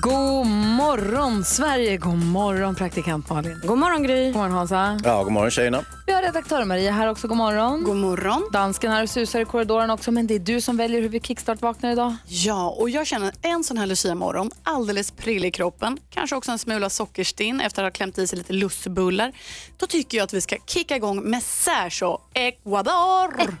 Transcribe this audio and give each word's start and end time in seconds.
God 0.00 0.46
morgon 0.46 1.44
Sverige, 1.44 1.96
god 1.96 2.18
morgon 2.18 2.74
praktikant 2.74 3.30
Malin. 3.30 3.60
God 3.64 3.78
morgon 3.78 4.02
Gry. 4.02 4.26
God 4.26 4.36
morgon 4.36 4.52
Hansa. 4.52 5.00
Ja, 5.04 5.22
god 5.22 5.32
morgon 5.32 5.50
tjejerna. 5.50 5.84
Vi 6.06 6.12
har 6.12 6.22
redaktör 6.22 6.64
Maria 6.64 6.92
här 6.92 7.08
också, 7.08 7.28
god 7.28 7.36
morgon. 7.36 7.84
God 7.84 7.96
morgon. 7.96 8.48
Dansken 8.52 8.90
här 8.92 9.02
och 9.02 9.10
susar 9.10 9.40
i 9.40 9.44
korridoren 9.44 9.90
också, 9.90 10.12
men 10.12 10.26
det 10.26 10.34
är 10.34 10.38
du 10.38 10.60
som 10.60 10.76
väljer 10.76 11.02
hur 11.02 11.08
vi 11.08 11.20
kickstart-vaknar 11.20 11.92
idag. 11.92 12.16
Ja, 12.26 12.68
och 12.78 12.90
jag 12.90 13.06
känner 13.06 13.32
en 13.42 13.64
sån 13.64 13.78
här 13.78 13.86
Lucia-morgon, 13.86 14.50
alldeles 14.62 15.10
prill 15.10 15.44
i 15.44 15.50
kroppen, 15.50 15.98
kanske 16.10 16.36
också 16.36 16.52
en 16.52 16.58
smula 16.58 16.90
sockerstinn 16.90 17.60
efter 17.60 17.84
att 17.84 17.86
ha 17.86 17.96
klämt 17.96 18.18
i 18.18 18.26
sig 18.26 18.38
lite 18.38 18.52
lussebullar. 18.52 19.32
Då 19.76 19.86
tycker 19.86 20.18
jag 20.18 20.24
att 20.24 20.34
vi 20.34 20.40
ska 20.40 20.56
kicka 20.66 20.96
igång 20.96 21.30
med 21.30 21.42
Sergio 21.42 22.20
Ecuador. 22.34 23.56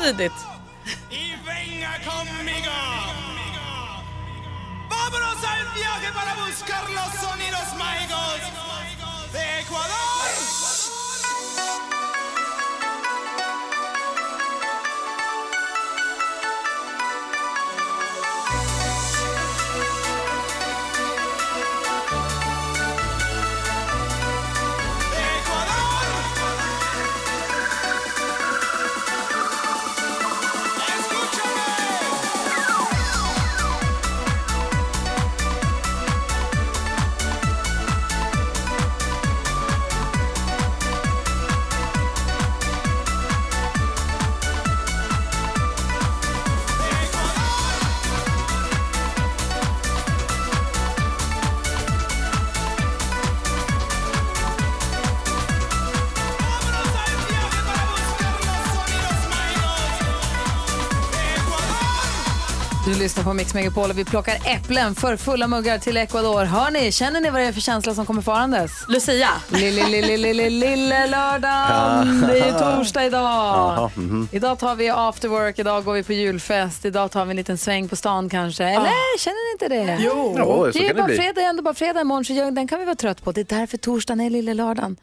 Tidigt. 0.02 0.32
Vámonos 5.02 5.42
al 5.44 5.66
viaje 5.74 6.12
para 6.12 6.34
buscar 6.34 6.90
los 6.90 7.20
sonidos 7.20 7.74
mágicos 7.78 9.32
de 9.32 9.60
Ecuador. 9.60 10.69
Du 62.92 62.98
lyssnar 62.98 63.24
på 63.24 63.32
Mix 63.34 63.54
Megapol 63.54 63.90
och 63.90 63.98
vi 63.98 64.04
plockar 64.04 64.34
äpplen 64.46 64.94
för 64.94 65.16
fulla 65.16 65.46
muggar 65.48 65.78
till 65.78 65.96
Ecuador. 65.96 66.44
Hör 66.44 66.70
ni, 66.70 66.92
känner 66.92 67.20
ni 67.20 67.30
vad 67.30 67.40
det 67.40 67.46
är 67.46 67.52
för 67.52 67.60
känsla 67.60 67.94
som 67.94 68.06
kommer 68.06 68.22
farandes? 68.22 68.70
Lucia. 68.88 69.28
Lille, 69.48 69.88
lille, 69.88 70.16
lille, 70.16 70.50
lille 70.50 71.06
lördagen. 71.06 72.20
Det 72.28 72.38
är 72.38 72.76
torsdag 72.76 73.04
idag. 73.06 73.90
Mhm. 73.96 74.28
Idag 74.32 74.58
tar 74.58 74.74
vi 74.74 74.88
after 74.90 75.28
work, 75.28 75.58
idag 75.58 75.84
går 75.84 75.92
vi 75.92 76.02
på 76.02 76.12
julfest, 76.12 76.84
idag 76.84 77.10
tar 77.10 77.24
vi 77.24 77.30
en 77.30 77.36
liten 77.36 77.58
sväng 77.58 77.88
på 77.88 77.96
stan 77.96 78.28
kanske. 78.28 78.64
Eller 78.64 79.18
känner 79.18 79.48
ni 79.48 79.52
inte 79.52 79.68
det? 79.92 79.98
Jo. 80.04 80.34
Ja, 80.38 80.44
så 80.44 80.64
Det 80.64 80.78
är 80.78 80.82
ju 80.82 80.88
kan 80.88 80.96
det 80.96 81.02
bara 81.02 81.06
bli. 81.06 81.16
fredag, 81.16 81.40
ändå 81.42 81.62
bara 81.62 81.74
fredag 81.74 82.00
imorgon 82.00 82.24
så 82.24 82.32
den 82.50 82.68
kan 82.68 82.78
vi 82.78 82.84
vara 82.84 82.96
trött 82.96 83.24
på. 83.24 83.32
Det 83.32 83.40
är 83.52 83.58
därför 83.58 83.76
torsdagen 83.78 84.20
är 84.20 84.30
lille 84.30 84.54
lördagen. 84.54 84.96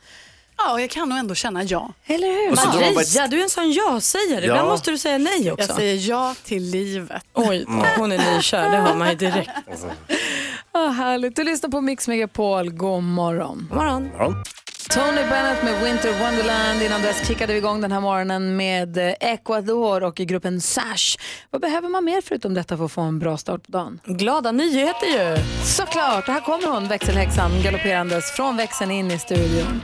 Ja, 0.57 0.79
jag 0.79 0.89
kan 0.89 1.09
nog 1.09 1.17
ändå 1.17 1.35
känna 1.35 1.63
ja. 1.63 1.93
Eller 2.05 2.27
hur? 2.27 2.51
Och 2.51 2.57
så 2.59 2.65
drar 2.65 2.73
man 2.73 2.93
bara 2.93 3.01
ett- 3.01 3.15
Maria, 3.15 3.27
du 3.27 3.39
är 3.39 3.43
en 3.43 3.49
sån 3.49 3.71
ja-sägare. 3.71 4.45
Ja. 4.45 4.51
Ibland 4.51 4.67
måste 4.67 4.91
du 4.91 4.97
säga 4.97 5.17
nej 5.17 5.51
också. 5.51 5.67
Jag 5.69 5.75
säger 5.75 6.09
ja 6.09 6.35
till 6.43 6.63
livet. 6.63 7.23
Oj, 7.33 7.65
hon 7.97 8.11
är 8.11 8.35
nykär, 8.35 8.69
det 8.69 8.77
hör 8.77 8.93
man 8.95 9.09
ju 9.09 9.15
direkt. 9.15 9.49
Ah, 10.71 10.87
härligt. 10.87 11.35
Du 11.35 11.43
lyssnar 11.43 11.69
på 11.69 11.81
Mix 11.81 12.07
Megapol. 12.07 12.69
God 12.69 13.03
morgon. 13.03 13.67
God 13.69 13.77
morgon. 13.77 14.09
Tony 14.89 15.21
Bennett 15.29 15.63
med 15.63 15.83
Winter 15.83 16.11
Wonderland. 16.19 16.81
Innan 16.83 17.01
dess 17.01 17.27
kickade 17.27 17.53
vi 17.53 17.59
igång 17.59 17.81
den 17.81 17.91
här 17.91 17.99
morgonen 17.99 18.55
med 18.57 18.97
eh, 18.97 19.13
Ecuador 19.19 20.03
och 20.03 20.15
gruppen 20.15 20.61
Sash. 20.61 21.17
Vad 21.51 21.61
behöver 21.61 21.89
man 21.89 22.05
mer 22.05 22.21
förutom 22.21 22.53
detta 22.53 22.77
för 22.77 22.85
att 22.85 22.91
få 22.91 23.01
en 23.01 23.19
bra 23.19 23.37
start 23.37 23.65
på 23.65 23.71
dagen? 23.71 23.99
Glada 24.05 24.51
nyheter 24.51 25.05
ju. 25.07 25.37
Såklart, 25.65 26.27
och 26.27 26.33
här 26.33 26.41
kommer 26.41 26.67
hon, 26.67 26.87
växelhäxan, 26.87 27.51
galopperandes 27.63 28.31
från 28.31 28.57
växeln 28.57 28.91
in 28.91 29.11
i 29.11 29.19
studion. 29.19 29.81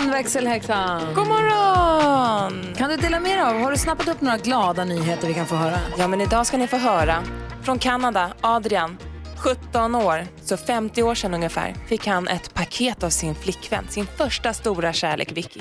Morgon, 0.00 0.12
växelhäxan! 0.12 1.14
God 1.14 1.28
morgon! 1.28 2.74
Kan 2.76 2.90
du 2.90 2.96
dela 2.96 3.20
med 3.20 3.30
dig 3.30 3.40
av, 3.40 3.60
har 3.60 3.70
du 3.70 3.76
snappat 3.76 4.08
upp 4.08 4.20
några 4.20 4.36
glada 4.36 4.84
nyheter 4.84 5.28
vi 5.28 5.34
kan 5.34 5.46
få 5.46 5.56
höra? 5.56 5.78
Ja, 5.98 6.08
men 6.08 6.20
idag 6.20 6.46
ska 6.46 6.56
ni 6.56 6.66
få 6.66 6.76
höra. 6.76 7.22
Från 7.62 7.78
Kanada, 7.78 8.32
Adrian. 8.40 8.98
17 9.36 9.94
år, 9.94 10.26
så 10.42 10.56
50 10.56 11.02
år 11.02 11.14
sedan 11.14 11.34
ungefär, 11.34 11.74
fick 11.86 12.06
han 12.06 12.28
ett 12.28 12.54
paket 12.54 13.02
av 13.02 13.10
sin 13.10 13.34
flickvän, 13.34 13.88
sin 13.88 14.06
första 14.06 14.52
stora 14.52 14.92
kärlek 14.92 15.32
Vicky. 15.32 15.60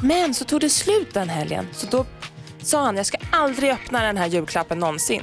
Men 0.00 0.34
så 0.34 0.44
tog 0.44 0.60
det 0.60 0.70
slut 0.70 1.14
den 1.14 1.28
helgen, 1.28 1.68
så 1.72 1.86
då 1.86 2.06
sa 2.62 2.84
han 2.84 2.96
jag 2.96 3.06
ska 3.06 3.18
aldrig 3.32 3.70
öppna 3.70 4.02
den 4.02 4.16
här 4.16 4.26
julklappen 4.26 4.78
någonsin. 4.78 5.22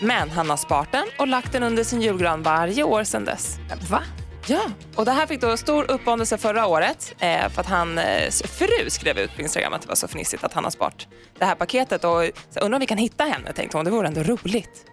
Men 0.00 0.30
han 0.30 0.50
har 0.50 0.56
sparat 0.56 0.92
den 0.92 1.06
och 1.18 1.26
lagt 1.26 1.52
den 1.52 1.62
under 1.62 1.84
sin 1.84 2.02
julgran 2.02 2.42
varje 2.42 2.82
år 2.82 3.04
sedan 3.04 3.24
dess. 3.24 3.58
Va? 3.90 4.02
Ja, 4.48 4.70
och 4.94 5.04
det 5.04 5.10
här 5.10 5.26
fick 5.26 5.40
då 5.40 5.56
stor 5.56 5.90
uppåndelse 5.90 6.38
förra 6.38 6.66
året 6.66 7.14
eh, 7.18 7.48
för 7.48 7.60
att 7.60 7.66
hans 7.66 8.42
fru 8.42 8.90
skrev 8.90 9.18
ut 9.18 9.36
på 9.36 9.42
Instagram 9.42 9.72
att 9.72 9.82
det 9.82 9.88
var 9.88 9.94
så 9.94 10.08
fnissigt 10.08 10.44
att 10.44 10.52
han 10.52 10.64
har 10.64 10.70
sparat 10.70 11.06
det 11.38 11.44
här 11.44 11.54
paketet 11.54 12.04
och 12.04 12.30
så 12.50 12.60
undrar 12.60 12.76
om 12.76 12.80
vi 12.80 12.86
kan 12.86 12.98
hitta 12.98 13.24
henne 13.24 13.52
tänkte 13.52 13.76
hon, 13.76 13.84
det 13.84 13.90
vore 13.90 14.08
ändå 14.08 14.22
roligt. 14.22 14.86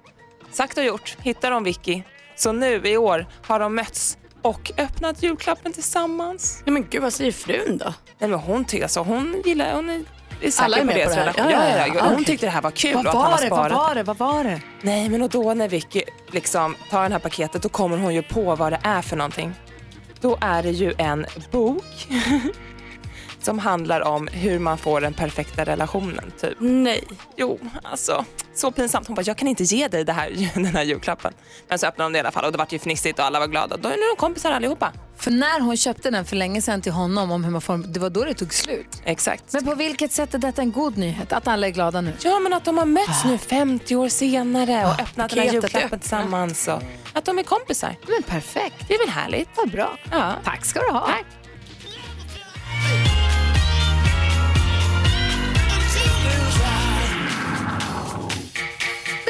Sagt 0.52 0.78
och 0.78 0.84
gjort, 0.84 1.18
hittar 1.20 1.52
de 1.52 1.64
Vicky. 1.64 2.04
Så 2.36 2.52
nu 2.52 2.82
i 2.88 2.98
år 2.98 3.28
har 3.46 3.60
de 3.60 3.76
mötts 3.76 4.18
och 4.42 4.72
öppnat 4.78 5.24
julklappen 5.24 5.74
tillsammans. 5.74 6.62
Nej, 6.66 6.74
men 6.74 6.88
gud, 6.90 7.02
vad 7.02 7.14
säger 7.14 7.32
frun 7.32 7.78
då? 7.78 7.94
Nej, 8.20 8.30
men 8.30 8.40
hon 8.40 8.66
tyckte 8.66 8.86
alltså, 8.86 9.00
hon 9.00 9.42
gillar, 9.46 9.76
hon 9.76 9.90
är, 9.90 10.04
är 10.42 10.64
Alla 10.64 10.78
är 10.78 10.84
med 10.86 10.96
deras 10.96 11.16
på 11.16 11.20
det 11.20 11.44
här. 11.44 11.52
Ja, 11.52 11.52
Ja, 11.52 11.88
ja, 11.88 11.94
ja. 11.96 12.06
Hon 12.06 12.24
tyckte 12.26 12.46
det 12.46 12.50
här 12.50 12.62
var 12.62 12.72
kul 12.72 12.94
Vad 12.94 13.06
var 13.06 13.42
det? 13.42 13.50
Vad 13.50 13.72
var 13.72 13.96
det? 13.96 14.04
Vad 14.04 14.18
var 14.18 14.44
det? 14.44 14.62
Nej, 14.82 15.10
men 15.10 15.22
och 15.22 15.30
då 15.30 15.54
när 15.54 15.68
Vicky 15.68 16.02
liksom 16.32 16.76
tar 16.90 17.04
det 17.04 17.14
här 17.14 17.20
paketet 17.20 17.62
då 17.62 17.70
kommer 17.70 17.98
hon 17.98 18.14
ju 18.14 18.22
på 18.22 18.56
vad 18.56 18.72
det 18.74 18.80
är 18.84 19.02
för 19.02 19.16
någonting. 19.16 19.54
Då 20.22 20.38
är 20.42 20.64
det 20.64 20.72
ju 20.72 20.94
en 20.98 21.26
bok 21.52 22.08
som 23.46 23.60
handlar 23.60 24.02
om 24.02 24.28
hur 24.28 24.60
man 24.60 24.78
får 24.78 25.02
den 25.02 25.14
perfekta 25.14 25.64
relationen. 25.64 26.32
Typ. 26.42 26.58
Nej. 26.60 27.04
Jo, 27.36 27.60
alltså 27.84 28.26
så 28.56 28.72
pinsamt. 28.72 29.08
Hon 29.08 29.16
bara, 29.16 29.22
jag 29.22 29.38
kan 29.38 29.48
inte 29.48 29.64
ge 29.64 29.88
dig 29.88 30.04
det 30.04 30.14
här, 30.14 30.52
den 30.54 30.66
här 30.66 30.84
julklappen. 30.84 31.34
Men 31.68 31.80
så 31.80 31.88
öppnade 31.88 32.06
de 32.10 32.14
det 32.14 32.18
i 32.18 32.20
alla 32.20 32.32
fall 32.32 32.46
och 32.46 32.52
det 32.52 32.58
var 32.58 32.68
ju 32.70 32.80
fnissigt 32.80 33.20
och 33.20 33.26
alla 33.26 33.40
var 33.40 33.48
glada. 33.48 33.78
Då 33.78 33.90
är 33.90 33.94
nu 33.94 34.04
de 34.16 34.20
kompisar 34.20 34.52
allihopa. 34.52 34.92
För 35.18 35.32
när 35.32 35.60
hon 35.60 35.78
köpte 35.78 36.12
den 36.12 36.26
för 36.26 36.36
länge 36.36 36.62
sedan 36.62 36.82
till 36.82 36.92
honom 36.92 37.32
om 37.32 37.44
hur 37.44 37.52
man 37.52 37.62
får, 37.62 37.78
det 37.78 38.00
var 38.00 38.10
då 38.10 38.24
det 38.24 38.34
tog 38.34 38.54
slut. 38.54 39.02
Exakt. 39.06 39.54
Men 39.54 39.66
på 39.66 39.76
vilket 39.76 40.12
sätt 40.12 40.34
är 40.34 40.38
detta 40.38 40.62
en 40.62 40.72
god 40.72 40.98
nyhet? 40.98 41.34
Att 41.34 41.48
alla 41.48 41.68
är 41.68 41.72
glada 41.72 42.02
nu? 42.02 42.14
Ja, 42.24 42.40
men 42.40 42.54
att 42.54 42.66
de 42.66 42.78
har 42.78 42.86
mötts 42.86 43.26
nu 43.26 43.38
50 43.38 43.96
år 43.96 44.10
senare 44.10 44.86
och 44.86 45.02
öppnat 45.02 45.30
den 45.30 45.40
här 45.40 45.54
julklappen 45.54 46.00
tillsammans. 46.00 46.68
Och 46.68 46.82
att 47.14 47.26
de 47.26 47.40
är 47.40 47.44
kompisar. 47.44 47.96
Men 48.08 48.24
perfekt. 48.24 48.76
Det 48.88 48.94
är 48.94 49.00
väl 49.00 49.10
härligt? 49.10 49.50
Vad 49.56 49.72
bra. 49.72 49.98
Ja. 50.12 50.34
Tack 50.44 50.66
ska 50.66 50.80
du 50.80 50.92
ha. 50.92 51.08
Tack. 51.08 51.43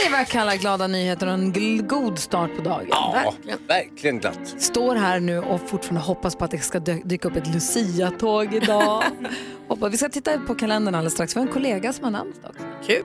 Det 0.04 0.08
är 0.08 0.12
vad 0.12 0.20
jag 0.20 0.28
kallar 0.28 0.56
glada 0.56 0.88
nyheter 0.88 1.28
och 1.28 1.34
en 1.34 1.54
gl- 1.54 1.88
god 1.88 2.20
start 2.20 2.56
på 2.56 2.62
dagen. 2.62 2.86
Ja, 2.90 3.34
verkligen 3.68 4.20
glatt. 4.20 4.56
Står 4.58 4.96
här 4.96 5.20
nu 5.20 5.40
och 5.40 5.70
fortfarande 5.70 6.02
hoppas 6.02 6.36
på 6.36 6.46
att 6.46 6.52
det 6.52 6.58
ska 6.60 6.80
dö- 6.80 7.02
dyka 7.06 7.28
upp 7.28 7.36
ett 7.36 7.48
Lucia-tåg 7.54 8.54
idag. 8.54 9.04
Hoppas. 9.68 9.94
Vi 9.94 9.98
ska 9.98 10.10
titta 10.10 10.38
på 10.48 10.56
kalendern 10.56 10.96
alldeles 10.96 11.14
strax. 11.14 11.36
Vi 11.36 11.40
har 11.40 11.48
en 11.48 11.54
kollega 11.54 11.94
som 11.94 12.04
har 12.04 12.12
namnsdag 12.12 12.52
också. 12.52 12.64
Kul. 12.88 13.04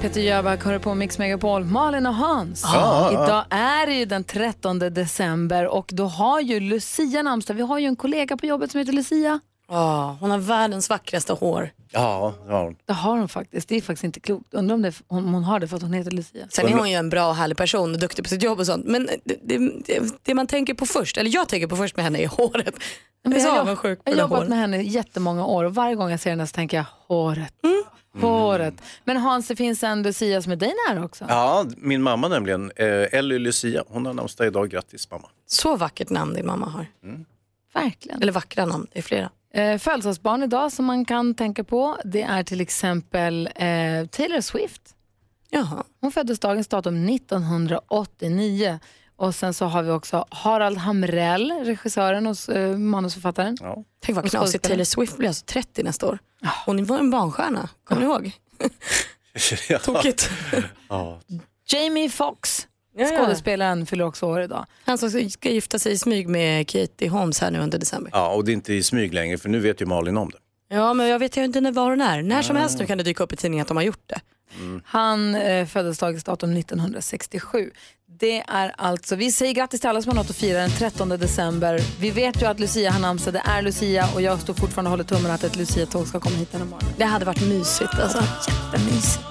Peter 0.00 0.20
Jöback 0.20 0.64
hör 0.64 0.78
på 0.78 0.94
Mix 0.94 1.18
Megapol. 1.18 1.64
Malin 1.64 2.06
och 2.06 2.14
Hans. 2.14 2.62
Ja. 2.64 3.10
Idag 3.12 3.44
är 3.50 3.86
det 3.86 3.94
ju 3.94 4.04
den 4.04 4.24
13 4.24 4.78
december 4.78 5.66
och 5.66 5.90
då 5.92 6.04
har 6.04 6.40
ju 6.40 6.60
Lucia 6.60 7.22
namnsdag. 7.22 7.54
Vi 7.54 7.62
har 7.62 7.78
ju 7.78 7.86
en 7.86 7.96
kollega 7.96 8.36
på 8.36 8.46
jobbet 8.46 8.70
som 8.70 8.78
heter 8.78 8.92
Lucia. 8.92 9.40
Ja, 9.68 10.16
hon 10.20 10.30
har 10.30 10.38
världens 10.38 10.90
vackraste 10.90 11.32
hår. 11.32 11.70
Ja, 11.90 12.34
det 12.46 12.52
har 12.52 12.64
hon. 12.64 12.76
Det 12.86 12.92
har 12.92 13.18
hon 13.18 13.28
faktiskt. 13.28 13.68
Det 13.68 13.76
är 13.76 13.80
faktiskt 13.80 14.04
inte 14.04 14.20
klokt. 14.20 14.54
Undrar 14.54 14.74
om, 14.74 14.82
det, 14.82 14.94
om 15.06 15.34
hon 15.34 15.44
har 15.44 15.60
det 15.60 15.68
för 15.68 15.76
att 15.76 15.82
hon 15.82 15.92
heter 15.92 16.10
Lucia. 16.10 16.46
Sen 16.50 16.66
är 16.66 16.72
hon 16.72 16.90
ju 16.90 16.96
en 16.96 17.08
bra 17.08 17.28
och 17.28 17.34
härlig 17.34 17.56
person 17.56 17.94
och 17.94 18.00
duktig 18.00 18.24
på 18.24 18.28
sitt 18.28 18.42
jobb 18.42 18.58
och 18.58 18.66
sånt. 18.66 18.86
Men 18.86 19.08
det, 19.24 19.34
det, 19.42 20.02
det, 20.22 20.34
man 20.34 20.46
tänker 20.46 20.74
på 20.74 20.86
först, 20.86 21.16
eller 21.16 21.30
jag 21.34 21.48
tänker 21.48 21.66
på 21.66 21.76
först 21.76 21.96
med 21.96 22.04
henne 22.04 22.18
är 22.18 22.28
håret. 22.28 22.74
Så 23.24 23.30
jag, 23.30 23.68
jag, 23.68 23.98
jag 24.04 24.12
har 24.12 24.20
jobbat 24.20 24.30
håret. 24.38 24.48
med 24.48 24.58
henne 24.58 24.82
jättemånga 24.82 25.46
år 25.46 25.64
och 25.64 25.74
varje 25.74 25.94
gång 25.94 26.10
jag 26.10 26.20
ser 26.20 26.30
henne 26.30 26.46
så 26.46 26.52
tänker 26.52 26.76
jag 26.76 26.84
håret. 27.06 27.54
Mm. 27.64 27.84
Håret. 28.20 28.74
Men 29.04 29.16
Hans, 29.16 29.48
det 29.48 29.56
finns 29.56 29.82
en 29.82 30.02
Lucia 30.02 30.42
som 30.42 30.52
är 30.52 30.56
dig 30.56 30.74
nära 30.88 31.04
också. 31.04 31.24
Ja, 31.28 31.66
min 31.76 32.02
mamma 32.02 32.28
nämligen, 32.28 32.72
eh, 32.76 33.14
Ellie 33.14 33.38
Lucia, 33.38 33.84
hon 33.88 34.06
har 34.06 34.14
namnsdag 34.14 34.46
idag. 34.46 34.70
Grattis 34.70 35.10
mamma. 35.10 35.28
Så 35.46 35.76
vackert 35.76 36.10
namn 36.10 36.34
din 36.34 36.46
mamma 36.46 36.66
har. 36.66 36.86
Verkligen. 37.74 38.22
Eller 38.22 38.32
vackra 38.32 38.66
namn, 38.66 38.86
det 38.92 38.98
är 38.98 39.02
flera. 39.02 39.30
Eh, 39.54 39.78
födelsedagsbarn 39.78 40.42
idag 40.42 40.72
som 40.72 40.84
man 40.84 41.04
kan 41.04 41.34
tänka 41.34 41.64
på 41.64 41.98
det 42.04 42.22
är 42.22 42.42
till 42.42 42.60
exempel 42.60 43.46
eh, 43.46 44.06
Taylor 44.06 44.40
Swift. 44.40 44.82
Jaha. 45.50 45.84
Hon 46.00 46.12
föddes 46.12 46.38
dagens 46.38 46.68
datum 46.68 47.08
1989. 47.08 48.78
Och 49.16 49.34
sen 49.34 49.54
så 49.54 49.64
har 49.66 49.82
vi 49.82 49.90
också 49.90 50.26
Harald 50.30 50.78
Hamrell, 50.78 51.52
regissören 51.64 52.26
och 52.26 52.48
eh, 52.48 52.76
manusförfattaren. 52.76 53.56
Ja. 53.60 53.84
Tänk 54.00 54.16
vad 54.16 54.30
knasigt. 54.30 54.64
Taylor 54.64 54.84
Swift 54.84 55.16
blir 55.16 55.28
alltså 55.28 55.44
30 55.46 55.82
nästa 55.82 56.06
år. 56.06 56.18
Hon 56.66 56.84
var 56.84 56.98
en 56.98 57.10
barnstjärna, 57.10 57.68
kommer 57.84 58.02
ni 58.02 58.06
ihåg? 58.06 58.32
Tokigt. 59.84 60.30
Ja. 60.88 61.20
Jamie 61.66 62.10
Foxx. 62.10 62.66
Skådespelaren, 63.06 63.86
fyller 63.86 64.04
också 64.04 64.26
år 64.26 64.40
idag. 64.42 64.66
Han 64.84 64.98
som 64.98 65.30
ska 65.30 65.50
gifta 65.50 65.78
sig 65.78 65.92
i 65.92 65.98
smyg 65.98 66.28
med 66.28 66.68
Katie 66.68 67.08
Holmes 67.08 67.40
här 67.40 67.50
nu 67.50 67.58
under 67.58 67.78
december. 67.78 68.10
ja, 68.14 68.28
och 68.28 68.44
det 68.44 68.50
är 68.50 68.54
inte 68.54 68.74
i 68.74 68.82
smyg 68.82 69.14
längre 69.14 69.38
för 69.38 69.48
nu 69.48 69.58
vet 69.58 69.80
ju 69.80 69.86
Malin 69.86 70.16
om 70.16 70.30
det. 70.30 70.38
Ja, 70.76 70.94
men 70.94 71.06
jag 71.08 71.18
vet 71.18 71.36
ju 71.36 71.44
inte 71.44 71.60
när 71.60 71.72
var 71.72 71.90
hon 71.90 72.00
är. 72.00 72.22
När 72.22 72.42
som 72.42 72.56
helst 72.56 72.78
nu 72.78 72.86
kan 72.86 72.98
det 72.98 73.04
dyka 73.04 73.24
upp 73.24 73.32
i 73.32 73.36
tidningen 73.36 73.62
att 73.62 73.68
de 73.68 73.76
har 73.76 73.84
gjort 73.84 74.02
det. 74.06 74.20
Han 74.84 75.34
eh, 75.34 75.66
föddes 75.66 75.98
datum 76.24 76.56
1967. 76.56 77.70
Det 78.20 78.40
är 78.48 78.72
alltså, 78.76 79.16
vi 79.16 79.32
säger 79.32 79.54
grattis 79.54 79.80
till 79.80 79.90
alla 79.90 80.02
som 80.02 80.10
har 80.10 80.16
något 80.16 80.30
att 80.30 80.36
fira 80.36 80.58
den 80.58 80.70
13 80.70 81.08
december. 81.08 81.80
Vi 82.00 82.10
vet 82.10 82.42
ju 82.42 82.46
att 82.46 82.60
Lucia 82.60 82.90
har 82.90 83.00
namnsdag, 83.00 83.34
det 83.34 83.42
är 83.44 83.62
Lucia 83.62 84.08
och 84.14 84.22
jag 84.22 84.40
står 84.40 84.54
fortfarande 84.54 84.88
och 84.88 84.90
håller 84.90 85.04
tummen 85.04 85.30
att 85.30 85.44
ett 85.44 85.56
Lucia-tåg 85.56 86.06
ska 86.06 86.20
komma 86.20 86.36
hit 86.36 86.52
den 86.52 86.60
morgonen. 86.68 86.94
Det 86.98 87.04
hade 87.04 87.24
varit 87.24 87.48
mysigt 87.48 87.94
alltså. 88.02 88.24
Jättemysigt. 88.48 89.24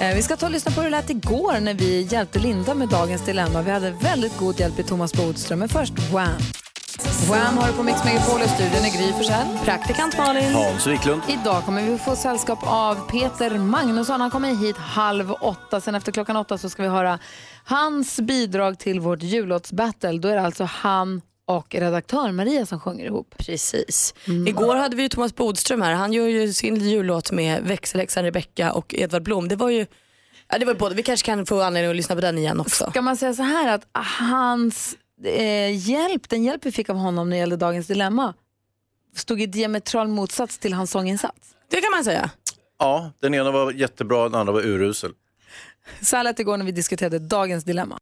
Eh, 0.00 0.14
vi 0.14 0.22
ska 0.22 0.36
ta 0.36 0.46
och 0.46 0.52
lyssna 0.52 0.70
på 0.70 0.80
hur 0.80 0.90
det 0.90 0.96
lät 0.96 1.10
igår 1.10 1.60
när 1.60 1.74
vi 1.74 2.02
hjälpte 2.02 2.38
Linda 2.38 2.74
med 2.74 2.88
dagens 2.88 3.22
dilemma. 3.22 3.62
Vi 3.62 3.70
hade 3.70 3.90
väldigt 3.90 4.38
god 4.38 4.60
hjälp 4.60 4.78
i 4.78 4.82
Thomas 4.82 5.14
Bodström, 5.14 5.58
men 5.58 5.68
först 5.68 5.92
Wham! 6.12 6.40
Wham 7.30 7.58
har 7.58 7.68
du 7.68 7.72
på 7.72 7.82
Mix 7.82 8.04
Megapol 8.04 8.40
och 8.42 8.48
studion 8.48 8.84
är 8.84 8.98
Gry 8.98 9.12
Forssell. 9.12 9.58
Praktikant 9.64 10.18
Malin. 10.18 10.54
Hans 10.54 10.86
Wiklund. 10.86 11.22
Idag 11.28 11.64
kommer 11.64 11.82
vi 11.82 11.98
få 11.98 12.16
sällskap 12.16 12.58
av 12.62 12.94
Peter 13.10 13.58
Magnusson. 13.58 14.20
Han 14.20 14.30
kommer 14.30 14.54
hit 14.54 14.76
halv 14.76 15.32
åtta. 15.32 15.80
Sen 15.80 15.94
efter 15.94 16.12
klockan 16.12 16.36
åtta 16.36 16.58
så 16.58 16.68
ska 16.68 16.82
vi 16.82 16.88
höra 16.88 17.18
hans 17.64 18.20
bidrag 18.20 18.78
till 18.78 19.00
vårt 19.00 19.22
jullåtsbattle. 19.22 20.18
Då 20.18 20.28
är 20.28 20.34
det 20.36 20.42
alltså 20.42 20.64
han 20.64 21.20
och 21.46 21.74
redaktör 21.74 22.32
Maria 22.32 22.66
som 22.66 22.80
sjunger 22.80 23.04
ihop. 23.04 23.34
Precis. 23.38 24.14
Igår 24.46 24.76
hade 24.76 24.96
vi 24.96 25.02
ju 25.02 25.08
Thomas 25.08 25.34
Bodström 25.34 25.82
här. 25.82 25.92
Han 25.92 26.12
gör 26.12 26.26
ju 26.26 26.52
sin 26.52 26.76
jullåt 26.76 27.32
med 27.32 27.62
växelhäxan 27.62 28.24
Rebecca 28.24 28.72
och 28.72 28.94
Edvard 28.94 29.22
Blom. 29.22 29.48
Det 29.48 29.56
var 29.56 29.70
ju 29.70 29.86
Ja, 30.48 30.58
det 30.58 30.64
var 30.64 30.72
ju 30.72 30.78
både. 30.78 30.94
Vi 30.94 31.02
kanske 31.02 31.26
kan 31.26 31.46
få 31.46 31.62
anledning 31.62 31.90
att 31.90 31.96
lyssna 31.96 32.14
på 32.14 32.20
den 32.20 32.38
igen 32.38 32.60
också. 32.60 32.90
Ska 32.90 33.02
man 33.02 33.16
säga 33.16 33.34
så 33.34 33.42
här 33.42 33.74
att 33.74 33.86
hans 34.20 34.96
eh, 35.24 35.88
hjälp, 35.88 36.28
den 36.28 36.44
hjälp 36.44 36.66
vi 36.66 36.72
fick 36.72 36.88
av 36.90 36.96
honom 36.96 37.30
när 37.30 37.36
det 37.36 37.40
gällde 37.40 37.56
dagens 37.56 37.86
dilemma 37.86 38.34
stod 39.16 39.40
i 39.40 39.46
diametral 39.46 40.08
motsats 40.08 40.58
till 40.58 40.72
hans 40.72 40.90
sånginsats. 40.90 41.54
Det 41.70 41.80
kan 41.80 41.90
man 41.90 42.04
säga. 42.04 42.30
Ja, 42.78 43.10
den 43.20 43.34
ena 43.34 43.50
var 43.50 43.72
jättebra, 43.72 44.22
den 44.28 44.34
andra 44.40 44.52
var 44.52 44.60
urusel. 44.60 45.12
Så 46.00 46.16
här 46.16 46.24
lät 46.24 46.36
det 46.36 46.40
igår 46.40 46.56
när 46.56 46.64
vi 46.64 46.72
diskuterade 46.72 47.18
dagens 47.18 47.64
dilemma. 47.64 47.98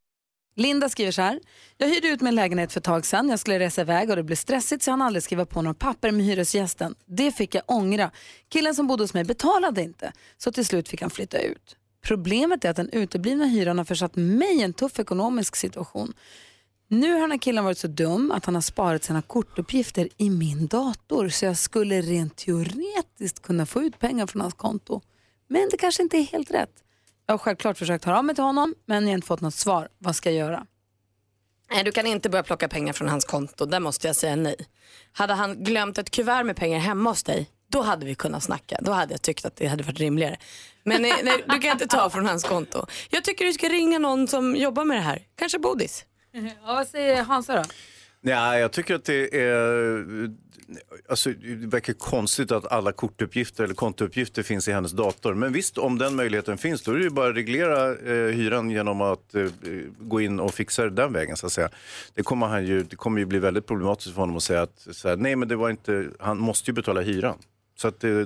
Linda 0.54 0.88
skriver 0.88 1.12
så 1.12 1.22
här. 1.22 1.40
Jag 1.78 1.88
hyrde 1.88 2.08
ut 2.08 2.20
min 2.20 2.34
lägenhet 2.34 2.72
för 2.72 2.80
ett 2.80 2.84
tag 2.84 3.06
sedan. 3.06 3.28
Jag 3.28 3.38
skulle 3.38 3.58
resa 3.58 3.80
iväg 3.80 4.10
och 4.10 4.16
det 4.16 4.22
blev 4.22 4.36
stressigt 4.36 4.82
så 4.82 4.88
jag 4.88 4.92
hann 4.92 5.02
aldrig 5.02 5.22
skriva 5.22 5.46
på 5.46 5.62
några 5.62 5.74
papper 5.74 6.10
med 6.10 6.26
hyresgästen. 6.26 6.94
Det 7.06 7.32
fick 7.32 7.54
jag 7.54 7.62
ångra. 7.66 8.10
Killen 8.48 8.74
som 8.74 8.86
bodde 8.86 9.02
hos 9.02 9.14
mig 9.14 9.24
betalade 9.24 9.82
inte. 9.82 10.12
Så 10.38 10.52
till 10.52 10.66
slut 10.66 10.88
fick 10.88 11.00
han 11.00 11.10
flytta 11.10 11.38
ut. 11.38 11.76
Problemet 12.02 12.64
är 12.64 12.70
att 12.70 12.76
den 12.76 12.90
uteblivna 12.90 13.44
hyran 13.44 13.78
har 13.78 13.84
försatt 13.84 14.16
mig 14.16 14.58
i 14.58 14.62
en 14.62 14.72
tuff 14.72 14.98
ekonomisk 14.98 15.56
situation. 15.56 16.12
Nu 16.88 17.12
har 17.12 17.20
den 17.20 17.30
här 17.30 17.38
killen 17.38 17.64
varit 17.64 17.78
så 17.78 17.88
dum 17.88 18.32
att 18.32 18.44
han 18.44 18.54
har 18.54 18.62
sparat 18.62 19.04
sina 19.04 19.22
kortuppgifter 19.22 20.08
i 20.16 20.30
min 20.30 20.66
dator 20.66 21.28
så 21.28 21.44
jag 21.44 21.58
skulle 21.58 22.00
rent 22.00 22.36
teoretiskt 22.36 23.42
kunna 23.42 23.66
få 23.66 23.82
ut 23.82 23.98
pengar 23.98 24.26
från 24.26 24.42
hans 24.42 24.54
konto. 24.54 25.00
Men 25.48 25.68
det 25.70 25.76
kanske 25.76 26.02
inte 26.02 26.16
är 26.16 26.22
helt 26.22 26.50
rätt. 26.50 26.81
Jag 27.32 27.38
har 27.38 27.44
självklart 27.44 27.78
försökt 27.78 28.04
höra 28.04 28.18
av 28.18 28.24
mig 28.24 28.34
till 28.34 28.44
honom 28.44 28.74
men 28.86 29.02
jag 29.02 29.10
har 29.10 29.14
inte 29.14 29.26
fått 29.26 29.40
något 29.40 29.54
svar. 29.54 29.88
Vad 29.98 30.16
ska 30.16 30.30
jag 30.30 30.38
göra? 30.38 30.66
Nej, 31.70 31.84
du 31.84 31.92
kan 31.92 32.06
inte 32.06 32.28
börja 32.28 32.42
plocka 32.42 32.68
pengar 32.68 32.92
från 32.92 33.08
hans 33.08 33.24
konto. 33.24 33.66
Där 33.66 33.80
måste 33.80 34.06
jag 34.06 34.16
säga 34.16 34.36
nej. 34.36 34.56
Hade 35.12 35.34
han 35.34 35.64
glömt 35.64 35.98
ett 35.98 36.10
kuvert 36.10 36.44
med 36.44 36.56
pengar 36.56 36.78
hemma 36.78 37.10
hos 37.10 37.22
dig, 37.22 37.50
då 37.68 37.82
hade 37.82 38.06
vi 38.06 38.14
kunnat 38.14 38.42
snacka. 38.42 38.78
Då 38.80 38.92
hade 38.92 39.14
jag 39.14 39.22
tyckt 39.22 39.44
att 39.44 39.56
det 39.56 39.66
hade 39.66 39.82
varit 39.82 39.98
rimligare. 39.98 40.36
Men 40.84 41.02
nej, 41.02 41.20
nej, 41.22 41.44
du 41.48 41.58
kan 41.60 41.72
inte 41.72 41.86
ta 41.86 42.10
från 42.10 42.26
hans 42.26 42.44
konto. 42.44 42.86
Jag 43.10 43.24
tycker 43.24 43.44
du 43.44 43.52
ska 43.52 43.68
ringa 43.68 43.98
någon 43.98 44.28
som 44.28 44.56
jobbar 44.56 44.84
med 44.84 44.96
det 44.96 45.02
här. 45.02 45.22
Kanske 45.36 45.58
Bodis. 45.58 46.04
Ja, 46.32 46.50
vad 46.66 46.88
säger 46.88 47.22
Hansa 47.22 47.56
då? 47.56 47.64
Nej, 48.24 48.60
jag 48.60 48.72
tycker 48.72 48.94
att 48.94 49.04
det 49.04 49.40
är... 49.40 50.30
Alltså, 51.08 51.30
det 51.30 51.66
verkar 51.66 51.92
konstigt 51.92 52.52
att 52.52 52.72
alla 52.72 52.92
kortuppgifter 52.92 53.64
eller 53.64 53.74
kontouppgifter 53.74 54.42
finns 54.42 54.68
i 54.68 54.72
hennes 54.72 54.92
dator. 54.92 55.34
Men 55.34 55.52
visst, 55.52 55.78
om 55.78 55.98
den 55.98 56.16
möjligheten 56.16 56.58
finns, 56.58 56.82
då 56.82 56.92
är 56.92 56.96
det 56.96 57.04
ju 57.04 57.10
bara 57.10 57.30
att 57.30 57.36
reglera 57.36 57.88
eh, 57.88 58.34
hyran 58.34 58.70
genom 58.70 59.00
att 59.00 59.34
eh, 59.34 59.46
gå 59.98 60.20
in 60.20 60.40
och 60.40 60.54
fixa 60.54 60.84
det 60.84 60.90
den 60.90 61.12
vägen. 61.12 61.36
Så 61.36 61.46
att 61.46 61.52
säga. 61.52 61.68
Det, 62.14 62.22
kommer 62.22 62.46
han 62.46 62.66
ju, 62.66 62.82
det 62.82 62.96
kommer 62.96 63.18
ju 63.18 63.24
bli 63.24 63.38
väldigt 63.38 63.66
problematiskt 63.66 64.14
för 64.14 64.20
honom 64.20 64.36
att 64.36 64.42
säga 64.42 64.62
att 64.62 64.86
så 64.90 65.08
här, 65.08 65.16
nej, 65.16 65.36
men 65.36 65.48
det 65.48 65.56
var 65.56 65.70
inte, 65.70 66.08
han 66.18 66.38
måste 66.38 66.70
ju 66.70 66.74
betala 66.74 67.00
hyran. 67.00 67.38
Så 67.82 67.88
att 67.88 68.00
det, 68.00 68.24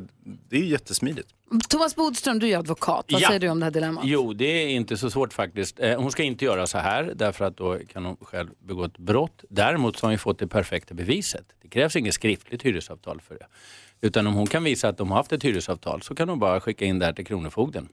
det 0.49 0.57
är 0.57 0.61
ju 0.61 0.67
jättesmidigt. 0.67 1.29
Thomas 1.69 1.97
Bodström, 1.97 2.39
du 2.39 2.49
är 2.49 2.59
advokat. 2.59 3.05
Vad 3.13 3.21
Ja. 3.21 3.29
säger 3.29 3.41
du 3.41 3.49
om 3.49 3.61
det 3.61 3.67
här 3.67 3.71
dilemmat? 3.71 4.05
Jo, 4.07 4.33
det 4.33 4.45
är 4.45 4.69
inte 4.69 4.97
så 4.97 5.11
svårt 5.11 5.33
faktiskt. 5.33 5.81
Eh, 5.81 6.01
Hon 6.01 6.11
ska 6.13 6.23
inte 6.23 6.45
göra 6.45 6.67
så 6.67 6.79
här 6.79 7.13
därför 7.15 7.45
att 7.45 7.57
då 7.57 7.79
kan 7.93 8.05
hon 8.05 8.17
själv 8.21 8.49
begå 8.59 8.85
ett 8.85 8.99
brott. 8.99 9.45
Däremot 9.49 9.97
så 9.97 10.05
har 10.07 10.09
hon 10.09 10.15
ju 10.15 10.19
fått 10.19 10.39
det 10.39 10.47
perfekta 10.47 10.95
beviset. 10.95 11.45
Det 11.63 11.69
krävs 11.69 11.97
inget 11.97 12.15
skriftligt 12.15 12.63
hyresavtal 12.63 13.21
för 13.21 13.35
det. 13.35 13.47
Utan 14.01 14.27
om 14.27 14.35
hon 14.35 14.47
kan 14.47 14.65
visa 14.65 14.89
att 14.89 14.99
de 14.99 15.11
har 15.11 15.17
haft 15.17 15.33
ett 15.33 15.43
hyresavtal 15.45 16.03
så 16.03 16.15
kan 16.15 16.29
hon 16.29 16.39
bara 16.39 16.61
skicka 16.61 16.85
in 16.85 16.99
det 16.99 17.07
här 17.07 17.13
till 17.13 17.27
Kronofogden. 17.27 17.89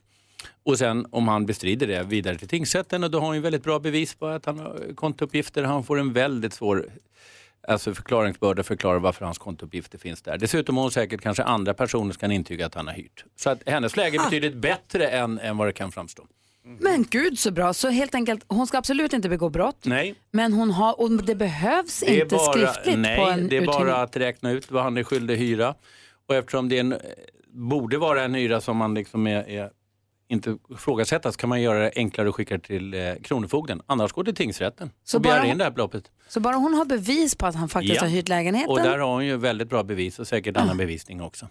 Och 0.63 0.77
sen 0.77 1.05
om 1.11 1.27
han 1.27 1.45
bestrider 1.45 1.87
det 1.87 2.03
vidare 2.03 2.37
till 2.37 2.47
tingsrätten 2.47 3.03
och 3.03 3.11
då 3.11 3.19
har 3.19 3.25
hon 3.25 3.35
ju 3.35 3.41
väldigt 3.41 3.63
bra 3.63 3.79
bevis 3.79 4.15
på 4.15 4.27
att 4.27 4.45
han 4.45 4.59
har 4.59 4.95
kontouppgifter. 4.95 5.63
Han 5.63 5.83
får 5.83 5.99
en 5.99 6.13
väldigt 6.13 6.53
svår 6.53 6.85
alltså 7.67 7.93
förklaringsbörda 7.93 8.63
förklara 8.63 8.99
varför 8.99 9.25
hans 9.25 9.37
kontouppgifter 9.37 9.97
finns 9.97 10.21
där. 10.21 10.37
Dessutom 10.37 10.75
har 10.77 10.83
hon 10.83 10.91
säkert 10.91 11.21
kanske 11.21 11.43
andra 11.43 11.73
personer 11.73 12.11
som 12.11 12.19
kan 12.19 12.31
intyga 12.31 12.65
att 12.65 12.75
han 12.75 12.87
har 12.87 12.93
hyrt. 12.93 13.25
Så 13.35 13.49
att 13.49 13.69
hennes 13.69 13.95
läge 13.97 14.17
är 14.17 14.23
betydligt 14.23 14.55
bättre 14.55 15.07
än, 15.07 15.39
än 15.39 15.57
vad 15.57 15.67
det 15.67 15.73
kan 15.73 15.91
framstå. 15.91 16.27
Men 16.79 17.05
gud 17.09 17.39
så 17.39 17.51
bra. 17.51 17.73
Så 17.73 17.89
helt 17.89 18.15
enkelt, 18.15 18.45
hon 18.47 18.67
ska 18.67 18.77
absolut 18.77 19.13
inte 19.13 19.29
begå 19.29 19.49
brott. 19.49 19.77
Nej, 19.83 20.15
Men 20.31 20.53
hon 20.53 20.71
har, 20.71 21.01
och 21.01 21.11
det 21.11 21.35
behövs 21.35 21.99
det 21.99 22.19
inte 22.19 22.35
bara, 22.35 22.51
skriftligt 22.53 22.99
nej, 22.99 23.17
på 23.17 23.23
en 23.23 23.47
det 23.47 23.57
är 23.57 23.61
uthyrning. 23.61 23.65
bara 23.65 23.95
att 23.95 24.17
räkna 24.17 24.51
ut 24.51 24.71
vad 24.71 24.83
han 24.83 24.97
är 24.97 25.03
skyldig 25.03 25.37
hyra. 25.37 25.75
Och 26.27 26.35
eftersom 26.35 26.69
det 26.69 26.79
en, 26.79 26.95
borde 27.47 27.97
vara 27.97 28.23
en 28.23 28.33
hyra 28.33 28.61
som 28.61 28.77
man 28.77 28.93
liksom 28.93 29.27
är, 29.27 29.49
är 29.49 29.69
inte 30.33 30.57
ifrågasättas 30.73 31.35
kan 31.35 31.49
man 31.49 31.61
göra 31.61 31.79
det 31.79 31.91
enklare 31.95 32.29
att 32.29 32.35
skicka 32.35 32.59
till 32.59 32.93
eh, 32.93 32.99
Kronofogden. 33.23 33.81
Annars 33.85 34.11
går 34.11 34.23
det 34.23 34.31
till 34.31 34.37
tingsrätten 34.43 34.91
Så 35.03 35.17
och 35.17 35.21
begär 35.21 35.37
bara- 35.39 35.47
in 35.47 35.57
det 35.57 35.63
här 35.63 35.71
beloppet. 35.71 36.03
Så 36.27 36.39
bara 36.39 36.55
hon 36.55 36.73
har 36.73 36.85
bevis 36.85 37.35
på 37.35 37.45
att 37.45 37.55
han 37.55 37.69
faktiskt 37.69 37.95
Ja. 37.95 38.01
har 38.01 38.07
hyrt 38.09 38.27
lägenheten. 38.29 38.69
Och 38.71 38.77
där 38.79 38.97
har 38.97 39.13
hon 39.13 39.25
ju 39.25 39.37
väldigt 39.37 39.69
bra 39.69 39.83
bevis 39.83 40.19
och 40.19 40.27
säkert 40.27 40.57
annan 40.57 40.77
bevisning 40.77 41.21
också. 41.21 41.47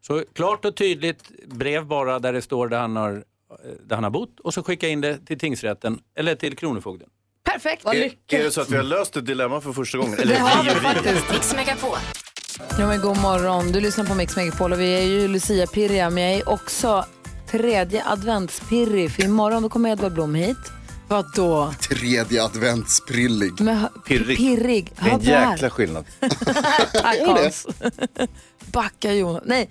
Så 0.00 0.24
klart 0.34 0.64
och 0.64 0.76
tydligt 0.76 1.30
brev 1.46 1.86
bara 1.86 2.18
där 2.18 2.32
det 2.32 2.42
står 2.42 2.68
där 2.68 2.78
han 2.80 2.96
har, 2.96 3.12
eh, 3.12 3.70
där 3.86 3.94
han 3.96 4.04
har 4.04 4.10
bott 4.10 4.40
och 4.40 4.54
så 4.54 4.62
skicka 4.62 4.88
in 4.88 5.00
det 5.00 5.18
till 5.26 5.38
tingsrätten 5.38 6.00
eller 6.16 6.34
till 6.34 6.56
Kronofogden. 6.56 7.08
Perfekt. 7.44 7.84
Är, 7.86 7.94
är 7.94 8.44
det 8.44 8.50
så 8.50 8.60
att 8.60 8.70
vi 8.70 8.76
har 8.76 8.82
löst 8.84 9.16
ett 9.16 9.26
dilemma 9.26 9.60
för 9.60 9.72
första 9.72 9.98
gången? 9.98 10.18
Eller 10.18 10.34
Det 10.34 10.40
har 10.40 10.64
vi 10.64 10.70
och 10.70 10.74
faktiskt. 10.74 11.32
Mix 11.32 11.54
Megapol. 11.54 11.98
Ja, 12.78 12.86
men 12.86 13.00
god 13.00 13.20
morgon. 13.20 13.72
Du 13.72 13.80
lyssnar 13.80 14.04
på 14.04 14.14
Mix 14.14 14.36
Megapol 14.36 14.72
och 14.72 14.80
vi 14.80 14.94
är 14.98 15.02
ju 15.02 15.28
Lucia-pirriga 15.28 16.10
men 16.10 16.22
jag 16.24 16.32
är 16.34 16.48
också 16.48 17.04
tredje 17.50 18.04
adventspirrig 18.06 19.10
för 19.12 19.24
imorgon 19.24 19.62
då 19.62 19.68
kommer 19.68 19.90
Edvard 19.90 20.12
Blom 20.12 20.34
hit. 20.34 20.56
Vad 21.08 21.34
då? 21.34 21.74
Tredje 21.80 22.44
adventsprillig. 22.44 23.60
Men, 23.60 23.86
Pirrig. 24.06 24.36
pirrig. 24.36 24.92
Det 25.00 25.10
är 25.10 25.14
en 25.14 25.50
jäkla 25.50 25.70
skillnad. 25.70 26.04
Tack 26.92 27.18
Hans. 27.26 27.66
Backa 28.72 29.12
Jonas. 29.14 29.42
Nej, 29.46 29.70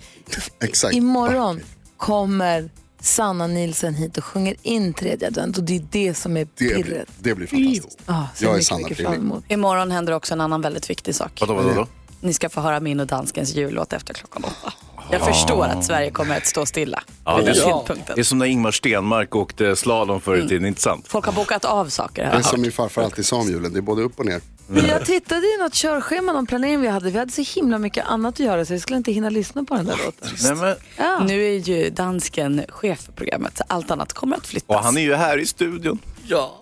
Exakt. 0.63 0.95
imorgon 0.95 1.61
kommer 1.97 2.69
Sanna 2.99 3.47
Nilsen 3.47 3.93
hit 3.93 4.17
och 4.17 4.23
sjunger 4.23 4.55
in 4.61 4.93
tredje 4.93 5.27
advent 5.27 5.57
och 5.57 5.63
det 5.63 5.75
är 5.75 5.85
det 5.91 6.13
som 6.13 6.37
är 6.37 6.45
Det 6.45 6.49
blir, 6.55 6.83
pirret. 6.83 7.07
det 7.19 7.35
blir 7.35 7.47
fantastiskt. 7.47 7.99
Ah, 8.05 8.23
Jag 8.39 8.51
är 8.51 8.77
mycket, 8.77 8.97
Sanna 8.97 9.15
emot. 9.15 9.43
Imorgon 9.47 9.91
händer 9.91 10.13
också 10.13 10.33
en 10.33 10.41
annan 10.41 10.61
väldigt 10.61 10.89
viktig 10.89 11.15
sak. 11.15 11.31
Vadå, 11.41 11.53
vadå, 11.53 11.67
vadå? 11.69 11.87
Ni 12.21 12.33
ska 12.33 12.49
få 12.49 12.61
höra 12.61 12.79
min 12.79 12.99
och 12.99 13.07
danskens 13.07 13.55
jullåt 13.55 13.93
efter 13.93 14.13
klockan 14.13 14.43
åtta. 14.43 14.73
Jag 15.11 15.25
förstår 15.25 15.65
att 15.65 15.85
Sverige 15.85 16.11
kommer 16.11 16.37
att 16.37 16.45
stå 16.45 16.65
stilla. 16.65 17.03
Ja, 17.25 17.41
det, 17.41 17.51
är 17.51 18.15
det 18.15 18.21
är 18.21 18.23
som 18.23 18.37
när 18.37 18.45
Ingmar 18.45 18.71
Stenmark 18.71 19.35
åkte 19.35 19.75
slalom 19.75 20.21
förr 20.21 20.37
i 20.37 20.47
tiden, 20.47 20.65
inte 20.65 20.81
sant? 20.81 21.05
Folk 21.07 21.25
har 21.25 21.33
bokat 21.33 21.65
av 21.65 21.89
saker. 21.89 22.23
Det 22.31 22.37
är 22.37 22.41
som 22.41 22.61
min 22.61 22.71
farfar 22.71 23.03
alltid 23.03 23.25
sa 23.25 23.35
om 23.37 23.47
julen, 23.47 23.73
det 23.73 23.79
är 23.79 23.81
både 23.81 24.01
upp 24.01 24.19
och 24.19 24.25
ner. 24.25 24.41
Jag 24.87 25.05
tittade 25.05 25.41
i 25.47 25.57
något 25.59 25.73
körschema, 25.73 26.33
någon 26.33 26.45
planering 26.47 26.81
vi 26.81 26.87
hade. 26.87 27.09
Vi 27.11 27.19
hade 27.19 27.31
så 27.31 27.41
himla 27.55 27.77
mycket 27.79 28.05
annat 28.05 28.33
att 28.33 28.39
göra 28.39 28.65
så 28.65 28.73
vi 28.73 28.79
skulle 28.79 28.97
inte 28.97 29.11
hinna 29.11 29.29
lyssna 29.29 29.63
på 29.63 29.75
den 29.75 29.85
där 29.85 29.97
låten. 30.05 30.29
Nej, 30.43 30.55
men, 30.55 30.75
Ja. 30.97 31.23
Nu 31.27 31.45
är 31.45 31.57
ju 31.59 31.89
dansken 31.89 32.65
chef 32.69 32.99
för 32.99 33.11
programmet 33.11 33.57
så 33.57 33.63
allt 33.67 33.91
annat 33.91 34.13
kommer 34.13 34.37
att 34.37 34.47
flyttas. 34.47 34.77
och 34.77 34.83
han 34.83 34.97
är 34.97 35.01
ju 35.01 35.15
här 35.15 35.37
i 35.37 35.45
studion. 35.45 35.99
Ja. 36.27 36.61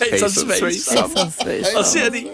Hejsan 0.00 0.30
svejsan. 0.30 0.68
Hejsan, 0.68 1.32
svejsan. 1.32 1.72
Vad 1.74 1.86
ser 1.86 2.10
ni? 2.10 2.30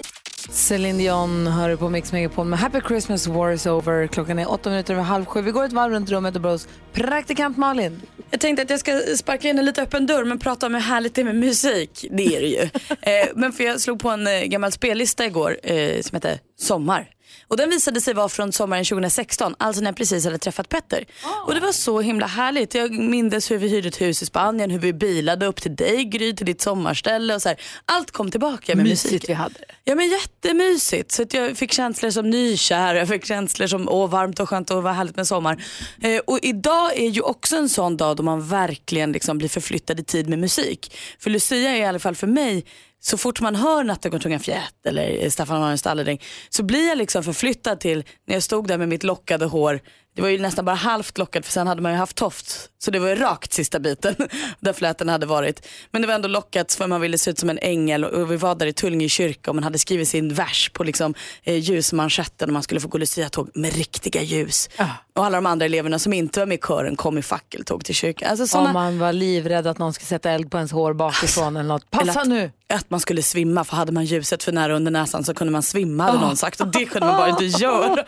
Celine 0.51 0.99
Dion 0.99 1.47
hör 1.47 1.77
på 1.77 1.89
Mix 1.89 2.13
Megapol 2.13 2.47
med 2.47 2.59
Happy 2.59 2.81
Christmas 2.89 3.27
War 3.27 3.53
is 3.53 3.67
over. 3.67 4.07
Klockan 4.07 4.39
är 4.39 4.51
åtta 4.51 4.71
minuter 4.71 4.95
över 4.95 5.03
halv 5.03 5.25
sju. 5.25 5.43
Vi 5.43 5.51
går 5.51 5.65
ett 5.65 5.73
varv 5.73 5.93
runt 5.93 6.11
rummet 6.11 6.35
och 6.35 6.41
börjar 6.41 6.55
hos 6.55 6.69
praktikant 6.93 7.57
Malin. 7.57 8.03
Jag 8.31 8.41
tänkte 8.41 8.63
att 8.63 8.71
jag 8.71 8.81
ska 8.81 9.01
sparka 9.17 9.49
in 9.49 9.59
en 9.59 9.65
lite 9.65 9.83
öppen 9.83 10.07
dörr 10.07 10.25
men 10.25 10.39
prata 10.39 10.67
om 10.67 10.75
hur 10.75 10.81
härligt 10.81 11.15
det 11.15 11.21
är 11.21 11.25
med 11.25 11.37
musik. 11.37 12.07
Det 12.11 12.37
är 12.37 12.41
det 12.41 12.47
ju. 12.47 12.63
eh, 13.03 13.29
men 13.35 13.53
för 13.53 13.65
jag 13.65 13.81
slog 13.81 14.01
på 14.01 14.11
en 14.11 14.27
eh, 14.27 14.43
gammal 14.43 14.73
spellista 14.73 15.27
igår 15.27 15.59
eh, 15.63 16.01
som 16.01 16.17
heter 16.17 16.39
Sommar. 16.59 17.14
Och 17.49 17.57
den 17.57 17.71
visade 17.71 18.01
sig 18.01 18.15
vara 18.15 18.29
från 18.29 18.53
sommaren 18.53 18.85
2016, 18.85 19.55
alltså 19.59 19.83
när 19.83 19.89
jag 19.89 19.97
precis 19.97 20.25
hade 20.25 20.39
träffat 20.39 20.69
Petter. 20.69 21.05
Och 21.47 21.55
det 21.55 21.61
var 21.61 21.73
så 21.73 22.01
himla 22.01 22.27
härligt. 22.27 22.75
Jag 22.75 22.93
mindes 22.93 23.51
hur 23.51 23.59
vi 23.59 23.69
hyrde 23.69 23.89
ett 23.89 24.01
hus 24.01 24.23
i 24.23 24.27
Spanien, 24.27 24.71
hur 24.71 24.79
vi 24.79 24.93
bilade 24.93 25.47
upp 25.47 25.61
till 25.61 25.77
dig 25.77 26.05
Gry, 26.05 26.37
till 26.37 26.47
ditt 26.47 26.61
sommarställe 26.61 27.35
och 27.35 27.43
så 27.43 27.49
här. 27.49 27.61
Allt 27.85 28.11
kom 28.11 28.31
tillbaka 28.31 28.75
med 28.75 28.85
Mysigt 28.85 29.13
musik. 29.13 29.29
vi 29.29 29.33
hade. 29.33 29.55
Ja 29.85 29.95
men 29.95 30.09
jättemysigt. 30.09 31.13
Så 31.13 31.23
att 31.23 31.35
jag 31.35 31.57
fick 31.57 31.73
känslor 31.73 32.11
som 32.11 32.31
nykär, 32.31 32.95
jag 32.95 33.09
fick 33.09 33.25
känslor 33.25 33.67
som 33.67 33.89
åh 33.89 34.11
varmt 34.11 34.41
och 34.41 34.49
skönt 34.49 34.71
och 34.71 34.83
vad 34.83 34.95
härligt 34.95 35.17
med 35.17 35.27
sommar. 35.27 35.65
Eh, 36.03 36.19
och 36.19 36.39
idag 36.43 36.97
är 36.97 37.09
ju 37.09 37.21
också 37.21 37.57
en 37.57 37.69
sån 37.69 37.97
dag 37.97 38.17
då 38.17 38.23
man 38.23 38.49
verkligen 38.49 39.13
liksom 39.13 39.39
blir 39.39 39.49
förflyttad 39.49 40.01
i 40.01 40.05
tid 40.05 40.29
med 40.29 40.39
musik. 40.39 40.97
För 41.19 41.31
Lucia 41.31 41.71
är 41.71 41.77
i 41.77 41.85
alla 41.85 41.99
fall 41.99 42.15
för 42.15 42.27
mig 42.27 42.65
så 43.07 43.19
fort 43.19 43.41
man 43.41 43.57
hör 43.57 43.85
Natten 43.85 44.11
går 44.11 44.19
tungan 44.19 44.41
fjät 44.41 44.87
eller 44.87 45.31
Staffan 45.31 45.63
har 45.63 45.71
en 45.71 45.79
stalledräng 45.79 46.23
så 46.49 46.63
blir 46.63 46.89
jag 46.89 46.99
liksom 46.99 47.25
förflyttad 47.25 47.81
till 47.81 48.05
när 48.27 48.35
jag 48.35 48.43
stod 48.43 48.69
där 48.69 48.79
med 48.79 48.89
mitt 48.89 49.03
lockade 49.03 49.45
hår. 49.45 49.81
Det 50.15 50.23
var 50.23 50.29
ju 50.29 50.39
nästan 50.39 50.65
bara 50.65 50.77
halvt 50.77 51.19
lockat 51.19 51.45
för 51.45 51.53
sen 51.53 51.67
hade 51.67 51.83
man 51.83 51.93
ju 51.93 51.99
haft 51.99 52.17
tofs. 52.17 52.69
Så 52.79 52.91
det 52.91 52.99
var 52.99 53.09
ju 53.09 53.15
rakt 53.15 53.53
sista 53.53 53.79
biten 53.79 54.15
där 54.61 54.73
fläten 54.73 55.09
hade 55.09 55.27
varit. 55.27 55.67
Men 55.91 56.03
det 56.03 56.09
var 56.09 56.15
ändå 56.15 56.29
lockat 56.29 56.73
för 56.73 56.87
man 56.87 57.01
ville 57.01 57.19
se 57.19 57.31
ut 57.31 57.39
som 57.39 57.51
en 57.51 57.59
ängel 57.59 58.05
och 58.05 58.31
vi 58.33 58.37
var 58.37 58.55
där 58.55 58.67
i 58.67 58.73
Tullinge 58.73 59.09
kyrka 59.09 59.51
och 59.51 59.55
man 59.55 59.65
hade 59.65 59.79
skrivit 59.79 60.09
sin 60.09 60.35
vers 60.35 60.71
på 60.75 60.85
liksom, 60.85 61.15
eh, 61.43 61.57
ljusmanschetten 61.57 62.49
och 62.49 62.53
man 62.53 62.63
skulle 62.63 62.81
få 62.81 62.89
gå 62.89 62.99
luciatåg 62.99 63.51
med 63.55 63.75
riktiga 63.75 64.23
ljus. 64.23 64.69
Och 65.15 65.25
alla 65.25 65.37
de 65.37 65.47
andra 65.47 65.67
eleverna 65.67 65.99
som 65.99 66.13
inte 66.13 66.41
var 66.41 66.47
med 66.47 66.59
i 66.59 66.61
kören 66.67 66.97
kom 66.97 67.19
i 67.19 67.23
fackeltåg 67.23 67.85
till 67.85 67.95
kyrkan. 67.95 68.31
Alltså 68.31 68.47
såna... 68.47 68.67
Om 68.67 68.73
man 68.73 68.99
var 68.99 69.13
livrädd 69.13 69.67
att 69.67 69.79
någon 69.79 69.93
skulle 69.93 70.07
sätta 70.07 70.31
eld 70.31 70.51
på 70.51 70.57
ens 70.57 70.73
hår 70.73 70.93
bakifrån 70.93 71.57
eller 71.57 71.69
något. 71.69 71.91
Passa 71.91 72.21
Eller 72.21 72.35
nu! 72.35 72.51
att 72.69 72.91
man 72.91 73.01
skulle 73.01 73.23
svimma 73.23 73.65
för 73.65 73.77
hade 73.77 73.93
man 73.93 74.05
ljuset 74.05 74.43
för 74.43 74.53
nära 74.53 74.77
under 74.77 74.91
näsan 74.91 75.25
så 75.25 75.35
kunde 75.35 75.53
man 75.53 75.63
svimma 75.63 76.05
hade 76.05 76.19
någon 76.19 76.37
sagt 76.37 76.61
och 76.61 76.67
det 76.67 76.85
kunde 76.85 77.07
man 77.07 77.17
bara 77.17 77.29
inte 77.29 77.45
göra. 77.63 78.05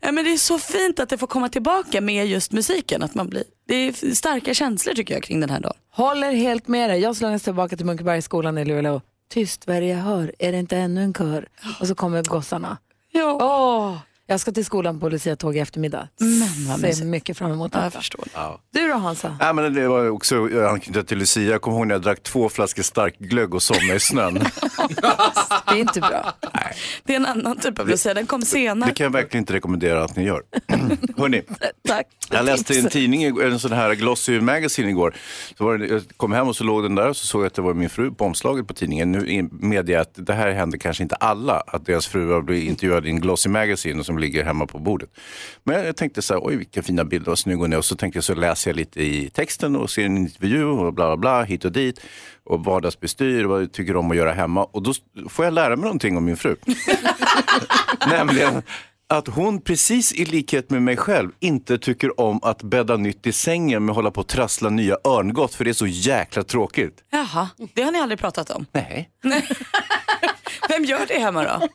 Ja, 0.00 0.12
men 0.12 0.24
det 0.24 0.32
är 0.32 0.36
så 0.36 0.58
fint 0.58 1.00
att 1.00 1.08
det 1.08 1.18
får 1.18 1.26
komma 1.26 1.48
tillbaka 1.48 2.00
med 2.00 2.26
just 2.26 2.52
musiken. 2.52 3.02
Att 3.02 3.14
man 3.14 3.28
blir, 3.28 3.44
det 3.68 3.74
är 3.74 4.14
starka 4.14 4.54
känslor 4.54 4.94
tycker 4.94 5.14
jag 5.14 5.22
kring 5.22 5.40
den 5.40 5.50
här 5.50 5.60
dagen. 5.60 5.76
Håller 5.90 6.32
helt 6.32 6.68
med 6.68 6.90
dig. 6.90 7.00
Jag 7.00 7.16
slungas 7.16 7.42
tillbaka 7.42 7.76
till 7.76 7.86
Munkebergsskolan 7.86 8.58
i 8.58 8.64
Luleå. 8.64 9.00
Tyst 9.30 9.66
vad 9.66 9.76
är 9.76 9.80
det 9.80 9.86
jag 9.86 9.98
hör? 9.98 10.32
Är 10.38 10.52
det 10.52 10.58
inte 10.58 10.76
ännu 10.76 11.02
en 11.02 11.14
kör? 11.14 11.48
Och 11.80 11.86
så 11.86 11.94
kommer 11.94 12.22
gossarna. 12.22 12.76
Ja. 13.12 13.38
Åh, 13.42 13.96
jag 14.30 14.40
ska 14.40 14.52
till 14.52 14.64
skolan 14.64 15.00
på 15.00 15.08
Lucia-tåg 15.08 15.56
i 15.56 15.58
eftermiddag. 15.58 16.08
Men 16.18 16.80
vad 16.82 16.94
Ser 16.94 17.04
mycket 17.04 17.38
fram 17.38 17.52
emot 17.52 17.70
Ja, 17.74 17.78
jag 17.80 17.86
detta. 17.86 17.98
förstår. 17.98 18.24
Du 18.72 18.88
då 18.88 18.94
Hansa? 18.94 19.36
Ja, 19.40 19.52
men 19.52 19.74
det 19.74 19.88
var 19.88 20.08
också 20.08 20.48
anknutet 20.70 21.06
till 21.08 21.18
Lucia. 21.18 21.50
Jag 21.50 21.62
kommer 21.62 21.76
ihåg 21.76 21.86
när 21.86 21.94
jag 21.94 22.02
drack 22.02 22.22
två 22.22 22.48
flaskor 22.48 22.82
stark 22.82 23.18
glögg 23.18 23.54
och 23.54 23.62
somnade 23.62 23.94
i 23.96 24.00
snön. 24.00 24.34
Det 25.66 25.76
är 25.76 25.80
inte 25.80 26.00
bra. 26.00 26.32
Det 27.04 27.12
är 27.12 27.16
en 27.16 27.26
annan 27.26 27.56
typ 27.56 27.78
av 27.78 27.88
Lucia, 27.88 28.14
den 28.14 28.26
kom 28.26 28.40
Det 28.40 28.46
senare. 28.46 28.90
kan 28.94 29.04
jag 29.04 29.10
verkligen 29.12 29.42
inte 29.42 29.52
rekommendera 29.52 30.04
att 30.04 30.16
ni 30.16 30.24
gör. 30.24 30.42
Hörni, 31.16 31.42
Tack. 31.88 32.06
jag 32.30 32.44
läste 32.44 32.74
i 32.74 32.78
en 32.78 32.88
tidning, 32.88 33.22
en 33.24 33.58
sån 33.58 33.72
här 33.72 33.94
Glossy 33.94 34.40
Magazine 34.40 34.88
igår. 34.90 35.14
Så 35.58 35.64
var 35.64 35.78
det, 35.78 35.86
jag 35.86 36.02
kom 36.16 36.32
hem 36.32 36.48
och 36.48 36.56
så 36.56 36.64
låg 36.64 36.82
den 36.82 36.94
där 36.94 37.08
och 37.08 37.16
så 37.16 37.26
såg 37.26 37.40
jag 37.42 37.46
att 37.46 37.54
det 37.54 37.62
var 37.62 37.74
min 37.74 37.90
fru 37.90 38.10
på 38.10 38.24
omslaget 38.24 38.66
på 38.68 38.74
tidningen. 38.74 39.12
Nu 39.12 39.48
medger 39.52 39.92
jag 39.94 40.00
att 40.02 40.12
det 40.26 40.32
här 40.34 40.50
händer 40.50 40.78
kanske 40.78 41.02
inte 41.02 41.14
alla, 41.14 41.62
att 41.66 41.86
deras 41.86 42.06
fruar 42.06 42.40
blir 42.40 42.62
intervjuade 42.62 43.08
i 43.08 43.10
en 43.10 43.20
Glossy 43.20 43.48
Magazine 43.48 44.00
och 44.00 44.06
som 44.06 44.18
ligger 44.20 44.44
hemma 44.44 44.66
på 44.66 44.78
bordet. 44.78 45.10
Men 45.64 45.84
jag 45.84 45.96
tänkte 45.96 46.22
så 46.22 46.34
här, 46.34 46.40
oj 46.44 46.56
vilka 46.56 46.82
fina 46.82 47.04
bilder, 47.04 47.30
vad 47.30 47.38
snygg 47.38 47.58
hon 47.58 47.72
är. 47.72 47.78
Och 47.78 47.84
så 47.84 47.96
tänkte 47.96 48.16
jag 48.16 48.24
så 48.24 48.34
läser 48.34 48.70
jag 48.70 48.76
lite 48.76 49.02
i 49.02 49.30
texten 49.30 49.76
och 49.76 49.90
ser 49.90 50.04
en 50.04 50.16
intervju 50.16 50.64
och 50.64 50.94
bla 50.94 51.06
bla 51.06 51.16
bla, 51.16 51.42
hit 51.42 51.64
och 51.64 51.72
dit. 51.72 52.00
Och 52.44 52.64
vardagsbestyr, 52.64 53.44
vad 53.44 53.62
jag 53.62 53.72
tycker 53.72 53.96
om 53.96 54.10
att 54.10 54.16
göra 54.16 54.32
hemma. 54.32 54.64
Och 54.64 54.82
då 54.82 54.92
får 55.28 55.44
jag 55.44 55.54
lära 55.54 55.76
mig 55.76 55.84
någonting 55.84 56.16
om 56.16 56.24
min 56.24 56.36
fru. 56.36 56.56
Nämligen 58.08 58.62
att 59.10 59.28
hon 59.28 59.60
precis 59.60 60.12
i 60.12 60.24
likhet 60.24 60.70
med 60.70 60.82
mig 60.82 60.96
själv 60.96 61.30
inte 61.40 61.78
tycker 61.78 62.20
om 62.20 62.40
att 62.42 62.62
bädda 62.62 62.96
nytt 62.96 63.26
i 63.26 63.32
sängen 63.32 63.84
med 63.84 63.92
att 63.92 63.96
hålla 63.96 64.10
på 64.10 64.20
och 64.20 64.28
trassla 64.28 64.70
nya 64.70 64.96
örngott 65.04 65.54
för 65.54 65.64
det 65.64 65.70
är 65.70 65.74
så 65.74 65.86
jäkla 65.86 66.42
tråkigt. 66.42 67.04
Jaha, 67.10 67.48
det 67.74 67.82
har 67.82 67.92
ni 67.92 67.98
aldrig 67.98 68.18
pratat 68.18 68.50
om. 68.50 68.66
Nej. 68.72 69.10
Vem 70.68 70.84
gör 70.84 71.06
det 71.08 71.18
hemma 71.18 71.44
då? 71.44 71.68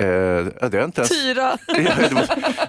Eh, 0.00 0.68
det 0.70 0.76
har 0.78 0.84
inte 0.84 1.00
ens... 1.00 1.08
Tyra. 1.22 1.58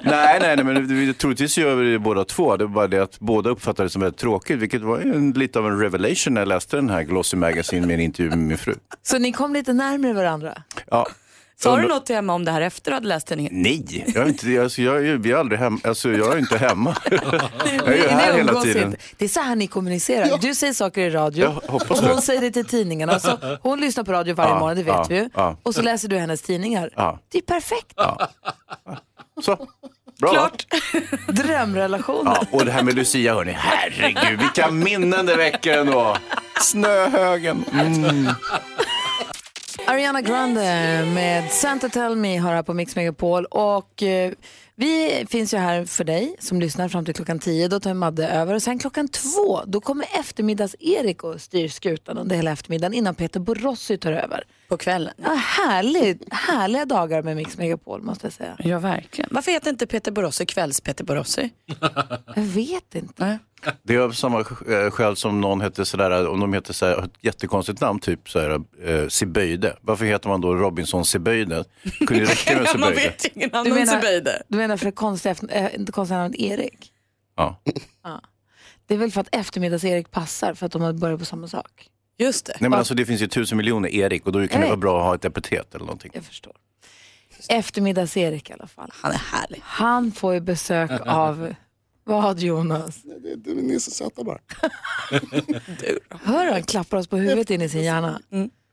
Nej, 0.04 0.40
nej, 0.42 0.56
nej, 0.56 0.64
men 0.64 0.88
vi- 0.88 1.14
troligtvis 1.14 1.58
gör 1.58 1.76
vi 1.76 1.92
det 1.92 2.00
båda 2.00 2.24
två. 2.26 2.58
Det 2.58 2.64
var 2.66 2.72
bara 2.74 2.88
det 2.88 3.00
att 3.04 3.20
båda 3.20 3.50
uppfattade 3.50 3.86
det 3.86 3.90
som 3.90 4.02
väldigt 4.02 4.20
tråkigt, 4.20 4.60
vilket 4.60 4.82
var 4.82 5.00
en, 5.00 5.32
lite 5.32 5.60
av 5.60 5.68
en 5.68 5.80
revelation 5.80 6.34
när 6.34 6.42
jag 6.42 6.48
läste 6.48 6.76
den 6.76 6.90
här 6.90 7.04
Glossy 7.04 7.38
Magazine 7.38 7.88
med 7.88 7.94
en 7.94 8.00
intervju 8.00 8.30
med 8.30 8.40
min 8.40 8.58
fru. 8.58 8.74
Så 9.04 9.18
ni 9.20 9.32
kom 9.32 9.54
lite 9.54 9.74
närmare 9.74 10.14
varandra? 10.14 10.58
Ja. 10.92 11.08
Sa 11.64 11.78
du 11.78 11.88
något 11.88 12.06
till 12.06 12.16
Emma 12.16 12.34
om 12.34 12.46
det 12.46 12.52
här 12.52 12.62
efter 12.62 12.92
du 12.92 12.96
hade 12.96 13.08
läst 13.08 13.28
tidningen? 13.28 13.54
Nej, 13.62 14.04
jag 14.16 14.24
är 14.24 14.28
inte, 14.30 14.62
alltså, 14.64 14.82
jag, 14.82 15.08
är- 15.08 15.16
vi 15.18 15.32
är 15.32 15.36
aldrig 15.36 15.60
hemma. 15.60 15.80
Alltså, 15.84 16.12
jag 16.12 16.34
är 16.34 16.38
inte 16.38 16.58
hemma. 16.58 16.96
jag 17.12 17.88
är 17.88 17.96
ju 17.96 18.08
här 18.08 18.34
hela 18.34 18.62
tiden. 18.62 18.84
inte. 18.88 18.98
Det 19.18 19.26
är 19.26 19.30
så 19.30 19.40
här 19.40 19.56
ni 19.56 19.68
kommunicerar. 19.68 20.38
Du 20.38 20.56
säger 20.56 20.74
saker 20.74 21.02
i 21.02 21.10
radio 21.10 21.46
och 21.68 21.82
hon 21.88 22.16
det. 22.16 22.22
säger 22.22 22.42
det 22.42 22.52
till 22.52 22.66
tidningarna. 22.66 23.20
Så 23.20 23.58
hon 23.62 23.80
lyssnar 23.82 24.04
på 24.04 24.12
radio 24.12 24.36
varje 24.36 24.50
Ja, 24.52 24.60
morgon, 24.60 24.78
det 24.78 24.84
vet 24.84 24.94
ja, 24.94 25.06
vi 25.10 25.16
ju. 25.16 25.30
ja. 25.36 25.58
Och 25.64 25.76
så 25.76 25.82
läser 25.82 26.08
du 26.08 26.18
hennes 26.18 26.42
tidningar. 26.42 26.90
Ja. 26.96 27.20
Det 27.32 27.38
är 27.38 27.42
perfekt. 27.42 27.94
Så, 29.42 29.68
bra. 30.20 30.32
Klart. 30.32 30.66
Drömrelationen. 31.28 32.34
Ja, 32.42 32.46
och 32.52 32.66
det 32.66 32.72
här 32.72 32.84
med 32.84 32.96
Lucia, 32.96 33.34
hörni. 33.34 33.52
Herregud, 33.52 34.40
vilka 34.40 34.72
minnen 34.72 35.26
det 35.26 35.36
väcker 35.36 35.78
ändå. 35.78 36.18
Snöhögen. 36.62 37.64
Mm. 37.74 38.28
Ariana 39.92 40.22
Grande 40.22 40.62
med 41.14 41.52
Santa 41.52 41.90
Tell 41.90 42.16
Me 42.16 42.38
har 42.38 42.54
här 42.54 42.64
på 42.64 42.74
Mix 42.74 42.96
Megapol. 42.96 43.46
Och 43.46 44.04
eh, 44.04 44.32
vi 44.76 45.26
finns 45.30 45.54
ju 45.54 45.58
här 45.58 45.86
för 45.86 46.04
dig 46.04 46.36
som 46.40 46.60
lyssnar 46.60 46.90
fram 46.90 47.06
till 47.06 47.14
klockan 47.14 47.40
10. 47.40 47.68
Då 47.68 47.80
tar 47.80 47.94
Madde 47.94 48.28
över. 48.28 48.54
Och 48.54 48.64
sen 48.64 48.80
klockan 48.80 49.08
två, 49.08 49.62
då 49.66 49.82
kommer 49.82 50.06
eftermiddags-Erik 50.20 51.24
och 51.24 51.42
styr 51.42 51.68
skutan 51.68 52.18
under 52.18 52.36
hela 52.36 52.52
eftermiddagen 52.52 52.94
innan 52.94 53.16
Peter 53.16 53.40
Borossi 53.40 53.98
tar 53.98 54.12
över. 54.12 54.44
På 54.68 54.78
kvällen. 54.78 55.14
Ja, 55.24 55.34
härligt, 55.34 56.34
härliga 56.34 56.86
dagar 56.86 57.24
med 57.24 57.36
Mix 57.36 57.58
Megapol 57.58 58.02
måste 58.02 58.26
jag 58.26 58.34
säga. 58.34 58.56
Ja, 58.60 58.80
verkligen. 58.80 59.30
Varför 59.34 59.52
heter 59.52 59.70
inte 59.70 59.88
Peter 59.88 60.12
Borossi 60.12 60.46
kvälls-Peter 60.46 61.04
Borossi? 61.04 61.50
Jag 62.36 62.44
vet 62.44 62.96
inte. 62.96 63.26
Nej. 63.26 63.40
Det 63.84 63.96
är 63.96 64.00
av 64.00 64.12
samma 64.12 64.40
eh, 64.40 64.90
skäl 64.92 65.16
som 65.16 65.42
någon 65.42 65.62
heter 65.62 65.84
sådär, 65.84 66.28
om 66.28 66.40
de 66.40 66.54
heter 66.54 66.74
sådär, 66.74 67.04
ett 67.04 67.12
jättekonstigt 67.22 67.82
namn, 67.82 68.00
typ 68.00 68.30
sådär, 68.30 68.62
eh, 68.86 69.08
Siböjde. 69.08 69.78
Varför 69.82 70.06
heter 70.06 70.30
man 70.30 70.42
då 70.42 70.56
Robinson 70.56 71.06
Siböjde? 71.06 71.64
Kunde 72.08 72.24
räcka 72.26 72.58
med 72.58 72.66
Ja, 72.74 72.78
man 72.78 72.90
Siböjde. 72.90 72.96
vet 73.10 73.26
ingen 73.36 73.50
Du 73.50 73.58
annan 73.58 73.74
menar- 73.74 73.86
Zubeide. 74.02 74.44
Du 74.48 74.58
menar 74.58 74.78
för 74.78 74.86
det 74.86 74.92
konstiga, 74.92 75.36
äh, 75.50 75.70
det 75.78 75.92
konstiga 75.92 76.18
namnet 76.20 76.40
Erik? 76.40 76.92
Ja. 77.38 77.62
Det 78.88 78.94
är 78.94 78.98
väl 78.98 79.12
för 79.12 79.22
att 79.22 79.36
eftermiddags-Erik 79.36 80.12
passar, 80.12 80.54
för 80.54 80.66
att 80.66 80.72
de 80.72 80.82
har 80.82 80.94
börjat 80.94 81.20
på 81.20 81.26
samma 81.26 81.48
sak. 81.48 81.88
Just 82.18 82.46
det. 82.46 82.54
Nej 82.60 82.70
men 82.70 82.80
alltså 82.80 82.94
det 82.94 83.06
finns 83.06 83.22
ju 83.22 83.28
tusen 83.28 83.58
miljoner 83.58 83.90
Erik 83.90 84.26
och 84.26 84.32
då 84.32 84.40
kan 84.40 84.48
det 84.48 84.58
Nej. 84.60 84.68
vara 84.70 84.78
bra 84.78 85.00
att 85.00 85.06
ha 85.06 85.16
ett 85.16 85.26
epitet 85.26 85.76
eller 85.76 85.86
någonting. 85.86 86.12
Jag 86.14 86.24
förstår. 86.24 86.54
Eftermiddags-Erik 87.50 88.50
i 88.50 88.54
alla 88.54 88.68
fall. 88.68 88.90
Han 88.94 89.12
är 89.12 89.18
härlig. 89.18 89.62
Han 89.64 90.12
får 90.12 90.34
ju 90.34 90.40
besök 90.40 90.92
av, 91.06 91.56
vad 92.04 92.40
Jonas? 92.40 93.02
Det, 93.04 93.36
det, 93.36 93.54
ni 93.54 93.76
är 93.76 93.80
så 93.80 93.92
söta 93.92 94.24
bara. 94.24 94.40
Hör 96.24 96.46
du, 96.46 96.52
han 96.52 96.64
klappar 96.64 96.98
oss 96.98 97.08
på 97.08 97.18
huvudet 97.18 97.50
in 97.50 97.62
i 97.62 97.70
sin 97.70 97.84
hjärna. 97.84 98.22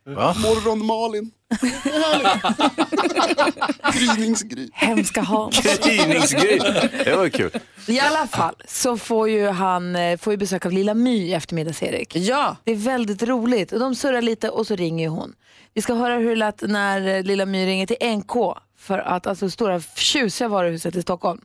Va? 0.06 0.34
Morgon 0.38 0.86
Malin. 0.86 1.30
Gryningsgry. 3.94 4.68
Hemska 4.72 5.22
Hans. 5.22 5.78
Gryningsgry. 5.84 6.58
Det 7.04 7.16
var 7.16 7.28
kul. 7.28 7.50
I 7.86 8.00
alla 8.00 8.26
fall 8.26 8.54
så 8.68 8.96
får 8.96 9.28
ju 9.28 9.46
han 9.48 9.96
eh, 9.96 10.18
får 10.18 10.32
ju 10.32 10.36
besök 10.36 10.66
av 10.66 10.72
Lilla 10.72 10.94
My 10.94 11.16
i 11.16 11.34
eftermiddags-Erik. 11.34 12.16
Ja. 12.16 12.56
Det 12.64 12.72
är 12.72 12.76
väldigt 12.76 13.22
roligt. 13.22 13.72
Och 13.72 13.80
de 13.80 13.94
surrar 13.94 14.22
lite 14.22 14.50
och 14.50 14.66
så 14.66 14.76
ringer 14.76 15.04
ju 15.04 15.10
hon. 15.10 15.34
Vi 15.74 15.82
ska 15.82 15.94
höra 15.94 16.14
hur 16.16 16.30
det 16.30 16.36
lät 16.36 16.62
när 16.62 17.16
eh, 17.16 17.22
Lilla 17.22 17.46
My 17.46 17.66
ringer 17.66 17.86
till 17.86 18.16
NK, 18.18 18.32
för 18.78 18.98
att, 18.98 19.26
alltså 19.26 19.50
stora 19.50 19.80
tjusiga 19.80 20.48
varuhuset 20.48 20.96
i 20.96 21.02
Stockholm, 21.02 21.40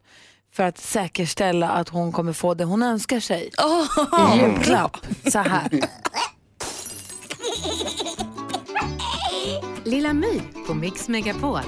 för 0.54 0.64
att 0.64 0.78
säkerställa 0.78 1.70
att 1.70 1.90
hon 1.90 2.12
kommer 2.12 2.34
få 2.34 2.54
det 2.54 2.64
hon 2.64 2.84
önskar 2.84 3.20
sig. 3.20 3.52
I 4.34 4.40
julklapp. 4.40 4.98
Så 5.32 5.40
här. 5.40 5.70
Lilla 9.84 10.14
My 10.14 10.42
på 10.68 10.74
Mix 10.74 11.08
Megapol. 11.08 11.60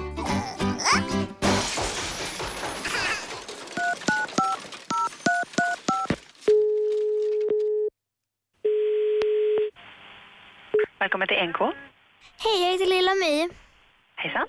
Välkommen 11.00 11.27
till 11.27 11.38
NK. 11.50 11.60
Hej, 12.38 12.63
jag 12.63 12.72
heter 12.72 12.86
Lilla 12.86 13.13
My. 13.13 13.50
Hejsan. 14.15 14.48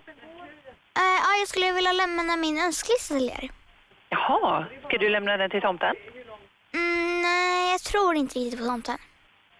Eh, 0.98 1.18
ja, 1.22 1.38
jag 1.40 1.48
skulle 1.48 1.72
vilja 1.72 1.92
lämna 1.92 2.36
min 2.36 2.58
önskelista 2.58 3.14
till 3.14 3.28
er. 3.30 3.50
Jaha, 4.08 4.64
ska 4.88 4.98
du 4.98 5.08
lämna 5.08 5.36
den 5.36 5.50
till 5.50 5.60
tomten? 5.62 5.94
Mm, 6.74 7.22
nej, 7.22 7.70
jag 7.72 7.80
tror 7.80 8.14
inte 8.14 8.38
riktigt 8.38 8.60
på 8.60 8.66
tomten. 8.66 8.98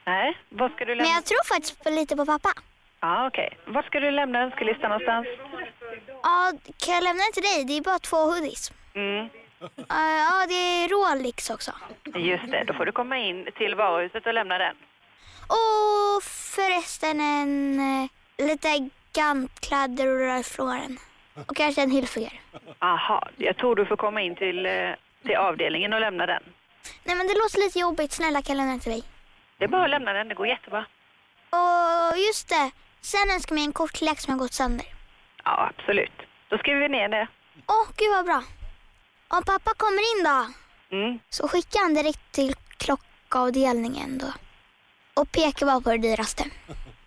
Nej, 0.06 0.38
vad 0.48 0.72
ska 0.72 0.84
du 0.84 0.90
Men 0.90 0.98
lämna? 0.98 1.10
jag 1.14 1.24
tror 1.24 1.44
faktiskt 1.54 1.84
på, 1.84 1.90
lite 1.90 2.16
på 2.16 2.26
pappa. 2.26 2.48
Ja, 3.00 3.26
okej. 3.26 3.58
Var 3.66 3.82
ska 3.82 4.00
du 4.00 4.10
lämna 4.10 4.38
önskelistan 4.42 4.90
någonstans? 4.90 5.26
Ja, 6.22 6.52
kan 6.84 6.94
jag 6.94 7.04
lämna 7.04 7.22
den 7.24 7.32
till 7.32 7.42
dig? 7.42 7.64
Det 7.64 7.76
är 7.76 7.80
bara 7.82 7.98
två 7.98 8.16
hoodies. 8.16 8.72
Mm, 8.94 9.28
ja, 9.88 10.46
det 10.48 10.54
är 10.54 10.88
Rolex 10.88 11.50
också. 11.50 11.72
just 12.14 12.50
det. 12.50 12.64
Då 12.66 12.74
får 12.74 12.86
du 12.86 12.92
komma 12.92 13.18
in 13.18 13.48
till 13.58 13.74
varuhuset 13.74 14.26
och 14.26 14.34
lämna 14.34 14.58
den. 14.58 14.76
Och 15.48 16.22
förresten 16.56 17.20
en 17.20 17.78
eh, 17.80 18.08
lite 18.46 18.90
gantkläder 19.14 20.06
och 20.06 20.44
Lauren. 20.58 20.98
Och 21.46 21.56
kanske 21.56 21.82
en 21.82 21.90
hyllfigur. 21.90 22.40
Aha, 22.78 23.28
jag 23.36 23.56
tror 23.56 23.76
du 23.76 23.86
får 23.86 23.96
komma 23.96 24.20
in 24.20 24.36
till, 24.36 24.66
eh, 24.66 24.90
till 25.24 25.36
avdelningen 25.36 25.92
och 25.92 26.00
lämna 26.00 26.26
den. 26.26 26.42
Nej, 27.04 27.16
men 27.16 27.26
det 27.26 27.34
låter 27.34 27.58
lite 27.58 27.78
jobbigt. 27.78 28.12
Snälla, 28.12 28.42
kan 28.42 28.56
jag 28.56 28.56
lämna 28.56 28.72
den 28.72 28.80
till 28.80 28.92
dig? 28.92 29.02
Det 29.58 29.64
är 29.64 29.68
bara 29.68 29.84
att 29.84 29.90
lämna 29.90 30.12
den, 30.12 30.28
det 30.28 30.34
går 30.34 30.46
jättebra. 30.46 30.86
Och 31.50 32.18
just 32.18 32.48
det, 32.48 32.70
sen 33.00 33.30
önskar 33.34 33.52
jag 33.54 33.58
mig 33.58 33.64
en 33.64 33.72
kortlek 33.72 34.20
som 34.20 34.32
har 34.32 34.38
gått 34.38 34.52
sönder. 34.52 34.86
Ja, 35.44 35.70
absolut. 35.78 36.12
Då 36.48 36.58
skriver 36.58 36.80
vi 36.80 36.88
ner 36.88 37.08
det. 37.08 37.28
Åh, 37.66 37.86
gud 37.96 38.10
vad 38.16 38.24
bra. 38.24 38.42
Om 39.28 39.42
pappa 39.44 39.70
kommer 39.76 40.02
in 40.18 40.24
då, 40.24 40.46
Mm. 40.96 41.18
så 41.28 41.48
skickar 41.48 41.80
han 41.82 41.94
direkt 41.94 42.32
till 42.32 42.54
klockavdelningen 42.78 44.18
då. 44.18 44.26
Och 45.20 45.32
pekar 45.32 45.66
bara 45.66 45.80
på 45.80 45.90
det 45.90 45.98
dyraste. 45.98 46.44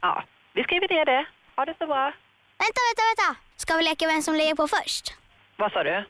Ja, 0.01 0.23
vi 0.53 0.63
skriver 0.63 0.87
ner 0.93 1.05
det. 1.05 1.25
Ha 1.55 1.65
det 1.65 1.75
så 1.79 1.87
bra. 1.87 2.13
Vänta, 2.59 2.79
vänta, 2.89 3.03
vänta. 3.09 3.39
Ska 3.57 3.77
vi 3.77 3.83
leka 3.83 4.07
vem 4.07 4.21
som 4.21 4.35
lägger 4.35 4.55
på 4.55 4.67
först? 4.67 5.13
Vad 5.57 5.71
sa 5.71 5.83
du? 5.83 6.05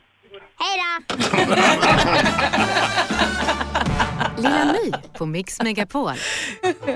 Hej 0.59 0.81
då! 0.81 1.15
Lilla 4.41 4.65
My 4.65 4.91
på 5.17 5.25
Mix 5.25 5.61
Megapol. 5.61 6.11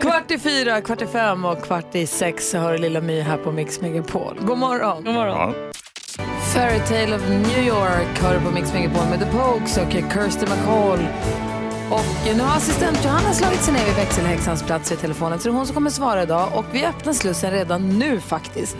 Kvart 0.01 0.31
i 0.31 0.39
fyra, 0.39 0.81
kvart 0.81 1.01
i 1.01 1.07
fem 1.07 1.45
och 1.45 1.63
kvart 1.63 1.95
i 1.95 2.07
sex 2.07 2.49
så 2.49 2.57
har 2.57 2.77
Lilla 2.77 3.01
My 3.01 3.21
här 3.21 3.37
på 3.37 3.51
Mix 3.51 3.81
Megapol. 3.81 4.37
God 4.41 4.57
morgon. 4.57 5.03
God 5.03 5.13
morgon. 5.13 5.53
Fairytale 6.53 7.15
of 7.15 7.29
New 7.29 7.67
York 7.67 8.19
har 8.21 8.33
du 8.33 8.39
på 8.39 8.51
Mix 8.51 8.73
Megapol 8.73 9.05
med 9.09 9.19
The 9.19 9.25
Pogues 9.25 9.77
och 9.77 9.91
Kirsty 9.91 10.45
McCall. 10.45 11.07
Och 11.91 12.35
nu 12.35 12.41
har 12.41 12.57
assistent 12.57 13.05
Johanna 13.05 13.33
slagit 13.33 13.61
sig 13.61 13.73
ner 13.73 13.85
vid 13.85 13.95
växelhäxans 13.95 14.63
plats 14.63 14.91
i 14.91 14.95
telefonen 14.95 15.39
så 15.39 15.49
det 15.49 15.53
är 15.53 15.55
hon 15.55 15.65
som 15.65 15.73
kommer 15.73 15.89
svara 15.89 16.23
idag 16.23 16.49
och 16.55 16.65
vi 16.71 16.85
öppnar 16.85 17.13
slussen 17.13 17.51
redan 17.51 17.99
nu 17.99 18.19
faktiskt. 18.19 18.77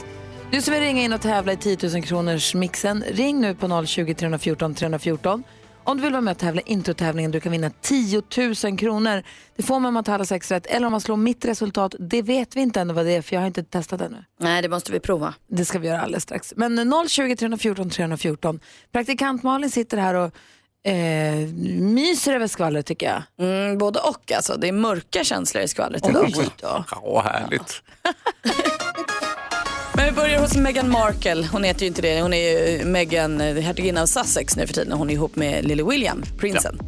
Du 0.53 0.61
som 0.61 0.73
vill 0.73 0.83
ringa 0.83 1.01
in 1.01 1.13
och 1.13 1.21
tävla 1.21 1.53
i 1.53 1.57
10 1.57 1.77
000 1.83 2.03
kronors 2.03 2.53
mixen, 2.53 3.03
ring 3.07 3.41
nu 3.41 3.55
på 3.55 3.85
020 3.85 4.13
314 4.13 4.75
314. 4.75 5.43
Om 5.83 5.97
du 5.97 6.03
vill 6.03 6.11
vara 6.11 6.21
med 6.21 6.31
och 6.31 6.37
tävla 6.37 6.61
i 6.61 6.63
introtävlingen, 6.65 7.31
du 7.31 7.39
kan 7.39 7.51
vinna 7.51 7.71
10 7.81 8.21
000 8.63 8.77
kronor. 8.77 9.23
Det 9.55 9.63
får 9.63 9.79
man 9.79 9.85
om 9.85 9.93
man 9.93 10.03
talar 10.03 10.25
sex 10.25 10.51
rätt 10.51 10.65
eller 10.65 10.87
om 10.87 10.91
man 10.91 11.01
slår 11.01 11.17
mitt 11.17 11.45
resultat. 11.45 11.95
Det 11.99 12.21
vet 12.21 12.55
vi 12.55 12.61
inte 12.61 12.81
ännu 12.81 12.93
vad 12.93 13.05
det 13.05 13.11
är 13.11 13.21
för 13.21 13.35
jag 13.35 13.41
har 13.41 13.47
inte 13.47 13.63
testat 13.63 14.01
ännu. 14.01 14.23
Nej, 14.39 14.61
det 14.61 14.69
måste 14.69 14.91
vi 14.91 14.99
prova. 14.99 15.33
Det 15.47 15.65
ska 15.65 15.79
vi 15.79 15.87
göra 15.87 16.01
alldeles 16.01 16.23
strax. 16.23 16.53
Men 16.55 17.07
020 17.07 17.35
314 17.35 17.89
314. 17.89 18.59
Praktikant 18.91 19.43
Malin 19.43 19.71
sitter 19.71 19.97
här 19.97 20.13
och 20.13 20.31
eh, 20.91 21.35
myser 21.79 22.33
över 22.33 22.47
skvallret 22.47 22.85
tycker 22.85 23.05
jag. 23.05 23.47
Mm, 23.47 23.77
både 23.77 23.99
och 23.99 24.31
alltså. 24.31 24.57
Det 24.57 24.67
är 24.67 24.71
mörka 24.71 25.23
känslor 25.23 25.63
i 25.63 25.67
skvallret 25.67 26.09
idag. 26.09 26.31
Oj. 26.37 26.49
Ja, 26.61 27.21
härligt. 27.25 27.83
Men 29.95 30.05
vi 30.05 30.11
börjar 30.11 30.39
hos 30.39 30.55
Meghan 30.55 30.91
Markle. 30.91 31.47
Hon 31.51 31.63
heter 31.63 31.81
ju 31.81 31.87
inte 31.87 32.01
det. 32.01 32.21
Hon 32.21 32.33
är 32.33 32.77
ju 32.77 32.85
Meghan, 32.85 33.41
eh, 33.41 33.55
hertiginna 33.55 34.01
av 34.01 34.05
Sussex 34.05 34.55
nu 34.55 34.67
för 34.67 34.73
tiden. 34.73 34.91
Hon 34.91 35.09
är 35.09 35.13
ihop 35.13 35.35
med 35.35 35.65
lille 35.65 35.83
William, 35.83 36.23
prinsen. 36.37 36.79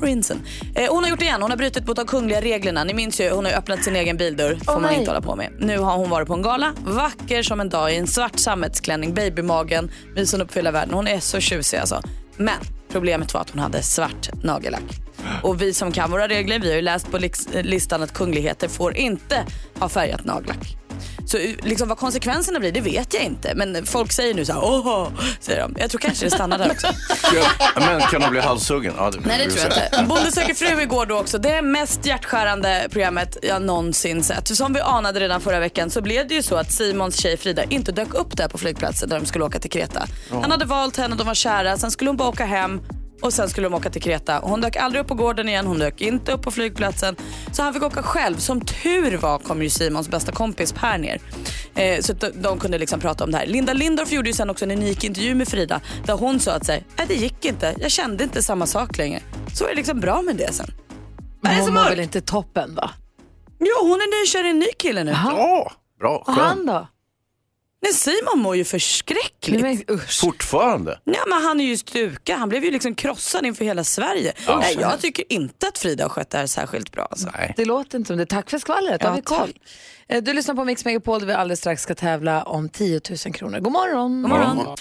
Prinsen. 0.00 0.40
Eh, 0.74 0.92
hon 0.92 1.02
har 1.02 1.10
gjort 1.10 1.18
det 1.18 1.24
igen. 1.24 1.42
Hon 1.42 1.50
har 1.50 1.58
brutit 1.58 1.86
mot 1.86 1.96
de 1.96 2.06
kungliga 2.06 2.40
reglerna. 2.40 2.84
Ni 2.84 2.94
minns 2.94 3.20
ju, 3.20 3.30
hon 3.30 3.44
har 3.44 3.52
öppnat 3.52 3.84
sin 3.84 3.96
egen 3.96 4.16
bildörr. 4.16 4.58
får 4.64 4.72
man 4.72 4.82
nej. 4.82 4.98
inte 4.98 5.10
hålla 5.10 5.20
på 5.20 5.36
med. 5.36 5.52
Nu 5.58 5.78
har 5.78 5.96
hon 5.96 6.10
varit 6.10 6.28
på 6.28 6.34
en 6.34 6.42
gala. 6.42 6.74
Vacker 6.84 7.42
som 7.42 7.60
en 7.60 7.68
dag 7.68 7.92
i 7.92 7.96
en 7.96 8.06
svart 8.06 8.38
sammetsklänning, 8.38 9.14
babymagen, 9.14 9.90
mysen 10.14 10.42
upp 10.42 10.52
för 10.52 10.60
hela 10.60 10.70
världen. 10.70 10.94
Hon 10.94 11.08
är 11.08 11.20
så 11.20 11.40
tjusig 11.40 11.78
alltså. 11.78 12.02
Men 12.36 12.56
problemet 12.92 13.34
var 13.34 13.40
att 13.40 13.50
hon 13.50 13.60
hade 13.60 13.82
svart 13.82 14.30
nagellack. 14.42 15.00
Och 15.42 15.62
vi 15.62 15.74
som 15.74 15.92
kan 15.92 16.10
våra 16.10 16.28
regler, 16.28 16.58
vi 16.58 16.68
har 16.68 16.76
ju 16.76 16.82
läst 16.82 17.10
på 17.10 17.18
listan 17.62 18.02
att 18.02 18.12
kungligheter 18.12 18.68
får 18.68 18.96
inte 18.96 19.44
ha 19.78 19.88
färgat 19.88 20.24
nagellack. 20.24 20.79
Så 21.30 21.38
liksom 21.62 21.88
vad 21.88 21.98
konsekvenserna 21.98 22.58
blir, 22.58 22.72
det 22.72 22.80
vet 22.80 23.14
jag 23.14 23.22
inte. 23.22 23.52
Men 23.54 23.86
folk 23.86 24.12
säger 24.12 24.34
nu 24.34 24.44
så 24.44 24.52
här, 24.52 24.64
åh, 24.64 25.08
säger 25.40 25.60
de. 25.60 25.76
Jag 25.78 25.90
tror 25.90 25.98
kanske 25.98 26.26
det 26.26 26.30
stannar 26.30 26.58
där 26.58 26.70
också. 26.70 26.86
Men 27.76 28.00
kan 28.00 28.20
de 28.20 28.30
bli 28.30 28.40
halshuggen? 28.40 28.94
Ja, 28.96 29.12
Nej 29.24 29.38
det 29.46 29.50
tror 29.50 29.72
jag 29.72 29.84
inte. 29.84 30.04
Bonde 30.08 30.32
söker 30.32 30.54
fru 30.54 30.82
igår 30.82 31.06
då 31.06 31.18
också. 31.18 31.38
Det 31.38 31.62
mest 31.62 32.06
hjärtskärande 32.06 32.88
programmet 32.90 33.36
jag 33.42 33.62
någonsin 33.62 34.22
sett. 34.22 34.56
Som 34.56 34.72
vi 34.72 34.80
anade 34.80 35.20
redan 35.20 35.40
förra 35.40 35.60
veckan 35.60 35.90
så 35.90 36.02
blev 36.02 36.28
det 36.28 36.34
ju 36.34 36.42
så 36.42 36.56
att 36.56 36.72
Simons 36.72 37.16
tjej 37.16 37.36
Frida 37.36 37.64
inte 37.64 37.92
dök 37.92 38.14
upp 38.14 38.36
där 38.36 38.48
på 38.48 38.58
flygplatsen 38.58 39.08
där 39.08 39.20
de 39.20 39.26
skulle 39.26 39.44
åka 39.44 39.58
till 39.58 39.70
Kreta. 39.70 40.06
Han 40.30 40.50
hade 40.50 40.64
valt 40.64 40.96
henne, 40.96 41.16
de 41.16 41.26
var 41.26 41.34
kära, 41.34 41.76
sen 41.76 41.90
skulle 41.90 42.10
hon 42.10 42.16
bara 42.16 42.28
åka 42.28 42.44
hem 42.44 42.80
och 43.20 43.32
sen 43.32 43.48
skulle 43.48 43.66
de 43.66 43.74
åka 43.74 43.90
till 43.90 44.02
Kreta. 44.02 44.40
Och 44.40 44.50
hon 44.50 44.60
dök 44.60 44.76
aldrig 44.76 45.02
upp 45.02 45.08
på 45.08 45.14
gården 45.14 45.48
igen, 45.48 45.66
hon 45.66 45.78
dök 45.78 46.00
inte 46.00 46.32
upp 46.32 46.42
på 46.42 46.50
flygplatsen. 46.50 47.16
Så 47.52 47.62
han 47.62 47.74
fick 47.74 47.82
åka 47.82 48.02
själv. 48.02 48.36
Som 48.36 48.60
tur 48.60 49.16
var 49.16 49.38
kom 49.38 49.62
ju 49.62 49.70
Simons 49.70 50.08
bästa 50.08 50.32
kompis 50.32 50.72
Per 50.72 50.98
ner. 50.98 51.20
Eh, 51.74 52.00
så 52.00 52.12
att 52.12 52.20
de, 52.20 52.30
de 52.42 52.58
kunde 52.58 52.78
liksom 52.78 53.00
prata 53.00 53.24
om 53.24 53.30
det 53.30 53.38
här. 53.38 53.46
Linda 53.46 53.72
Lindorff 53.72 54.12
gjorde 54.12 54.28
ju 54.28 54.34
sen 54.34 54.50
också 54.50 54.64
en 54.64 54.70
unik 54.70 55.04
intervju 55.04 55.34
med 55.34 55.48
Frida 55.48 55.80
där 56.04 56.14
hon 56.14 56.40
sa 56.40 56.52
att 56.52 56.66
sig, 56.66 56.84
nej 56.96 57.06
det 57.08 57.14
gick 57.14 57.44
inte, 57.44 57.74
jag 57.78 57.90
kände 57.90 58.24
inte 58.24 58.42
samma 58.42 58.66
sak 58.66 58.98
längre. 58.98 59.20
Så 59.54 59.64
är 59.64 59.68
det 59.68 59.74
liksom 59.74 60.00
bra 60.00 60.22
med 60.22 60.36
det 60.36 60.52
sen. 60.52 60.66
Men 61.42 61.54
hon 61.56 61.64
var 61.64 61.72
mörkt? 61.72 61.92
väl 61.92 62.00
inte 62.00 62.20
toppen 62.20 62.74
va? 62.74 62.90
Jo, 63.58 63.88
hon 63.88 63.92
är 64.00 64.24
nykär 64.24 64.46
i 64.46 64.50
en 64.50 64.58
ny 64.58 64.66
kille 64.78 65.04
nu. 65.04 65.10
Ja, 65.10 65.72
bra. 66.00 66.18
Och 66.18 66.26
Skönt. 66.26 66.40
han 66.40 66.66
då? 66.66 66.88
Nej, 67.82 67.92
Simon 67.92 68.38
mår 68.42 68.56
ju 68.56 68.64
förskräckligt. 68.64 69.62
Nej, 69.62 69.84
men, 69.88 69.96
usch. 69.96 70.20
Fortfarande? 70.20 71.00
Nej, 71.04 71.20
men 71.28 71.42
han 71.42 71.60
är 71.60 71.64
ju 71.64 71.76
stuka. 71.76 72.36
Han 72.36 72.48
blev 72.48 72.64
ju 72.64 72.70
liksom 72.70 72.94
krossad 72.94 73.46
inför 73.46 73.64
hela 73.64 73.84
Sverige. 73.84 74.32
Nej, 74.48 74.76
jag 74.80 75.00
tycker 75.00 75.32
inte 75.32 75.68
att 75.68 75.78
Frida 75.78 76.04
har 76.04 76.08
skött 76.08 76.30
det 76.30 76.38
här 76.38 76.46
särskilt 76.46 76.92
bra. 76.92 77.04
Alltså. 77.10 77.28
Nej. 77.36 77.54
Det 77.56 77.64
låter 77.64 77.98
inte 77.98 78.08
som 78.08 78.16
det. 78.16 78.26
Tack 78.26 78.50
för 78.50 78.58
skvallret, 78.58 79.00
Ja, 79.02 79.08
har 79.08 79.16
vi 79.16 79.22
koll. 79.22 79.58
Eh, 80.08 80.22
Du 80.22 80.32
lyssnar 80.32 80.54
på 80.54 80.64
Mix 80.64 80.84
Megapol 80.84 81.20
där 81.20 81.26
vi 81.26 81.32
alldeles 81.32 81.58
strax 81.58 81.82
ska 81.82 81.94
tävla 81.94 82.42
om 82.42 82.68
10 82.68 83.00
000 83.26 83.34
kronor. 83.34 83.58
God 83.60 83.72
morgon! 83.72 84.22
God 84.22 84.30
morgon. 84.30 84.76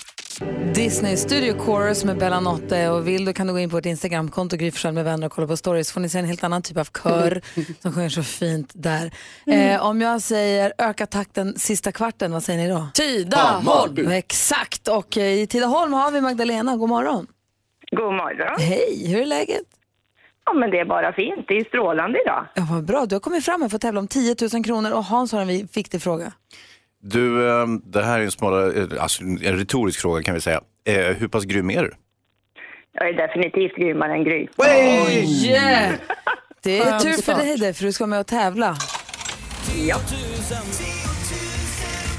Disney 0.73 1.17
Studio 1.17 1.59
Chorus 1.59 2.05
med 2.05 2.17
Bella 2.17 2.39
Notte 2.39 2.89
och 2.89 3.07
vill 3.07 3.25
du 3.25 3.33
kan 3.33 3.47
du 3.47 3.53
gå 3.53 3.59
in 3.59 3.69
på 3.69 3.75
vårt 3.75 3.85
Instagramkonto 3.85 4.57
Gry 4.57 4.71
med 4.83 5.05
vänner 5.05 5.25
och 5.25 5.31
kolla 5.31 5.47
på 5.47 5.57
stories 5.57 5.91
får 5.91 6.01
ni 6.01 6.09
se 6.09 6.19
en 6.19 6.25
helt 6.25 6.43
annan 6.43 6.61
typ 6.61 6.77
av 6.77 6.87
kör 7.03 7.41
som 7.81 7.93
sjunger 7.93 8.09
så 8.09 8.23
fint 8.23 8.71
där. 8.73 9.11
Eh, 9.47 9.85
om 9.85 10.01
jag 10.01 10.21
säger 10.21 10.73
öka 10.77 11.05
takten 11.05 11.59
sista 11.59 11.91
kvarten, 11.91 12.31
vad 12.31 12.43
säger 12.43 12.59
ni 12.59 12.69
då? 12.69 12.87
Tidaholm. 12.93 14.11
Exakt, 14.11 14.87
och 14.87 15.17
eh, 15.17 15.41
i 15.41 15.47
Tidaholm 15.47 15.93
har 15.93 16.11
vi 16.11 16.21
Magdalena. 16.21 16.77
God 16.77 16.89
morgon! 16.89 17.27
God 17.91 18.13
morgon. 18.13 18.59
Hej, 18.59 19.07
hur 19.07 19.21
är 19.21 19.25
läget? 19.25 19.63
Ja, 20.45 20.53
men 20.53 20.71
det 20.71 20.79
är 20.79 20.85
bara 20.85 21.13
fint. 21.13 21.45
Det 21.47 21.57
är 21.57 21.63
strålande 21.63 22.21
idag. 22.25 22.45
Ja, 22.55 22.67
vad 22.71 22.85
bra, 22.85 23.05
du 23.05 23.15
har 23.15 23.19
kommit 23.19 23.45
fram 23.45 23.63
och 23.63 23.71
fått 23.71 23.81
tävla 23.81 23.99
om 23.99 24.07
10 24.07 24.35
000 24.53 24.63
kronor 24.63 24.91
och 24.91 25.03
Hans 25.03 25.31
har 25.31 25.41
en 25.41 25.67
viktig 25.73 26.01
fråga. 26.01 26.33
Du, 27.01 27.49
eh, 27.49 27.67
det 27.83 28.03
här 28.03 28.19
är 28.19 28.23
en, 28.23 28.31
smala, 28.31 28.73
eh, 28.73 28.87
alltså 28.99 29.23
en 29.23 29.37
retorisk 29.39 30.01
fråga 30.01 30.23
kan 30.23 30.33
vi 30.33 30.41
säga. 30.41 30.61
Eh, 30.85 31.15
hur 31.17 31.27
pass 31.27 31.45
grym 31.45 31.69
är 31.69 31.83
du? 31.83 31.91
Jag 32.91 33.09
är 33.09 33.13
definitivt 33.13 33.75
grymmare 33.75 34.13
än 34.13 34.23
Gry. 34.23 34.47
Yeah. 35.47 35.93
Det 36.63 36.79
är 36.79 36.99
tur 36.99 37.21
för 37.21 37.33
dig 37.33 37.57
det, 37.57 37.73
för 37.73 37.85
du 37.85 37.91
ska 37.91 38.07
med 38.07 38.19
och 38.19 38.27
tävla. 38.27 38.75
Ja. 39.87 39.97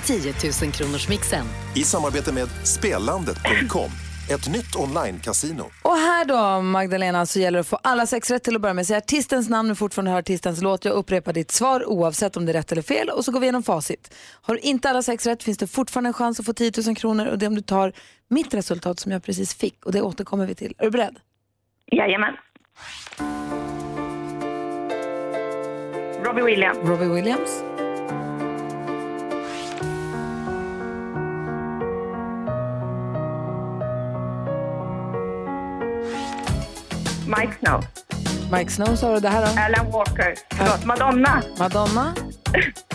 10 0.07 0.35
000 0.62 0.73
kronors 0.73 1.09
mixen. 1.09 1.47
I 1.77 1.81
samarbete 1.81 2.33
med 2.33 2.49
Spelandet.com, 2.64 3.90
ett 4.35 4.49
nytt 4.49 4.77
online-casino. 4.77 5.64
Och 5.83 5.97
här 5.97 6.25
då 6.25 6.62
Magdalena 6.62 7.27
så 7.27 7.38
gäller 7.38 7.57
det 7.57 7.61
att 7.61 7.66
få 7.66 7.79
alla 7.83 8.07
sex 8.07 8.31
rätt 8.31 8.45
till 8.45 8.57
att 8.57 8.62
börja 8.62 8.75
med. 8.75 8.87
Säg 8.87 8.97
artistens 8.97 9.49
namn 9.49 9.71
och 9.71 9.79
fortfarande 9.79 10.11
hör 10.11 10.19
artistens 10.19 10.62
låt. 10.62 10.85
Jag 10.85 10.95
upprepar 10.95 11.33
ditt 11.33 11.51
svar 11.51 11.88
oavsett 11.88 12.37
om 12.37 12.47
det 12.47 12.53
är 12.53 12.55
rätt 12.55 12.73
eller 12.73 12.83
fel 12.83 13.09
och 13.09 13.25
så 13.25 13.33
går 13.33 13.40
vi 13.40 13.45
igenom 13.45 13.62
facit. 13.62 14.14
Har 14.43 14.55
du 14.55 14.61
inte 14.61 14.90
alla 14.90 15.03
sex 15.03 15.27
rätt 15.27 15.43
finns 15.43 15.59
det 15.59 15.66
fortfarande 15.66 16.09
en 16.09 16.14
chans 16.14 16.40
att 16.40 16.47
få 16.47 16.53
10 16.53 16.73
000 16.87 16.97
kronor 16.97 17.27
och 17.27 17.38
det 17.38 17.47
är 17.47 17.49
om 17.49 17.55
du 17.55 17.61
tar 17.61 17.93
mitt 18.29 18.55
resultat 18.55 19.01
som 19.01 19.12
jag 19.12 19.23
precis 19.23 19.55
fick 19.55 19.87
och 19.87 19.93
det 19.93 20.03
återkommer 20.03 20.47
vi 20.47 20.55
till. 20.55 20.75
Är 20.79 20.85
du 20.85 20.90
beredd? 20.90 21.16
Jajamän. 21.93 22.35
Robbie 26.25 26.43
Williams. 26.43 26.79
Robbie 26.79 27.09
Williams. 27.09 27.62
Mike 37.38 37.53
Snow. 37.61 37.85
Mike 38.53 38.71
Snow 38.71 38.97
sa 38.97 39.14
du 39.14 39.21
det 39.21 39.29
här 39.29 39.40
då? 39.40 39.61
Alan 39.61 39.93
Walker. 39.93 40.35
Förlåt, 40.51 40.85
Madonna. 40.85 41.43
Madonna. 41.59 42.14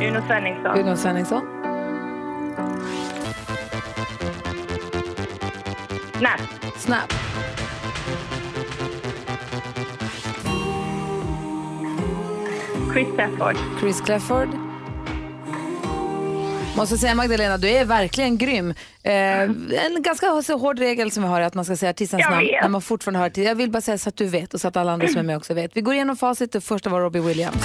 Uno 0.00 0.22
Svenningsson. 0.26 0.78
Uno 0.78 0.96
Svenningsson. 0.96 1.42
Snap. 6.18 6.40
Snap. 6.76 7.12
Chris 12.92 13.08
Stafford. 13.14 13.56
Chris 13.80 14.00
Clafford. 14.00 14.65
Måste 16.76 16.98
säga 16.98 17.14
Magdalena, 17.14 17.58
du 17.58 17.68
är 17.68 17.84
verkligen 17.84 18.38
grym. 18.38 18.74
Eh, 19.02 19.12
en 19.42 20.02
ganska 20.02 20.26
hård 20.54 20.78
regel 20.78 21.10
som 21.10 21.22
vi 21.22 21.28
har 21.28 21.40
är 21.40 21.44
att 21.44 21.54
man 21.54 21.64
ska 21.64 21.76
säga 21.76 21.90
artistens 21.90 22.20
Jag 22.20 22.30
namn 22.30 22.46
vet. 22.46 22.62
när 22.62 22.68
man 22.68 22.82
fortfarande 22.82 23.20
hör 23.20 23.30
till. 23.30 23.44
Jag 23.44 23.54
vill 23.54 23.70
bara 23.70 23.80
säga 23.80 23.98
så 23.98 24.08
att 24.08 24.16
du 24.16 24.26
vet 24.26 24.54
och 24.54 24.60
så 24.60 24.68
att 24.68 24.76
alla 24.76 24.92
andra 24.92 25.08
som 25.08 25.16
är 25.18 25.22
med 25.22 25.36
också 25.36 25.54
vet. 25.54 25.76
Vi 25.76 25.80
går 25.80 25.94
igenom 25.94 26.16
facit. 26.16 26.52
Det 26.52 26.60
första 26.60 26.90
var 26.90 27.00
Robbie 27.00 27.20
Williams. 27.20 27.56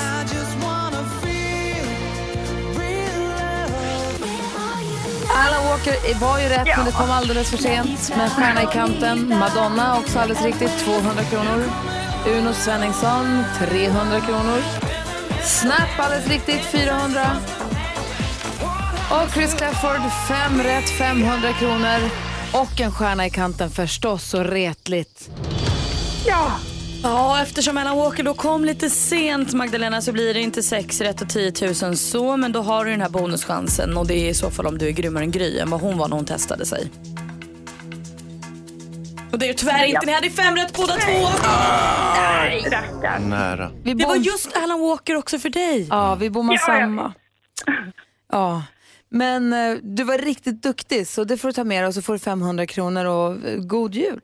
Alan 5.35 5.65
Walker 5.69 6.19
var 6.19 6.39
ju 6.39 6.45
rätt 6.49 6.67
men 6.77 6.85
det 6.85 6.91
kom 6.91 7.11
alldeles 7.11 7.49
för 7.49 7.57
sent. 7.57 8.13
Med 8.17 8.31
stjärna 8.31 8.63
i 8.63 8.65
kanten. 8.73 9.33
Madonna 9.39 9.97
också 9.99 10.19
alldeles 10.19 10.43
riktigt, 10.43 10.71
200 10.79 11.23
kronor. 11.23 11.63
Uno 12.27 12.53
Svenningsson, 12.53 13.43
300 13.59 14.19
kronor. 14.19 14.61
Snap 15.43 15.99
alldeles 15.99 16.27
riktigt, 16.27 16.61
400. 16.65 17.21
Och 19.11 19.33
Chris 19.33 19.53
Clafford, 19.53 20.01
fem 20.27 20.63
rätt, 20.63 20.89
500 20.89 21.53
kronor. 21.53 21.99
Och 22.53 22.81
en 22.81 22.91
stjärna 22.91 23.25
i 23.25 23.29
kanten 23.29 23.69
förstås, 23.69 24.23
så 24.23 24.43
retligt. 24.43 25.29
Ja. 26.25 26.51
Ja, 27.03 27.41
eftersom 27.41 27.77
Alan 27.77 27.97
Walker 27.97 28.23
då 28.23 28.33
kom 28.33 28.65
lite 28.65 28.89
sent 28.89 29.53
Magdalena 29.53 30.01
så 30.01 30.11
blir 30.11 30.33
det 30.33 30.39
inte 30.39 30.63
6 30.63 31.01
rätt 31.01 31.21
och 31.21 31.29
10 31.29 31.53
000 31.83 31.97
så 31.97 32.37
men 32.37 32.51
då 32.51 32.61
har 32.61 32.85
du 32.85 32.91
den 32.91 33.01
här 33.01 33.09
bonuschansen 33.09 33.97
och 33.97 34.07
det 34.07 34.13
är 34.13 34.29
i 34.29 34.33
så 34.33 34.51
fall 34.51 34.67
om 34.67 34.77
du 34.77 34.87
är 34.87 34.91
grymmare 34.91 35.23
än 35.23 35.31
Gry 35.31 35.59
än 35.59 35.69
vad 35.69 35.81
hon 35.81 35.97
var 35.97 36.07
när 36.07 36.15
hon 36.15 36.25
testade 36.25 36.65
sig. 36.65 36.91
Och 39.31 39.39
det 39.39 39.49
är 39.49 39.53
tyvärr 39.53 39.85
inte, 39.85 40.05
ni 40.05 40.13
hade 40.13 40.29
fem 40.29 40.55
rätt 40.55 40.73
båda 40.73 40.93
två. 40.93 41.29
Nej. 42.15 42.65
Nära. 43.19 43.71
Det 43.83 44.05
var 44.05 44.15
just 44.15 44.57
Alan 44.57 44.79
Walker 44.79 45.15
också 45.15 45.39
för 45.39 45.49
dig. 45.49 45.87
Ja, 45.89 46.15
vi 46.15 46.29
bommar 46.29 46.57
samma. 46.57 47.13
Ja, 48.31 48.63
men 49.11 49.53
eh, 49.53 49.77
du 49.83 50.03
var 50.03 50.17
riktigt 50.17 50.63
duktig 50.63 51.07
så 51.07 51.23
det 51.23 51.37
får 51.37 51.47
du 51.47 51.53
ta 51.53 51.63
med 51.63 51.83
dig 51.83 51.87
och 51.87 51.93
så 51.93 52.01
får 52.01 52.13
du 52.13 52.19
500 52.19 52.65
kronor 52.65 53.05
och 53.05 53.31
eh, 53.47 53.57
god 53.57 53.95
jul. 53.95 54.19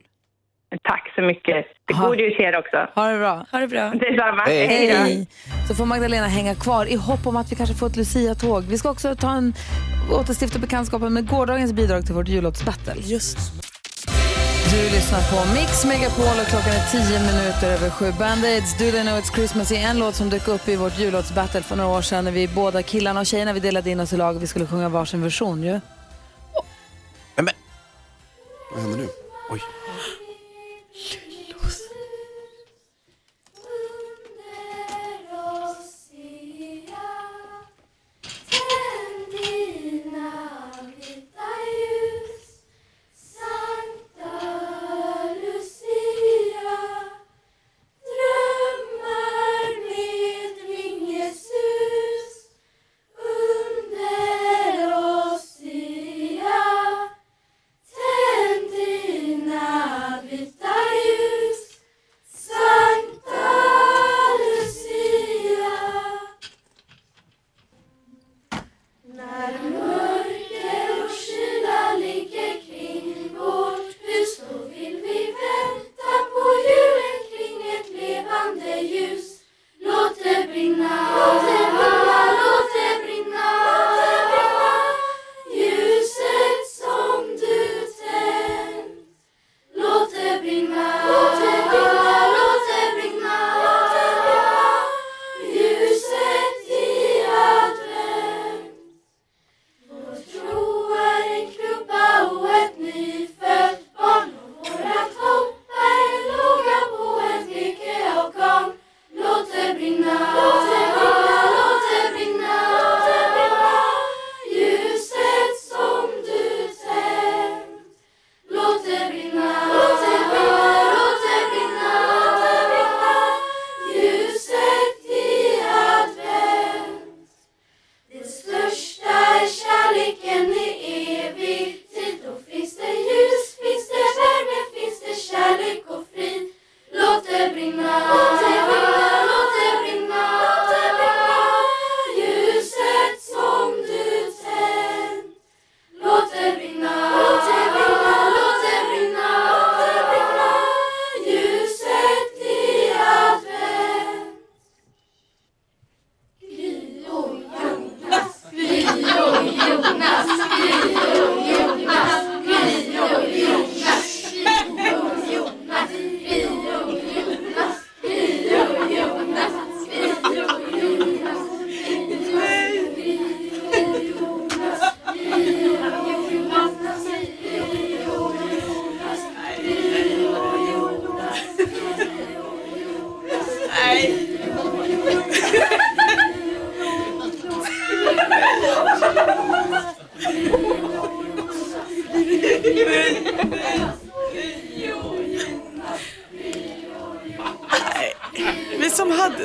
Tack 0.82 1.12
så 1.14 1.22
mycket. 1.22 1.66
Det 1.86 1.94
Ha. 1.94 2.06
god 2.06 2.16
jul 2.20 2.32
till 2.36 2.44
er 2.44 2.58
också. 2.58 2.76
Ha 2.94 3.08
det 3.08 3.18
bra. 3.18 3.46
Ha 3.52 3.58
det 3.58 3.68
bra. 3.68 3.90
Detsamma. 3.90 4.42
Hej. 4.46 4.66
Hej 4.66 4.88
då. 4.90 4.96
Hej! 4.96 5.28
Så 5.68 5.74
får 5.74 5.84
Magdalena 5.86 6.26
hänga 6.26 6.54
kvar 6.54 6.86
i 6.86 6.94
hopp 6.94 7.26
om 7.26 7.36
att 7.36 7.52
vi 7.52 7.56
kanske 7.56 7.74
får 7.74 7.86
ett 7.86 7.96
Lucia-tåg. 7.96 8.62
Vi 8.64 8.78
ska 8.78 8.90
också 8.90 9.14
ta 9.14 9.30
en 9.30 9.54
återstifta 10.12 10.58
bekantskapen 10.58 11.14
med 11.14 11.28
gårdagens 11.28 11.72
bidrag 11.72 12.06
till 12.06 12.14
vårt 12.14 12.28
jullåtsbattle. 12.28 12.94
Just. 12.96 13.38
Du 14.70 14.90
lyssnar 14.90 15.20
på 15.30 15.54
Mix 15.54 15.84
Megapol 15.84 16.24
och 16.40 16.46
klockan 16.46 16.72
är 16.72 16.90
tio 16.92 17.20
minuter 17.20 17.70
över 17.72 17.90
sju. 17.90 18.12
Band-Aids, 18.18 18.78
Do 18.78 18.90
They 18.90 19.02
Know 19.02 19.18
It's 19.18 19.34
Christmas 19.34 19.72
är 19.72 19.76
en 19.76 19.98
låt 19.98 20.14
som 20.14 20.30
dök 20.30 20.48
upp 20.48 20.68
i 20.68 20.76
vårt 20.76 20.98
jullåtsbattle 20.98 21.62
för 21.62 21.76
några 21.76 21.98
år 21.98 22.02
sedan 22.02 22.24
när 22.24 22.32
vi 22.32 22.48
båda 22.48 22.82
killarna 22.82 23.20
och 23.20 23.26
tjejerna 23.26 23.52
vi 23.52 23.60
delade 23.60 23.90
in 23.90 24.00
oss 24.00 24.12
i 24.12 24.16
lag 24.16 24.36
och 24.36 24.42
vi 24.42 24.46
skulle 24.46 24.66
sjunga 24.66 24.88
varsin 24.88 25.22
version 25.22 25.62
ju. 25.62 25.70
Nej, 25.70 25.80
men, 27.36 27.54
Vad 28.72 28.82
händer 28.82 28.98
nu? 28.98 29.08
oj. 29.50 29.60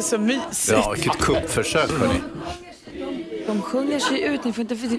Så 0.04 0.18
mysigt. 0.18 0.68
Ja, 0.72 0.92
vilket 0.96 1.18
kuppförsök 1.18 1.92
hörni. 1.92 2.22
De 3.48 3.62
sjunger 3.62 4.00
sig 4.00 4.22
ut, 4.22 4.44
ni 4.44 4.54
får 4.54 4.62
inte... 4.62 4.98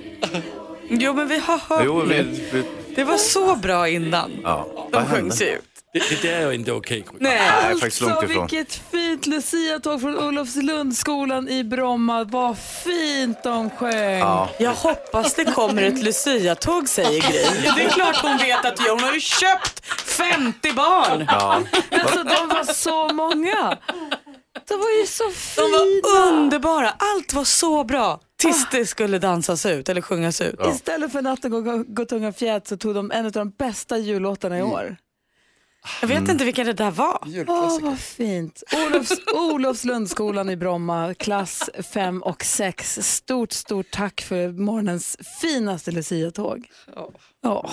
Jo 0.89 1.13
men 1.13 1.29
vi 1.29 1.39
har 1.39 1.59
hört 1.59 1.83
Jo, 1.85 2.01
vi, 2.01 2.23
vi, 2.53 2.65
Det 2.95 3.05
var 3.05 3.17
så 3.17 3.57
bra 3.57 3.89
innan. 3.89 4.31
ja. 4.43 4.67
De 4.93 4.99
Vad 4.99 5.09
sjöng 5.11 5.33
sig 5.33 5.53
ut. 5.53 5.61
Det, 5.93 6.03
det 6.11 6.29
där 6.29 6.39
är 6.47 6.53
inte 6.53 6.73
okej. 6.73 7.05
Nej. 7.19 7.37
jag 7.63 7.71
är 7.71 7.75
faktiskt 7.75 8.01
långt 8.01 8.13
Alltså 8.15 8.31
ifrån. 8.33 8.47
vilket 8.51 8.81
fint 8.91 9.27
Lucia-tåg 9.27 10.01
från 10.01 10.19
Olofslundsskolan 10.19 11.49
i 11.49 11.65
Bromma. 11.65 12.25
Vad 12.25 12.59
fint 12.59 13.43
de 13.43 13.71
sjöng. 13.71 14.19
Ja. 14.19 14.49
Jag 14.59 14.73
hoppas 14.75 15.35
det 15.35 15.45
kommer 15.45 15.83
ett 15.83 16.03
Lucia-tåg 16.03 16.89
säger 16.89 17.21
Gry. 17.21 17.71
Det 17.77 17.83
är 17.85 17.89
klart 17.89 18.17
hon 18.23 18.37
vet 18.37 18.65
att 18.65 18.79
hon 18.79 19.01
har 19.01 19.13
ju 19.15 19.21
köpt 19.21 19.87
50 20.07 20.73
barn. 20.73 21.25
Ja. 21.29 21.61
Alltså 21.91 22.23
de 22.23 22.49
var 22.49 22.73
så 22.73 23.09
många. 23.09 23.79
De 24.69 24.75
var 24.79 25.01
ju 25.01 25.07
så 25.07 25.25
De 25.25 25.33
fina. 25.33 25.67
var 26.03 26.33
underbara. 26.33 26.91
Allt 26.99 27.33
var 27.35 27.45
så 27.45 27.85
bra. 27.85 28.21
Tills 28.37 28.67
det 28.71 28.87
skulle 28.87 29.19
dansas 29.19 29.67
ut 29.67 29.89
eller 29.89 30.01
sjungas 30.01 30.41
ut. 30.41 30.61
Istället 30.75 31.13
för 31.13 31.23
Natten 31.23 31.51
går, 31.51 31.95
går 31.95 32.05
tunga 32.05 32.33
fjät 32.33 32.69
så 32.69 32.77
tog 32.77 32.95
de 32.95 33.11
en 33.11 33.27
av 33.27 33.33
de 33.33 33.51
bästa 33.51 33.99
jullåtarna 33.99 34.59
i 34.59 34.63
år. 34.63 34.97
Jag 36.01 36.09
vet 36.09 36.29
inte 36.29 36.45
vilka 36.45 36.65
det 36.65 36.73
där 36.73 36.91
var. 36.91 37.19
Åh, 37.49 37.79
vad 37.81 37.99
fint. 37.99 38.63
Olofs, 38.87 39.13
Olofslundsskolan 39.35 40.51
i 40.51 40.57
Bromma, 40.57 41.15
klass 41.15 41.71
5 41.93 42.23
och 42.23 42.45
6. 42.45 42.99
Stort, 43.03 43.53
stort 43.53 43.91
tack 43.91 44.21
för 44.21 44.49
morgonens 44.49 45.17
finaste 45.41 45.91
Lucia-tåg. 45.91 46.67
Ja. 47.43 47.71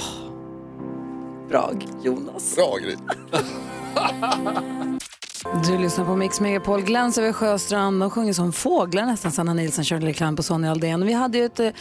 Bra, 1.49 1.71
Jonas. 2.03 2.55
Bra 2.55 2.75
grej. 2.77 2.97
Du 5.43 5.77
lyssnar 5.77 6.05
på 6.05 6.15
Mix 6.15 6.39
Megapol, 6.39 6.81
Gläns 6.81 7.17
över 7.17 7.33
Sjöstrand. 7.33 7.99
De 7.99 8.09
sjunger 8.09 8.33
som 8.33 8.53
fåglar 8.53 9.05
nästan, 9.05 9.31
Sanna 9.31 9.53
Nilsson, 9.53 9.83
Shirley 9.83 10.09
reklam 10.09 10.35
på 10.35 10.43
Sonja 10.43 10.71
Aldén. 10.71 11.05
Vi 11.05 11.13
hade 11.13 11.37
ju 11.37 11.45
ett, 11.45 11.59
eh, 11.59 11.71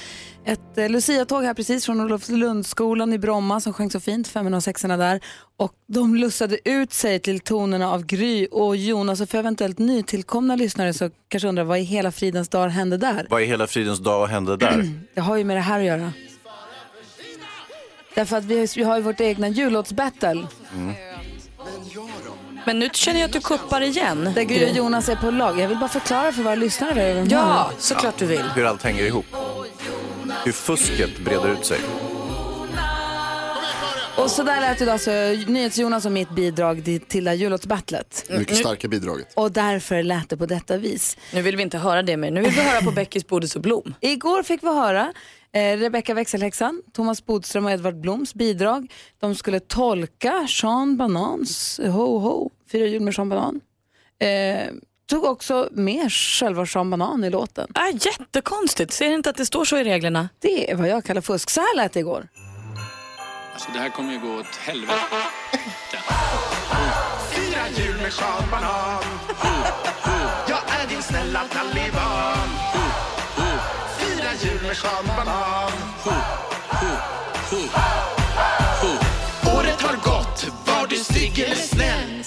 ett 0.45 0.79
eh, 0.79 0.89
Lucia-tåg 0.89 1.45
här 1.45 1.55
precis 1.55 1.87
från 1.87 2.01
Olofslundsskolan 2.01 3.13
i 3.13 3.19
Bromma 3.19 3.61
som 3.61 3.73
sjöng 3.73 3.91
så 3.91 4.01
fint, 4.01 4.29
506 4.29 4.83
där. 4.83 5.21
Och 5.57 5.73
de 5.87 6.17
lussade 6.17 6.69
ut 6.69 6.93
sig 6.93 7.21
till 7.21 7.41
tonerna 7.41 7.91
av 7.91 8.07
Gry 8.07 8.47
och 8.51 8.77
Jonas. 8.77 9.21
Och 9.21 9.29
för 9.29 9.39
eventuellt 9.39 9.79
nytillkomna 9.79 10.57
lyssnare 10.57 10.95
så 10.95 11.11
kanske 11.29 11.49
undrar 11.49 11.65
vad 11.65 11.79
i 11.79 11.83
hela 11.83 12.13
fridens 12.13 12.49
dag 12.49 12.69
hände 12.69 12.97
där? 12.97 13.27
Vad 13.31 13.43
i 13.43 13.47
hela 13.47 13.67
fridens 13.67 13.99
dag 13.99 14.27
hände 14.27 14.57
där? 14.57 14.91
Det 15.15 15.21
har 15.21 15.37
ju 15.37 15.45
med 15.45 15.57
det 15.57 15.61
här 15.61 15.81
att 15.81 15.87
göra. 15.87 16.13
Därför 18.15 18.37
att 18.37 18.45
vi, 18.45 18.67
vi 18.77 18.83
har 18.83 18.97
ju 18.97 19.03
vårt 19.03 19.21
egna 19.21 19.49
jullåtsbattle. 19.49 20.47
Men 22.71 22.79
nu 22.79 22.89
känner 22.93 23.21
jag 23.21 23.27
att 23.27 23.33
du 23.33 23.41
kuppar 23.41 23.81
igen. 23.81 24.33
Där 24.35 24.43
Gry 24.43 24.65
och 24.71 24.77
Jonas 24.77 25.09
är 25.09 25.17
på 25.17 25.31
lag. 25.31 25.61
Jag 25.61 25.69
vill 25.69 25.79
bara 25.79 25.89
förklara 25.89 26.33
för 26.33 26.43
våra 26.43 26.55
lyssnare 26.55 27.27
Ja, 27.31 27.71
såklart 27.79 28.17
du 28.19 28.27
vill. 28.27 28.43
Hur 28.55 28.65
allt 28.65 28.83
hänger 28.83 29.05
ihop. 29.05 29.27
Hur 30.45 30.53
fusket 30.53 31.19
breder 31.25 31.49
ut 31.49 31.67
sig. 31.67 31.79
Och 34.17 34.31
så 34.31 34.43
där 34.43 34.61
lät 34.61 34.79
det 34.79 34.93
alltså 34.93 35.11
NyhetsJonas 35.47 36.07
och 36.07 36.13
mitt 36.13 36.31
bidrag 36.31 37.01
till- 37.09 37.25
det 37.25 37.35
jullåtsbattlet. 37.35 38.25
Mycket 38.31 38.57
starka 38.57 38.89
bidraget. 38.89 39.29
Och 39.35 39.53
därför 39.53 40.03
lät 40.03 40.29
det 40.29 40.37
på 40.37 40.47
detta 40.47 40.77
vis. 40.77 41.17
Nu 41.33 41.43
vill 41.43 41.57
vi 41.57 41.63
inte 41.63 41.79
höra 41.79 42.03
det 42.03 42.17
mer. 42.17 42.31
Nu 42.31 42.41
vill 42.41 42.51
vi 42.53 42.61
höra 42.63 42.81
på 42.81 42.91
Beckis, 42.91 43.27
Bodis 43.27 43.57
och 43.57 43.63
Blom. 43.63 43.95
Igår 44.01 44.43
fick 44.43 44.63
vi 44.63 44.69
höra 44.69 45.13
eh, 45.53 45.77
Rebecka 45.79 46.15
växelhäxan, 46.15 46.83
Thomas 46.93 47.27
Bodström 47.27 47.65
och 47.67 47.71
Edvard 47.73 48.01
Bloms 48.01 48.35
bidrag. 48.35 48.93
De 49.21 49.35
skulle 49.35 49.61
tolka 49.61 50.47
Sean 50.49 50.97
Banans 50.97 51.81
Ho 51.85 52.19
Ho, 52.19 52.51
Fyra 52.73 52.87
jul 52.87 53.03
med 53.03 53.15
Sean 53.15 53.29
Banan. 53.29 53.61
Eh, 54.19 54.69
tog 55.07 55.25
också 55.25 55.69
med 55.73 56.13
själva 56.13 56.67
Sean 56.67 56.91
Banan 56.91 57.25
i 57.25 57.31
låten. 57.31 57.69
Ah, 57.75 57.89
jättekonstigt. 57.89 58.93
Ser 58.93 59.11
inte 59.11 59.31
att 59.31 59.37
det 59.37 59.47
står 59.47 59.65
så 59.65 59.79
i 59.79 59.85
reglerna? 59.85 60.29
Det 60.39 60.71
är 60.71 60.77
vad 60.77 60.89
jag 60.89 61.05
kallar 61.05 61.21
fusk. 61.21 61.51
Så 61.51 61.61
här 61.61 61.77
lät 61.77 61.93
det 61.93 62.01
igår. 62.01 62.29
Alltså 63.53 63.69
det 63.73 63.79
här 63.79 63.91
kommer 63.91 64.13
ju 64.13 64.19
gå 64.19 64.35
åt 64.35 64.57
helvete. 64.57 64.93
Fira 67.31 67.69
jul 67.77 67.97
med 68.03 68.13
Sean 68.13 68.43
Banan 68.51 69.03
Jag 70.49 70.59
är 70.81 70.89
din 70.89 71.03
snälla 71.03 71.45
taliban 71.45 72.49
Fira 73.99 74.51
jul 74.51 74.63
med 74.63 74.77
Sean 74.77 75.07
Banan 75.07 75.73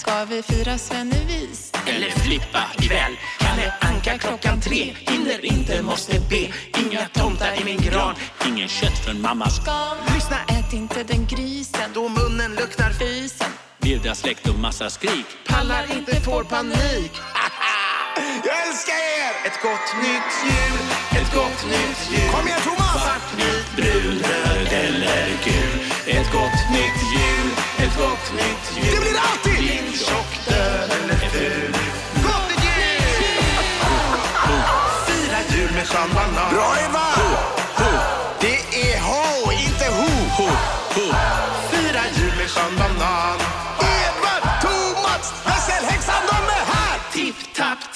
Ska 0.03 0.25
vi 0.25 0.41
fira 0.41 0.77
svennevis? 0.77 1.71
Eller 1.85 2.09
flippa 2.09 2.63
ikväll 2.79 3.17
Kalle 3.39 3.73
Anka 3.81 4.17
klockan 4.17 4.61
tre 4.61 4.93
Hinner 4.95 5.45
inte, 5.45 5.81
måste 5.81 6.19
be 6.19 6.47
Inga 6.79 7.07
tomtar 7.13 7.61
i 7.61 7.63
min 7.63 7.77
gran 7.77 8.15
Ingen 8.47 8.67
kött 8.67 9.05
från 9.05 9.21
mammas 9.21 9.61
Lyssna, 10.15 10.37
Ät 10.47 10.73
inte 10.73 11.03
den 11.03 11.27
grisen. 11.27 11.89
då 11.93 12.09
munnen 12.09 12.55
luktar 12.55 12.91
Fysen. 12.99 13.51
virvla 13.79 14.15
släkt 14.15 14.49
och 14.49 14.59
massa 14.59 14.89
skrik. 14.89 15.25
pallar 15.49 15.85
inte 15.97 16.21
får 16.21 16.43
panik 16.43 17.11
Jag 18.45 18.67
älskar 18.67 18.99
er! 19.21 19.47
Ett 19.47 19.61
gott 19.61 19.89
nytt 20.03 20.33
jul, 20.45 20.87
ett 21.21 21.33
gott 21.33 21.65
nytt 21.65 22.11
jul 22.11 22.29
Kom 22.31 22.47
igen 22.47 22.59
Thomas! 22.63 23.03
Svart, 23.03 23.35
brun, 23.75 24.19
röd 24.19 24.67
eller 24.73 25.27
gul 25.45 25.79
Ett 26.07 26.31
gott 26.31 26.59
nytt 26.71 26.99
jul, 27.15 27.49
ett 27.83 27.97
gott 27.97 28.33
nytt 28.33 28.77
jul 28.77 28.95
Det 28.95 29.01
blir 29.01 29.19
alltid! 29.19 29.57
Blind, 29.57 29.95
tjock, 29.95 30.39
död 30.47 30.91
eller 31.03 31.15
ful 31.15 31.75
Gott 32.23 32.49
nytt 32.49 32.65
jul! 32.65 33.53
Fira 35.07 35.57
jul 35.57 35.71
med 35.71 35.87
Sean 35.87 36.09
Banan 36.13 36.53
Bra 36.53 36.75
Eva! 36.85 37.12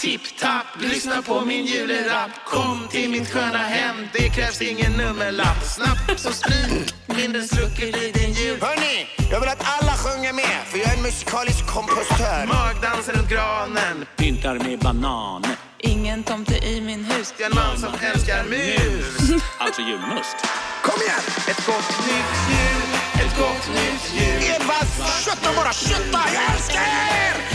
Tipp, 0.07 0.21
tapp, 0.21 0.31
tipp, 0.31 0.39
tapp, 0.39 0.81
lyssna 0.81 1.21
på 1.21 1.45
min 1.45 1.65
julerapp 1.65 2.31
Kom 2.45 2.87
till 2.91 3.09
mitt 3.09 3.29
sköna 3.29 3.57
hem, 3.57 3.95
det 4.13 4.29
krävs 4.29 4.61
ingen 4.61 4.91
nummerlapp 4.91 5.63
Snabbt 5.63 6.19
som 6.19 6.33
sprit, 6.33 6.95
mindre 7.17 7.41
slucker 7.43 8.03
i 8.03 8.11
din 8.11 8.33
jul 8.33 8.61
Hörni, 8.61 9.07
jag 9.31 9.39
vill 9.39 9.49
att 9.49 9.63
alla 9.79 9.91
sjunger 9.91 10.33
med, 10.33 10.59
för 10.65 10.77
jag 10.77 10.87
är 10.93 10.97
en 10.97 11.03
musikalisk 11.03 11.67
kompostör 11.67 12.47
Magdans 12.47 13.09
runt 13.09 13.29
granen, 13.29 14.05
Pyntar 14.15 14.59
med 14.59 14.79
banan. 14.79 15.43
Ingen 15.79 16.23
tomte 16.23 16.55
i 16.67 16.81
min 16.81 17.05
hus. 17.05 17.33
jag 17.37 17.45
är 17.45 17.49
en 17.51 17.55
man 17.55 17.77
som 17.77 17.93
älskar 18.13 18.43
mus 18.43 19.43
Alltså 19.57 19.81
julmust. 19.81 20.37
Kom 20.83 21.01
igen! 21.01 21.23
Ett 21.49 21.65
gott 21.65 21.91
nytt 22.07 22.33
jul, 22.51 22.89
ett 23.25 23.37
gott 23.39 23.67
nytt 23.75 24.05
jul 24.17 24.55
Edvard, 24.55 24.87
kötta 25.25 25.53
bara, 25.55 25.73
kötta! 25.73 26.19
Jag 26.33 26.55
älskar 26.55 26.81
er! 26.81 27.46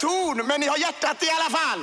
Ton, 0.00 0.46
men 0.46 0.60
ni 0.60 0.66
har 0.66 0.78
hjärtat 0.78 1.22
i 1.22 1.26
alla 1.30 1.50
fall 1.58 1.80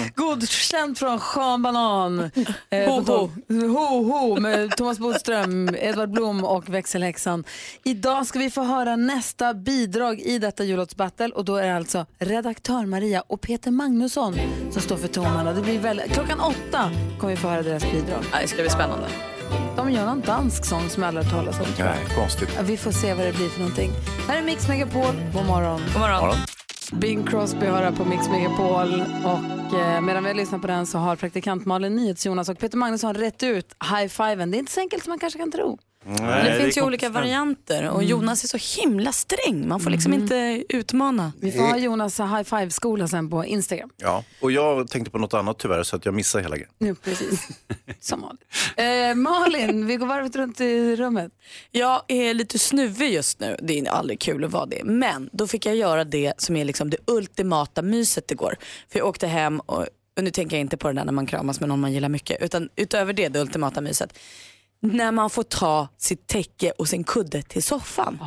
Godkänt 0.14 0.98
från 0.98 1.20
Sean 1.20 1.62
Banan. 1.62 2.30
Eh, 2.70 2.84
Ho, 2.94 3.00
to- 3.02 3.30
ho, 3.68 4.02
ho 4.12 4.40
med 4.40 4.76
Thomas 4.76 4.98
Bodström, 4.98 5.76
Edvard 5.78 6.10
Blom 6.10 6.44
och 6.44 6.68
växelhäxan. 6.68 7.44
Idag 7.84 8.26
ska 8.26 8.38
vi 8.38 8.50
få 8.50 8.62
höra 8.62 8.96
nästa 8.96 9.54
bidrag 9.54 10.20
i 10.20 10.38
detta 10.38 10.64
jullåtsbattle 10.64 11.28
och 11.28 11.44
då 11.44 11.56
är 11.56 11.66
det 11.66 11.76
alltså 11.76 12.06
redaktör 12.18 12.86
Maria 12.86 13.22
och 13.26 13.40
Peter 13.40 13.70
Magnusson 13.70 14.34
som 14.72 14.82
står 14.82 14.96
för 14.96 15.08
tonerna. 15.08 15.52
Det 15.52 15.60
blir 15.62 15.78
väl, 15.78 16.02
klockan 16.12 16.40
åtta 16.40 16.90
kommer 17.18 17.34
vi 17.34 17.36
få 17.40 17.48
höra 17.48 17.62
deras 17.62 17.82
bidrag. 17.82 18.24
Det 18.42 18.48
ska 18.48 18.62
bli 18.62 18.70
spännande. 18.70 19.06
De 19.76 19.90
gör 19.92 20.06
någon 20.06 20.20
dansk 20.20 20.64
sång 20.64 20.88
som 20.88 21.02
alla 21.02 21.22
har 21.22 21.30
talat 21.30 21.60
om. 21.60 21.66
tror 21.66 21.88
jag. 21.88 21.96
Nej, 21.96 22.06
konstigt. 22.16 22.48
Ja, 22.56 22.62
Vi 22.62 22.76
får 22.76 22.92
se 22.92 23.14
vad 23.14 23.26
det 23.26 23.32
blir 23.32 23.48
för 23.48 23.60
någonting. 23.60 23.90
Här 24.28 24.38
är 24.38 24.42
Mix 24.42 24.68
Megapol. 24.68 25.14
God 25.34 25.46
morgon. 25.46 25.80
God 25.92 26.00
morgon. 26.00 26.20
Morgon. 26.20 26.36
Bing 26.92 27.26
Crosby 27.26 27.66
har 27.66 27.82
här 27.82 27.92
på 27.92 28.04
Mix 28.04 28.28
Megapol 28.28 29.02
och 29.24 29.78
eh, 29.78 30.00
medan 30.00 30.22
vi 30.22 30.30
har 30.30 30.34
lyssnat 30.34 30.60
på 30.60 30.66
den 30.66 30.86
så 30.86 30.98
har 30.98 31.16
praktikant 31.16 31.66
Malin 31.66 31.96
NyhetsJonas 31.96 32.48
och 32.48 32.58
Peter 32.58 32.76
Magnusson 32.78 33.14
rätt 33.14 33.42
ut 33.42 33.74
high-fiven. 33.90 34.50
Det 34.50 34.56
är 34.56 34.58
inte 34.58 34.72
så 34.72 34.80
enkelt 34.80 35.04
som 35.04 35.10
man 35.10 35.18
kanske 35.18 35.38
kan 35.38 35.52
tro. 35.52 35.78
Nej, 36.04 36.50
det 36.50 36.60
finns 36.62 36.78
ju 36.78 36.82
olika 36.82 37.08
varianter 37.08 37.90
och 37.90 38.04
Jonas 38.04 38.44
är 38.44 38.48
så 38.58 38.80
himla 38.80 39.12
sträng. 39.12 39.68
Man 39.68 39.80
får 39.80 39.90
liksom 39.90 40.12
inte 40.12 40.64
utmana. 40.68 41.32
Vi 41.40 41.52
får 41.52 41.62
ha 41.62 41.76
Jonas 41.78 42.20
high-five-skola 42.20 43.08
sen 43.08 43.30
på 43.30 43.44
Instagram. 43.44 43.90
Ja, 43.96 44.24
och 44.40 44.52
jag 44.52 44.90
tänkte 44.90 45.10
på 45.10 45.18
något 45.18 45.34
annat 45.34 45.58
tyvärr 45.58 45.82
så 45.82 45.96
att 45.96 46.04
jag 46.04 46.14
missade 46.14 46.44
hela 46.44 46.56
grejen. 46.56 46.72
Nu, 46.78 46.94
precis. 46.94 47.48
Som 48.00 48.20
Malin. 48.20 49.10
Eh, 49.10 49.14
Malin, 49.14 49.86
vi 49.86 49.96
går 49.96 50.06
varvet 50.06 50.36
runt 50.36 50.60
i 50.60 50.96
rummet. 50.96 51.32
Jag 51.70 52.02
är 52.08 52.34
lite 52.34 52.58
snuvig 52.58 53.12
just 53.12 53.40
nu. 53.40 53.56
Det 53.62 53.78
är 53.78 53.90
aldrig 53.90 54.20
kul 54.20 54.44
att 54.44 54.50
vara 54.50 54.66
det. 54.66 54.84
Men 54.84 55.30
då 55.32 55.46
fick 55.46 55.66
jag 55.66 55.76
göra 55.76 56.04
det 56.04 56.32
som 56.36 56.56
är 56.56 56.64
liksom 56.64 56.90
det 56.90 56.96
ultimata 57.06 57.82
myset 57.82 58.30
igår. 58.30 58.56
För 58.88 58.98
jag 58.98 59.08
åkte 59.08 59.26
hem 59.26 59.60
och 59.60 59.86
och 60.16 60.24
nu 60.24 60.30
tänker 60.30 60.56
jag 60.56 60.60
inte 60.60 60.76
på 60.76 60.88
det 60.88 60.94
där 60.94 61.04
när 61.04 61.12
man 61.12 61.26
kramas 61.26 61.60
med 61.60 61.68
någon 61.68 61.80
man 61.80 61.92
gillar 61.92 62.08
mycket, 62.08 62.42
utan 62.42 62.68
utöver 62.76 63.12
det, 63.12 63.28
det 63.28 63.40
ultimata 63.40 63.80
myset. 63.80 64.18
När 64.82 65.12
man 65.12 65.30
får 65.30 65.42
ta 65.42 65.88
sitt 65.98 66.26
täcke 66.26 66.72
och 66.78 66.88
sin 66.88 67.04
kudde 67.04 67.42
till 67.42 67.62
soffan. 67.62 68.18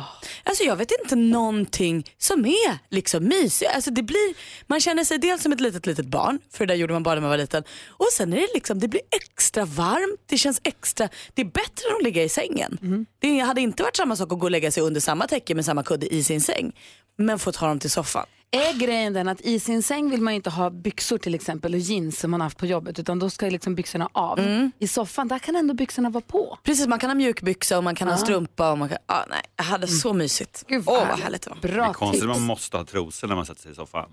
Alltså 0.44 0.64
jag 0.64 0.76
vet 0.76 0.92
inte 1.02 1.16
någonting 1.16 2.04
som 2.18 2.46
är 2.46 2.78
liksom 2.90 3.24
mysigt. 3.24 3.70
Alltså 3.74 3.90
det 3.90 4.02
blir, 4.02 4.34
man 4.66 4.80
känner 4.80 5.04
sig 5.04 5.18
dels 5.18 5.42
som 5.42 5.52
ett 5.52 5.60
litet 5.60 5.86
litet 5.86 6.06
barn, 6.06 6.38
för 6.52 6.66
det 6.66 6.72
där 6.74 6.78
gjorde 6.78 6.92
man 6.92 7.02
bara 7.02 7.14
när 7.14 7.20
man 7.20 7.30
var 7.30 7.38
liten. 7.38 7.64
Och 7.88 8.06
sen 8.12 8.32
är 8.32 8.36
det 8.36 8.48
liksom, 8.54 8.78
det 8.78 8.88
blir 8.88 9.02
extra 9.10 9.64
varmt, 9.64 10.20
det 10.26 10.38
känns 10.38 10.60
extra, 10.64 11.08
det 11.34 11.42
är 11.42 11.46
bättre 11.46 11.88
än 11.90 11.96
att 11.96 12.02
ligga 12.02 12.22
i 12.22 12.28
sängen. 12.28 12.78
Det 13.18 13.38
hade 13.38 13.60
inte 13.60 13.82
varit 13.82 13.96
samma 13.96 14.16
sak 14.16 14.32
att 14.32 14.38
gå 14.38 14.46
och 14.46 14.50
lägga 14.50 14.70
sig 14.70 14.82
under 14.82 15.00
samma 15.00 15.26
täcke 15.26 15.54
med 15.54 15.64
samma 15.64 15.82
kudde 15.82 16.14
i 16.14 16.24
sin 16.24 16.40
säng. 16.40 16.72
Men 17.18 17.38
få 17.38 17.52
ta 17.52 17.66
dem 17.66 17.78
till 17.78 17.90
soffan. 17.90 18.26
Är 18.54 18.78
grejen 18.78 19.12
den 19.12 19.28
att 19.28 19.40
i 19.40 19.60
sin 19.60 19.82
säng 19.82 20.10
vill 20.10 20.20
man 20.22 20.34
inte 20.34 20.50
ha 20.50 20.70
byxor 20.70 21.18
till 21.18 21.34
exempel 21.34 21.74
och 21.74 21.80
jeans 21.80 22.18
som 22.20 22.30
man 22.30 22.40
har 22.40 22.46
haft 22.46 22.58
på 22.58 22.66
jobbet 22.66 22.98
utan 22.98 23.18
då 23.18 23.30
ska 23.30 23.46
liksom 23.46 23.74
byxorna 23.74 24.08
av. 24.12 24.40
I 24.78 24.88
soffan 24.88 25.28
där 25.28 25.38
kan 25.38 25.56
ändå 25.56 25.74
byxorna 25.74 26.10
vara 26.10 26.24
på. 26.26 26.58
Precis, 26.62 26.86
man 26.86 26.98
kan 26.98 27.10
ha 27.10 27.14
mjukbyxa 27.14 27.78
och 27.78 27.84
man 27.84 27.94
kan 27.94 28.08
ha 28.08 28.14
Ja. 28.14 28.18
strumpa. 28.18 28.70
Och 28.72 28.78
man 28.78 28.88
kan, 28.88 28.98
ah, 29.06 29.22
nej, 29.30 29.42
jag 29.56 29.64
hade 29.64 29.86
så 29.88 30.12
mysigt. 30.12 30.64
Gud, 30.68 30.82
Åh, 30.86 30.98
vad 30.98 31.08
vad 31.08 31.18
härligt. 31.18 31.42
det 31.42 31.50
var. 31.50 31.58
Det 31.62 31.68
är 31.88 31.92
konstigt, 31.92 32.28
man 32.28 32.40
måste 32.42 32.76
ha 32.76 32.84
trosor 32.84 33.28
när 33.28 33.36
man 33.36 33.46
sätter 33.46 33.62
sig 33.62 33.72
i 33.72 33.74
soffan. 33.74 34.08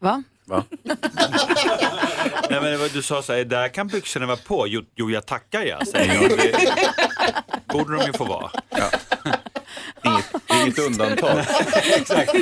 Va? 0.00 0.22
Va? 0.44 0.64
Nej, 2.50 2.60
men 2.60 2.88
du 2.92 3.02
sa 3.02 3.22
så 3.22 3.32
här, 3.32 3.44
där 3.44 3.68
kan 3.68 3.88
byxorna 3.88 4.26
vara 4.26 4.36
på. 4.36 4.66
Jo, 4.68 4.82
jo 4.94 5.10
jag 5.10 5.26
tackar 5.26 5.62
jag, 5.62 5.88
säger 5.88 6.14
jag. 6.14 6.30
Det 6.38 7.72
borde 7.72 7.96
de 7.96 8.06
ju 8.06 8.12
få 8.12 8.24
vara. 8.24 8.50
Inget, 8.70 9.47
inget 10.68 10.86
undantag. 10.86 11.38
Exakt. 11.96 12.32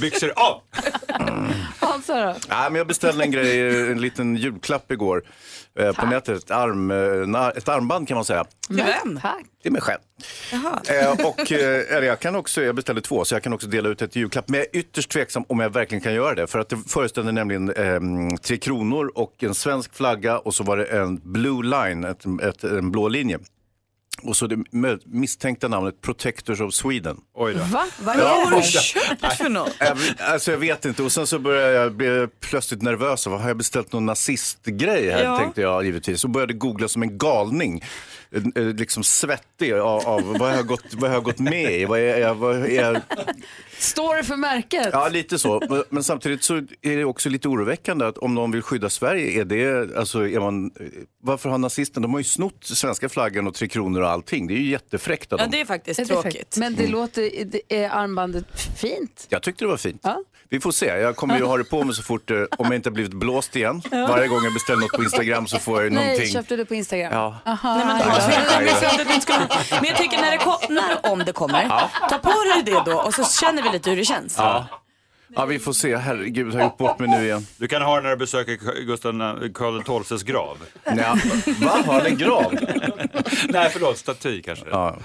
Byxor 0.00 0.32
av! 0.36 0.60
Alltså 1.82 2.14
då? 2.14 2.34
Nej, 2.48 2.70
men 2.70 2.74
jag 2.74 2.86
beställde 2.86 3.24
en 3.24 3.30
grej, 3.30 3.90
en 3.90 4.00
liten 4.00 4.36
julklapp 4.36 4.92
igår 4.92 5.22
eh, 5.78 5.92
på 5.92 6.06
nätet. 6.06 6.38
Ett, 6.44 6.50
arm, 6.50 6.90
eh, 6.90 7.48
ett 7.56 7.68
armband 7.68 8.08
kan 8.08 8.14
man 8.14 8.24
säga. 8.24 8.44
Till 8.66 8.76
vem? 8.76 9.20
Tack. 9.22 9.44
Till 9.62 9.72
mig 9.72 9.82
själv. 9.82 9.98
Eh, 10.88 11.26
och, 11.26 11.52
eh, 11.52 11.96
eller 11.96 12.02
jag, 12.06 12.20
kan 12.20 12.36
också, 12.36 12.62
jag 12.62 12.74
beställde 12.74 13.02
två, 13.02 13.24
så 13.24 13.34
jag 13.34 13.42
kan 13.42 13.52
också 13.52 13.66
dela 13.66 13.88
ut 13.88 14.02
ett 14.02 14.16
julklapp. 14.16 14.48
Men 14.48 14.58
jag 14.60 14.66
är 14.66 14.76
ytterst 14.80 15.10
tveksam 15.10 15.44
om 15.48 15.60
jag 15.60 15.70
verkligen 15.70 16.02
kan 16.02 16.14
göra 16.14 16.34
det. 16.34 16.46
För 16.46 16.58
att 16.58 16.68
det 16.68 16.76
föreställde 16.88 17.32
nämligen 17.32 17.70
eh, 17.70 18.36
Tre 18.42 18.56
Kronor 18.56 19.12
och 19.14 19.42
en 19.42 19.54
svensk 19.54 19.94
flagga 19.94 20.38
och 20.38 20.54
så 20.54 20.64
var 20.64 20.76
det 20.76 20.84
en 20.84 21.20
blue 21.22 21.62
line, 21.62 22.04
ett, 22.04 22.24
ett, 22.42 22.64
en 22.64 22.90
blå 22.90 23.08
linje. 23.08 23.38
Och 24.22 24.36
så 24.36 24.46
det 24.46 24.64
misstänkta 25.04 25.68
namnet 25.68 26.00
Protectors 26.00 26.60
of 26.60 26.74
Sweden. 26.74 27.16
Oj 27.34 27.54
då. 27.54 27.58
Va? 27.64 27.86
Vad 28.00 28.16
Ja, 28.18 28.40
är 28.40 28.44
och- 28.44 28.50
det? 28.50 28.56
Vad 28.56 28.64
köpt 28.82 29.36
för 29.36 29.48
något? 29.48 29.74
Jag, 29.78 29.98
alltså 30.18 30.50
jag 30.50 30.58
vet 30.58 30.84
inte 30.84 31.02
och 31.02 31.12
sen 31.12 31.26
så 31.26 31.38
började 31.38 31.72
jag 31.72 31.92
bli 31.94 32.28
plötsligt 32.40 32.82
nervös. 32.82 33.26
Har 33.26 33.48
jag 33.48 33.56
beställt 33.56 33.92
någon 33.92 34.06
nazistgrej 34.06 35.10
här 35.10 35.24
Ja. 35.24 35.38
tänkte 35.38 35.60
jag 35.60 35.84
givetvis. 35.84 36.24
Och 36.24 36.30
började 36.30 36.52
googla 36.52 36.88
som 36.88 37.02
en 37.02 37.18
galning. 37.18 37.84
Eh, 38.34 38.62
eh, 38.62 38.68
Liksom 38.74 39.02
svettig 39.04 39.72
av, 39.72 40.06
av 40.08 40.36
vad, 40.38 40.50
jag 40.50 40.56
har 40.56 40.62
gått, 40.62 40.84
vad 40.94 41.10
jag 41.10 41.14
har 41.14 41.20
gått 41.22 41.38
med 41.38 41.72
i. 41.72 41.84
Vad 41.84 41.98
är, 41.98 42.18
jag- 42.18 42.34
vad 42.34 42.56
är, 42.56 42.68
jag- 42.82 43.00
Står 43.78 44.16
det 44.16 44.24
för 44.24 44.36
märket? 44.36 44.88
ja, 44.92 45.08
lite 45.08 45.38
så. 45.38 45.84
Men- 45.90 46.04
samtidigt 46.04 46.42
så 46.44 46.54
är 46.82 46.96
det 46.96 47.04
också 47.04 47.28
lite 47.28 47.48
oroväckande 47.48 48.04
att 48.06 48.18
om 48.18 48.34
någon 48.34 48.50
vill 48.50 48.62
skydda 48.62 48.90
Sverige, 48.90 49.40
är 49.40 49.44
det, 49.44 49.96
alltså, 49.98 50.28
är 50.28 50.40
man, 50.40 50.70
varför 51.22 51.48
har 51.48 51.58
nazisterna, 51.58 52.02
de 52.02 52.12
har 52.12 52.20
ju 52.20 52.24
snott 52.24 52.64
svenska 52.64 53.08
flaggan 53.08 53.46
och 53.46 53.54
Tre 53.54 53.68
Kronor 53.68 54.00
och 54.02 54.08
allting. 54.10 54.46
Det 54.46 54.54
är 54.54 54.58
ju 54.58 54.70
jättefräckt 54.70 55.32
av 55.32 55.38
Ja, 55.38 55.44
dem. 55.44 55.50
det 55.52 55.60
är 55.60 55.64
faktiskt 55.64 56.06
tråkigt. 56.08 56.56
Men 56.58 56.74
det 56.76 56.86
låter, 56.86 57.44
det 57.44 57.60
är 57.68 57.90
armbandet 57.90 58.44
fint? 58.76 59.26
Jag 59.28 59.42
tyckte 59.42 59.64
det 59.64 59.68
var 59.68 59.76
fint. 59.76 60.00
Ja. 60.04 60.22
Vi 60.48 60.60
får 60.60 60.72
se. 60.72 60.86
Jag 60.86 61.16
kommer 61.16 61.38
ju 61.38 61.44
ha 61.44 61.56
det 61.56 61.64
på 61.64 61.84
mig 61.84 61.94
så 61.94 62.02
fort, 62.02 62.30
eh, 62.30 62.36
om 62.36 62.46
jag 62.66 62.74
inte 62.74 62.88
har 62.88 62.94
blivit 62.94 63.12
blåst 63.14 63.56
igen. 63.56 63.82
Varje 63.90 64.28
gång 64.28 64.44
jag 64.44 64.54
beställer 64.54 64.80
något 64.80 64.92
på 64.92 65.02
Instagram 65.02 65.46
så 65.46 65.58
får 65.58 65.74
jag 65.76 65.84
ju 65.84 65.90
Nej, 65.90 66.04
någonting. 66.04 66.32
köpte 66.32 66.56
du 66.56 66.64
på 66.64 66.74
Instagram? 66.74 67.12
Ja. 67.12 67.36
Aha. 67.46 67.76
Nej, 67.76 67.86
men, 67.86 67.98
det 68.28 68.36
var 68.36 68.44
så 68.44 68.50
himla 68.56 68.60
mysigt 68.72 69.00
att 69.00 69.08
du 69.08 69.14
inte 69.14 69.20
skulle 69.20 69.38
ha- 69.38 69.48
men 69.70 69.84
jag 69.84 69.96
tycker 69.96 70.18
när 70.20 70.30
det 70.30 70.38
kom, 70.38 70.56
när, 70.68 71.12
om 71.12 71.18
det 71.18 71.32
kommer, 71.32 71.68
ta 72.10 72.18
på 72.18 72.28
dig 72.54 72.62
det 72.64 72.90
då 72.90 72.98
och 73.00 73.14
så 73.14 73.24
känner 73.24 73.62
vi 73.62 73.68
lite 73.68 73.90
hur 73.90 73.96
det 73.96 74.04
känns. 74.04 74.34
Ja. 74.38 74.66
ja, 75.36 75.44
vi 75.44 75.58
får 75.58 75.72
se. 75.72 75.96
Herregud, 75.96 76.52
har 76.52 76.60
jag 76.60 76.66
gjort 76.66 76.78
bort 76.78 76.98
mig 76.98 77.08
nu 77.08 77.24
igen? 77.24 77.46
Du 77.56 77.68
kan 77.68 77.82
ha 77.82 77.94
den 77.94 78.02
när 78.04 78.10
du 78.10 78.16
besöker 78.16 78.84
Gustav 78.86 79.12
Karl 79.54 80.02
XIIs 80.04 80.22
grav. 80.22 80.58
Ja. 80.84 81.16
Va, 81.60 81.70
har 81.86 81.92
han 81.94 82.06
en 82.06 82.16
grav? 82.18 82.52
Nej, 83.48 83.70
förlåt, 83.72 83.98
staty 83.98 84.42
kanske. 84.42 84.64
Ja, 84.70 84.96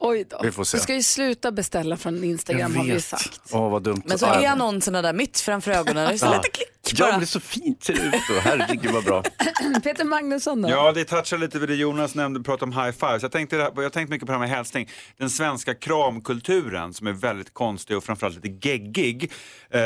Oj 0.00 0.26
då. 0.30 0.40
Vi 0.42 0.52
får 0.52 0.64
se. 0.64 0.76
Du 0.76 0.82
ska 0.82 0.94
ju 0.94 1.02
sluta 1.02 1.52
beställa 1.52 1.96
från 1.96 2.24
Instagram 2.24 2.76
har 2.76 2.84
vi 2.84 2.92
ju 2.92 3.00
sagt. 3.00 3.40
Åh, 3.52 3.70
vad 3.70 3.82
dumt. 3.82 4.02
Men 4.04 4.18
så 4.18 4.26
är 4.26 4.48
annonserna 4.48 5.02
där 5.02 5.12
mitt 5.12 5.40
framför 5.40 5.70
ögonen. 5.70 6.06
Det 6.08 6.12
är 6.14 6.16
så 6.18 6.26
Ja. 6.26 6.32
lite 6.36 6.48
klick 6.50 6.68
Ja, 6.96 7.04
bara. 7.06 7.10
men 7.10 7.20
det 7.20 7.24
är 7.24 7.26
så 7.26 7.40
fint 7.40 7.84
ser 7.84 7.92
det 7.94 8.00
ut. 8.16 8.42
Herregud 8.42 8.92
vad 8.92 9.04
bra. 9.04 9.22
Peter 9.84 10.04
Magnusson 10.04 10.62
då? 10.62 10.68
Ja, 10.70 10.92
det 10.92 11.04
touchar 11.04 11.38
lite 11.38 11.58
vid 11.58 11.68
det 11.68 11.74
Jonas 11.74 12.14
nämnde, 12.14 12.40
pratade 12.40 12.64
om 12.76 12.84
high 12.84 12.92
fives. 12.96 13.22
Jag 13.22 13.32
tänkte, 13.32 13.56
jag 13.56 13.82
har 13.82 13.88
tänkt 13.90 14.10
mycket 14.10 14.26
på 14.26 14.32
det 14.32 14.38
här 14.38 14.46
med 14.46 14.56
hälsning. 14.56 14.88
Den 15.18 15.30
svenska 15.30 15.74
kramkulturen 15.74 16.94
som 16.94 17.06
är 17.06 17.12
väldigt 17.12 17.54
konstig 17.54 17.96
och 17.96 18.04
framförallt 18.04 18.44
lite 18.44 18.68
geggig. 18.68 19.32
Eh, 19.70 19.80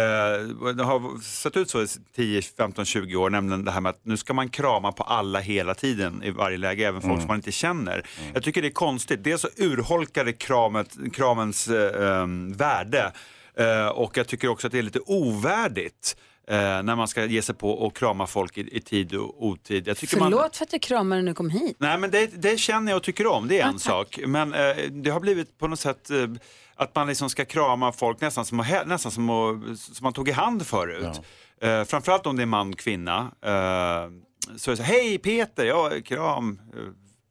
det 0.76 0.84
har 0.84 1.20
sett 1.22 1.56
ut 1.56 1.70
så 1.70 1.82
i 1.82 1.86
10, 2.16 2.42
15, 2.42 2.84
20 2.84 3.16
år, 3.16 3.30
nämligen 3.30 3.64
det 3.64 3.70
här 3.70 3.80
med 3.80 3.90
att 3.90 4.00
nu 4.04 4.16
ska 4.16 4.34
man 4.34 4.48
krama 4.48 4.92
på 4.92 5.02
alla 5.02 5.38
hela 5.40 5.74
tiden 5.74 6.22
i 6.22 6.30
varje 6.30 6.58
läge, 6.58 6.88
även 6.88 7.00
folk 7.02 7.20
som 7.20 7.26
man 7.26 7.36
inte 7.36 7.52
känner. 7.52 8.06
Jag 8.34 8.42
tycker 8.42 8.62
det 8.62 8.68
är 8.68 8.72
konstigt. 8.72 9.24
Dels 9.24 9.40
så 9.42 9.48
urholkar 9.56 9.87
det 10.24 10.32
kramet, 10.32 10.96
kramens 11.12 11.68
eh, 11.68 12.20
em, 12.20 12.52
värde 12.52 13.12
eh, 13.56 13.88
och 13.88 14.16
jag 14.16 14.26
tycker 14.26 14.48
också 14.48 14.66
att 14.66 14.72
det 14.72 14.78
är 14.78 14.82
lite 14.82 15.00
ovärdigt. 15.06 16.16
Eh, 16.48 16.56
när 16.56 16.96
man 16.96 17.08
ska 17.08 17.24
ge 17.24 17.42
sig 17.42 17.54
på 17.54 17.70
och 17.70 17.96
krama 17.96 18.26
folk 18.26 18.58
i, 18.58 18.76
i 18.76 18.80
tid 18.80 19.14
och 19.14 19.46
otid. 19.46 19.88
Jag 19.88 19.96
tycker 19.96 20.18
man, 20.18 20.32
Förlåt 20.32 20.56
för 20.56 20.64
att 20.64 20.72
jag 20.72 20.82
kramade 20.82 21.22
när 21.22 21.28
du 21.28 21.34
kom 21.34 21.50
hit. 21.50 21.76
Nej, 21.78 21.98
men 21.98 22.10
det, 22.10 22.26
det 22.26 22.58
känner 22.58 22.92
jag 22.92 22.96
och 22.96 23.02
tycker 23.02 23.26
om, 23.26 23.48
det 23.48 23.60
är 23.60 23.66
en 23.66 23.78
sak. 23.78 24.18
Men 24.26 24.54
eh, 24.54 24.76
det 24.90 25.10
har 25.10 25.20
blivit 25.20 25.58
på 25.58 25.68
något 25.68 25.80
sätt 25.80 26.10
eh, 26.10 26.26
att 26.74 26.94
man 26.94 27.06
liksom 27.06 27.30
ska 27.30 27.44
krama 27.44 27.92
folk 27.92 28.20
nästan 28.20 28.44
som, 28.44 28.64
nästan 28.86 29.12
som, 29.12 29.76
som 29.78 30.04
man 30.04 30.12
tog 30.12 30.28
i 30.28 30.32
hand 30.32 30.66
förut. 30.66 31.20
Eh, 31.60 31.84
framförallt 31.84 32.26
om 32.26 32.36
det 32.36 32.42
är 32.42 32.46
man, 32.46 32.76
kvinna. 32.76 33.18
Eh, 33.42 34.10
så 34.56 34.70
är 34.70 34.72
det 34.72 34.76
så, 34.76 34.82
hej 34.82 35.18
Peter, 35.18 35.64
ja 35.64 35.90
kram 36.04 36.60
eh, 36.76 36.82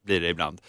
blir 0.04 0.22
det 0.22 0.30
ibland. 0.30 0.62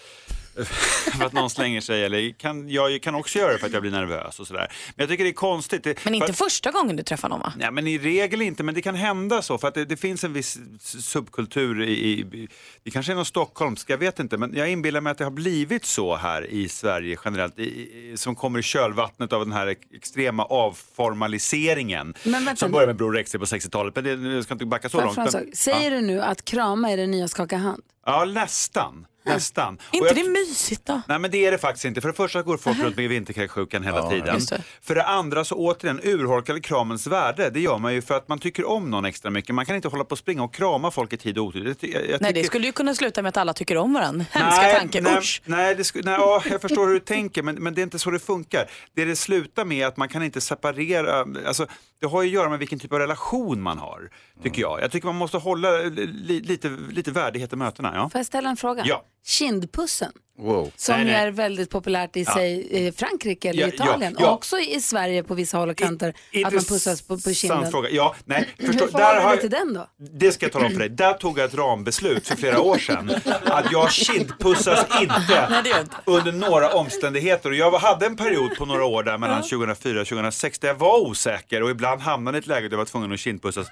för 1.19 1.25
att 1.25 1.33
någon 1.33 1.51
slänger 1.51 1.81
sig 1.81 2.05
eller 2.05 2.31
kan, 2.39 2.69
jag 2.69 3.03
kan 3.03 3.15
också 3.15 3.39
göra 3.39 3.53
det 3.53 3.59
för 3.59 3.67
att 3.67 3.73
jag 3.73 3.83
blir 3.83 3.93
nervös 3.93 4.41
och 4.41 4.47
sådär. 4.47 4.73
Men 4.97 5.03
jag 5.03 5.09
tycker 5.09 5.25
det 5.25 5.31
är 5.31 5.35
konstigt. 5.35 5.85
Det, 5.85 6.05
Men 6.05 6.15
inte 6.15 6.27
för- 6.27 6.45
första 6.45 6.71
gången 6.71 6.97
du 6.97 7.03
träffar 7.03 7.29
någon 7.29 7.41
va? 7.41 7.53
Nej, 7.57 7.71
men 7.71 7.87
i 7.87 7.99
regel 7.99 8.43
inte, 8.43 8.63
men 8.63 8.75
det 8.75 8.83
kan 8.83 8.95
hända 8.95 9.43
så 9.43 9.59
för 9.59 9.69
att 9.69 9.75
det, 9.75 9.85
det 9.85 9.97
finns 9.97 10.25
en 10.25 10.33
viss 10.33 10.59
subkultur 10.81 11.83
i, 11.83 11.93
i, 11.93 12.49
det 12.85 12.91
kanske 12.91 13.13
är 13.13 13.17
något 13.17 13.27
stockholmskt, 13.27 13.91
jag 13.91 13.99
vet 13.99 14.19
inte, 14.19 14.37
men 14.37 14.55
jag 14.57 14.71
inbillar 14.71 15.01
mig 15.01 15.11
att 15.11 15.19
det 15.19 15.25
har 15.25 15.31
blivit 15.31 15.85
så 15.85 16.17
här 16.17 16.47
i 16.47 16.69
Sverige 16.69 17.17
generellt, 17.25 17.59
i, 17.59 17.63
i, 17.63 18.17
som 18.17 18.35
kommer 18.35 18.59
i 18.59 18.63
kölvattnet 18.63 19.33
av 19.33 19.41
den 19.45 19.53
här 19.53 19.75
extrema 19.95 20.45
avformaliseringen 20.45 22.15
Men 22.25 22.45
vänta, 22.45 22.57
som 22.57 22.73
började 22.73 22.87
med 22.87 22.97
Bror 22.97 23.13
Rexed 23.13 23.41
på 23.41 23.47
60-talet, 23.47 23.95
men 23.95 24.05
det, 24.05 24.35
jag 24.35 24.45
ska 24.45 24.55
inte 24.55 24.67
backa 24.67 24.89
så 24.89 25.01
långt. 25.01 25.17
Men? 25.17 25.51
Säger 25.55 25.91
du 25.91 26.01
nu 26.01 26.21
att 26.21 26.45
krama 26.45 26.91
är 26.91 26.97
det 26.97 27.07
nya 27.07 27.29
skaka 27.29 27.57
hand? 27.57 27.83
Ja, 28.13 28.25
nästan. 28.25 29.07
Nästan. 29.25 29.79
Och 29.89 29.95
inte 29.95 30.07
jag- 30.07 30.17
det 30.17 30.31
mysigt 30.31 30.87
då? 30.87 31.01
Nej 31.09 31.19
men 31.19 31.31
det 31.31 31.47
är 31.47 31.51
det 31.51 31.59
faktiskt 31.59 31.85
inte. 31.85 32.01
För 32.01 32.09
det 32.09 32.15
första 32.15 32.43
går 32.43 32.57
folk 32.57 32.79
runt 32.79 32.97
med 32.97 33.09
vinterkräksjukan 33.09 33.83
hela 33.85 34.11
tiden. 34.11 34.35
just 34.35 34.51
det. 34.51 34.63
För 34.83 34.95
det 34.95 35.05
andra 35.05 35.45
så 35.45 35.55
återigen 35.55 36.01
urholkade 36.03 36.61
kramens 36.61 37.07
värde. 37.07 37.51
Det 37.51 37.61
gör 37.61 37.79
man 37.79 37.95
ju 37.95 38.03
för 38.03 38.15
att 38.17 38.29
man 38.29 38.39
tycker 38.39 38.65
om 38.69 38.91
någon 38.91 39.05
extra 39.05 39.31
mycket. 39.31 39.55
Man 39.55 39.67
kan 39.67 39.77
inte 39.77 39.89
hålla 39.89 40.05
på 40.05 40.13
och 40.13 40.19
springa 40.19 40.43
och 40.43 40.55
krama 40.55 40.91
folk 40.91 41.13
i 41.13 41.17
tid 41.17 41.39
och 41.39 41.45
otid. 41.45 41.67
Jag, 41.67 41.91
jag 41.93 41.93
Nej, 41.93 42.19
det 42.19 42.27
tycker- 42.35 42.47
skulle 42.47 42.67
ju 42.67 42.73
kunna 42.73 42.95
sluta 42.95 43.23
med 43.23 43.29
att 43.29 43.37
alla 43.37 43.53
tycker 43.55 43.77
om 43.77 43.93
varandra. 43.93 44.25
Hemska 44.31 44.63
Nej, 44.63 44.79
tanke, 44.79 45.01
nej, 45.01 45.19
usch. 45.19 45.43
nej, 45.45 45.75
det 45.75 45.85
sku, 45.85 46.01
nej 46.05 46.15
ja, 46.19 46.43
jag 46.51 46.61
förstår 46.61 46.87
hur 46.87 46.95
du 46.95 47.01
tänker 47.01 47.43
men, 47.43 47.55
men 47.55 47.75
det 47.75 47.81
är 47.81 47.83
inte 47.83 47.99
så 47.99 48.11
det 48.11 48.19
funkar. 48.19 48.71
Det 48.95 49.05
det 49.05 49.17
slutar 49.17 49.65
med 49.65 49.79
är 49.83 49.87
att 49.87 49.97
man 49.97 50.09
kan 50.09 50.23
inte 50.23 50.41
separera, 50.41 51.25
alltså, 51.47 51.67
det 52.01 52.07
har 52.07 52.23
ju 52.23 52.29
att 52.29 52.35
göra 52.35 52.49
med 52.49 52.59
vilken 52.59 52.79
typ 52.79 52.93
av 52.93 52.99
relation 52.99 53.63
man 53.63 53.79
har, 53.79 54.11
tycker 54.43 54.63
jag. 54.63 54.81
Jag 54.83 54.91
tycker 54.91 55.07
man 55.07 55.17
måste 55.17 55.39
hålla 55.39 55.71
li, 55.71 56.41
lite, 56.41 56.69
lite 56.91 57.11
värdighet 57.11 57.53
i 57.53 57.57
mötena. 57.57 57.93
Ja. 57.95 58.09
Får 58.09 58.19
jag 58.19 58.27
ställa 58.27 58.51
en 58.51 58.57
fråga? 58.57 58.83
Ja. 58.87 59.05
Kindpussen. 59.25 60.13
Wow. 60.41 60.73
Som 60.77 60.95
Nej, 60.97 61.05
nej. 61.05 61.15
är 61.15 61.31
väldigt 61.31 61.71
populärt 61.71 62.17
i 62.17 62.23
Ja. 62.23 62.33
sig, 62.35 62.87
eh, 62.87 62.95
Frankrike 62.95 63.49
eller 63.49 63.61
Ja, 63.63 63.69
Italien. 63.69 64.17
ja. 64.19 64.27
Och 64.29 64.35
också 64.35 64.59
i 64.59 64.81
Sverige 64.81 65.23
på 65.23 65.35
vissa 65.35 65.59
håll 65.59 65.69
och 65.69 65.77
kanter. 65.77 66.09
att 66.45 66.53
man 66.53 66.65
pussas 66.65 67.03
på, 67.03 67.19
på 67.21 67.33
kinden. 67.35 67.71
Fråga. 67.71 67.89
Ja, 67.91 68.15
nej, 68.25 68.49
Hur 68.59 68.67
förstår, 68.67 68.87
förhåller 68.87 69.15
där 69.15 69.21
har, 69.23 69.37
till 69.37 69.51
den 69.51 69.75
då? 69.75 69.87
Det 70.19 70.33
ska 70.33 70.47
jag 70.47 70.53
tala 70.53 70.67
om 70.67 70.73
för 70.73 70.79
dig. 70.79 70.89
Där 70.89 71.13
tog 71.13 71.39
jag 71.39 71.45
ett 71.45 71.55
rambeslut 71.55 72.29
för 72.29 72.37
flera 72.37 72.61
år 72.61 72.79
sedan. 72.79 73.11
Att 73.45 73.73
jag 73.73 73.93
kindpussas 73.93 74.87
inte 75.01 75.65
under 76.05 76.33
några 76.33 76.69
omständigheter. 76.75 77.51
Och 77.51 77.57
jag 77.57 77.71
hade 77.71 78.07
en 78.07 78.17
period 78.17 78.57
på 78.59 78.67
några 78.67 78.85
år 78.85 79.03
där 79.03 79.19
mellan 79.19 79.43
2004 79.43 80.01
och 80.01 80.07
2006 80.07 80.59
där 80.59 80.69
jag 80.69 80.75
var 80.75 80.99
osäker 81.01 81.63
och 81.63 81.71
ibland 81.71 82.01
hamnade 82.01 82.39
i 82.39 82.41
ett 82.41 82.47
läge 82.47 82.69
där 82.69 82.73
jag 82.73 82.79
var 82.79 82.85
tvungen 82.85 83.13
att 83.13 83.21
kindpussas 83.21 83.67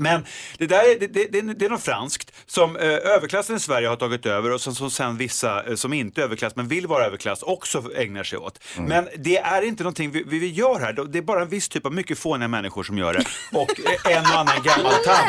Men 0.00 0.24
det 0.58 0.66
där 0.66 0.78
är, 0.90 0.98
det, 1.00 1.06
det, 1.06 1.26
det, 1.32 1.38
är- 1.38 1.54
det 1.54 1.64
är 1.64 1.70
något 1.70 1.82
franskt 1.82 2.32
som 2.46 2.76
eh, 2.76 2.82
överklassen 2.88 3.56
i 3.56 3.60
Sverige 3.60 3.88
har 3.88 3.96
tagit 3.96 4.26
över 4.26 4.50
och 4.50 4.60
som, 4.60 4.74
som 4.74 4.90
sen 4.90 5.16
vissa 5.16 5.64
eh, 5.68 5.74
som 5.74 5.92
inte 5.92 6.20
är 6.20 6.24
överklass 6.24 6.56
men 6.56 6.68
vill 6.68 6.86
vara 6.86 7.04
överklass 7.06 7.42
också 7.42 7.82
ägnar 7.96 8.24
sig 8.24 8.38
åt. 8.38 8.58
Men 8.76 9.08
det 9.18 9.36
är 9.38 9.62
inte 9.62 9.82
någonting 9.82 10.10
vi, 10.10 10.22
vi 10.26 10.48
gör 10.48 10.80
här. 10.80 10.92
Det 10.92 11.18
är 11.18 11.22
bara 11.22 11.42
en 11.42 11.48
viss 11.48 11.68
typ 11.68 11.86
av 11.86 11.92
mycket 11.94 12.18
fåniga 12.18 12.48
människor 12.48 12.82
som 12.82 12.98
gör 12.98 13.12
det. 13.14 13.24
Och 13.52 13.70
eh, 14.06 14.16
en 14.16 14.22
och 14.22 14.38
annan 14.38 14.62
gammal 14.62 14.92
tant 14.92 15.26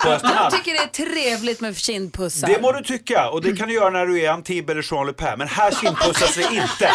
på 0.00 0.08
Jag 0.08 0.14
Östermalm. 0.14 0.50
tycker 0.50 0.72
det 0.72 0.78
är 0.78 0.86
trevligt 1.12 1.60
med 1.60 1.76
kindpussar. 1.76 2.48
Det 2.48 2.60
må 2.62 2.72
du 2.72 2.82
tycka 2.84 3.28
och 3.30 3.42
det 3.42 3.56
kan 3.56 3.68
du 3.68 3.74
göra 3.74 3.90
när 3.90 4.06
du 4.06 4.20
är 4.20 4.30
Antibes 4.30 4.70
eller 4.70 4.86
Jean 4.92 5.06
Le 5.06 5.12
Pen. 5.12 5.38
Men 5.38 5.48
här 5.48 5.70
kindpussas 5.70 6.36
vi 6.36 6.42
inte. 6.42 6.90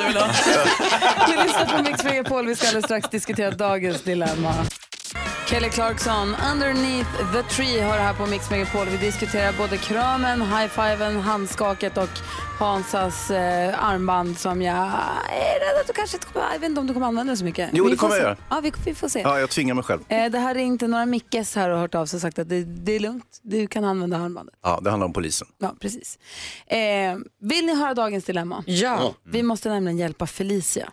Du 1.28 1.44
lyssnar 1.44 1.66
på 1.78 1.84
Mix 1.84 2.04
Megapol. 2.04 2.46
Vi 2.48 2.56
ska 2.56 2.68
alldeles 2.68 2.86
strax 2.86 3.10
diskutera 3.10 3.52
dagens 3.52 4.06
dilemma. 4.16 4.54
Kelly 5.50 5.70
Clarkson, 5.70 6.36
Underneath 6.52 7.10
the 7.34 7.44
Tree, 7.56 7.82
har 7.82 7.96
det 7.96 8.02
här 8.02 8.14
på 8.14 8.26
Mix 8.26 8.50
Megapol. 8.52 8.88
Vi 8.90 8.98
diskuterar 8.98 9.54
både 9.58 9.78
kramen, 9.78 10.42
high-fiven, 10.42 11.20
handskaket 11.20 11.98
och 11.98 12.10
Hansas 12.60 13.32
eh, 13.32 13.84
armband 13.86 14.38
som 14.40 14.62
jag 14.62 14.76
är 14.76 15.60
rädd 15.60 15.82
att 15.82 15.88
du 15.88 15.94
kanske 15.94 16.18
inte 16.18 16.28
kommer, 16.28 16.46
jag 16.54 16.60
vet 16.60 16.70
inte 16.70 16.82
om 16.82 16.88
du 16.88 16.94
kommer 16.94 17.08
använda 17.08 17.34
det 17.34 17.38
så 17.38 17.44
mycket. 17.46 17.70
Jo, 17.74 17.84
Vi 17.86 17.92
det 17.92 17.98
kommer 17.98 18.14
jag 18.16 18.22
se. 18.22 18.28
göra. 18.28 18.38
Ja, 18.50 18.60
vi, 18.60 18.74
vi 18.86 18.94
får 18.96 19.08
se. 19.10 19.20
Ja, 19.22 19.40
jag 19.40 19.50
tvingar 19.50 19.74
mig 19.74 19.84
själv. 19.84 20.02
Eh, 20.08 20.32
det 20.32 20.40
har 20.40 20.54
ringt 20.54 20.82
några 20.82 21.06
Mickes 21.06 21.56
här 21.56 21.70
och 21.70 21.80
hört 21.80 21.96
av 21.96 22.06
sig 22.06 22.18
och 22.18 22.22
sagt 22.22 22.40
att 22.40 22.50
det, 22.50 22.64
det 22.64 22.92
är 22.96 23.00
lugnt, 23.00 23.40
du 23.44 23.68
kan 23.68 23.84
använda 23.84 24.18
armbandet. 24.18 24.56
Ja, 24.64 24.80
det 24.84 24.90
handlar 24.90 25.08
om 25.08 25.14
polisen. 25.14 25.48
Ja, 25.58 25.76
precis. 25.82 26.20
Eh, 26.68 26.78
vill 27.42 27.66
ni 27.66 27.76
höra 27.76 27.94
dagens 27.94 28.26
dilemma? 28.26 28.64
Ja. 28.68 29.14
Vi 29.26 29.44
måste 29.44 29.70
nämligen 29.70 29.98
hjälpa 29.98 30.28
Felicia. 30.28 30.90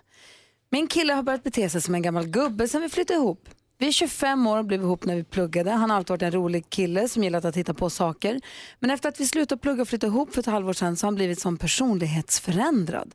Min 0.74 0.86
kille 0.86 1.12
har 1.12 1.22
börjat 1.22 1.42
bete 1.42 1.68
sig 1.68 1.82
som 1.82 1.94
en 1.94 2.02
gammal 2.02 2.26
gubbe 2.26 2.68
sen 2.68 2.82
vi 2.82 2.88
flyttade 2.88 3.18
ihop. 3.18 3.48
Vi 3.78 3.88
är 3.88 3.92
25 3.92 4.46
år 4.46 4.58
och 4.58 4.64
blev 4.64 4.80
ihop 4.80 5.04
när 5.04 5.16
vi 5.16 5.24
pluggade. 5.24 5.70
Han 5.70 5.90
har 5.90 5.96
alltid 5.96 6.10
varit 6.10 6.22
en 6.22 6.32
rolig 6.32 6.70
kille 6.70 7.08
som 7.08 7.24
gillat 7.24 7.44
att 7.44 7.56
hitta 7.56 7.74
på 7.74 7.90
saker. 7.90 8.40
Men 8.80 8.90
efter 8.90 9.08
att 9.08 9.20
vi 9.20 9.26
slutade 9.26 9.60
plugga 9.60 9.82
och 9.82 9.88
flyttade 9.88 10.10
ihop 10.10 10.34
för 10.34 10.40
ett 10.40 10.46
halvår 10.46 10.72
sedan 10.72 10.96
så 10.96 11.06
har 11.06 11.08
han 11.08 11.14
blivit 11.14 11.40
som 11.40 11.56
personlighetsförändrad. 11.56 13.14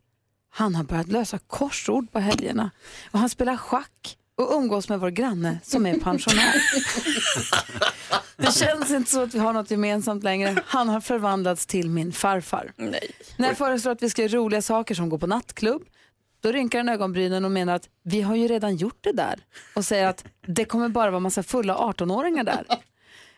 Han 0.49 0.75
har 0.75 0.83
börjat 0.83 1.07
lösa 1.07 1.39
korsord 1.47 2.11
på 2.11 2.19
helgerna 2.19 2.71
och 3.11 3.19
han 3.19 3.29
spelar 3.29 3.57
schack 3.57 4.17
och 4.35 4.53
umgås 4.55 4.89
med 4.89 4.99
vår 4.99 5.09
granne 5.09 5.59
som 5.63 5.85
är 5.85 5.99
pensionär. 5.99 6.55
Det 8.37 8.51
känns 8.51 8.91
inte 8.91 9.11
så 9.11 9.23
att 9.23 9.33
vi 9.33 9.39
har 9.39 9.53
något 9.53 9.71
gemensamt 9.71 10.23
längre. 10.23 10.63
Han 10.65 10.89
har 10.89 11.01
förvandlats 11.01 11.65
till 11.65 11.89
min 11.89 12.11
farfar. 12.11 12.71
Nej. 12.75 13.11
När 13.37 13.47
jag 13.47 13.57
föreslår 13.57 13.91
att 13.91 14.03
vi 14.03 14.09
ska 14.09 14.21
göra 14.21 14.31
roliga 14.31 14.61
saker 14.61 14.95
som 14.95 15.09
gå 15.09 15.17
på 15.17 15.27
nattklubb, 15.27 15.81
då 16.47 16.53
rynkar 16.53 16.79
han 16.79 16.89
ögonbrynen 16.89 17.45
och 17.45 17.51
menar 17.51 17.75
att 17.75 17.89
vi 18.03 18.21
har 18.21 18.35
ju 18.35 18.47
redan 18.47 18.75
gjort 18.75 18.97
det 19.01 19.11
där 19.11 19.39
och 19.75 19.85
säger 19.85 20.07
att 20.07 20.25
det 20.45 20.65
kommer 20.65 20.89
bara 20.89 21.11
vara 21.11 21.19
massa 21.19 21.43
fulla 21.43 21.75
18-åringar 21.75 22.43
där. 22.43 22.65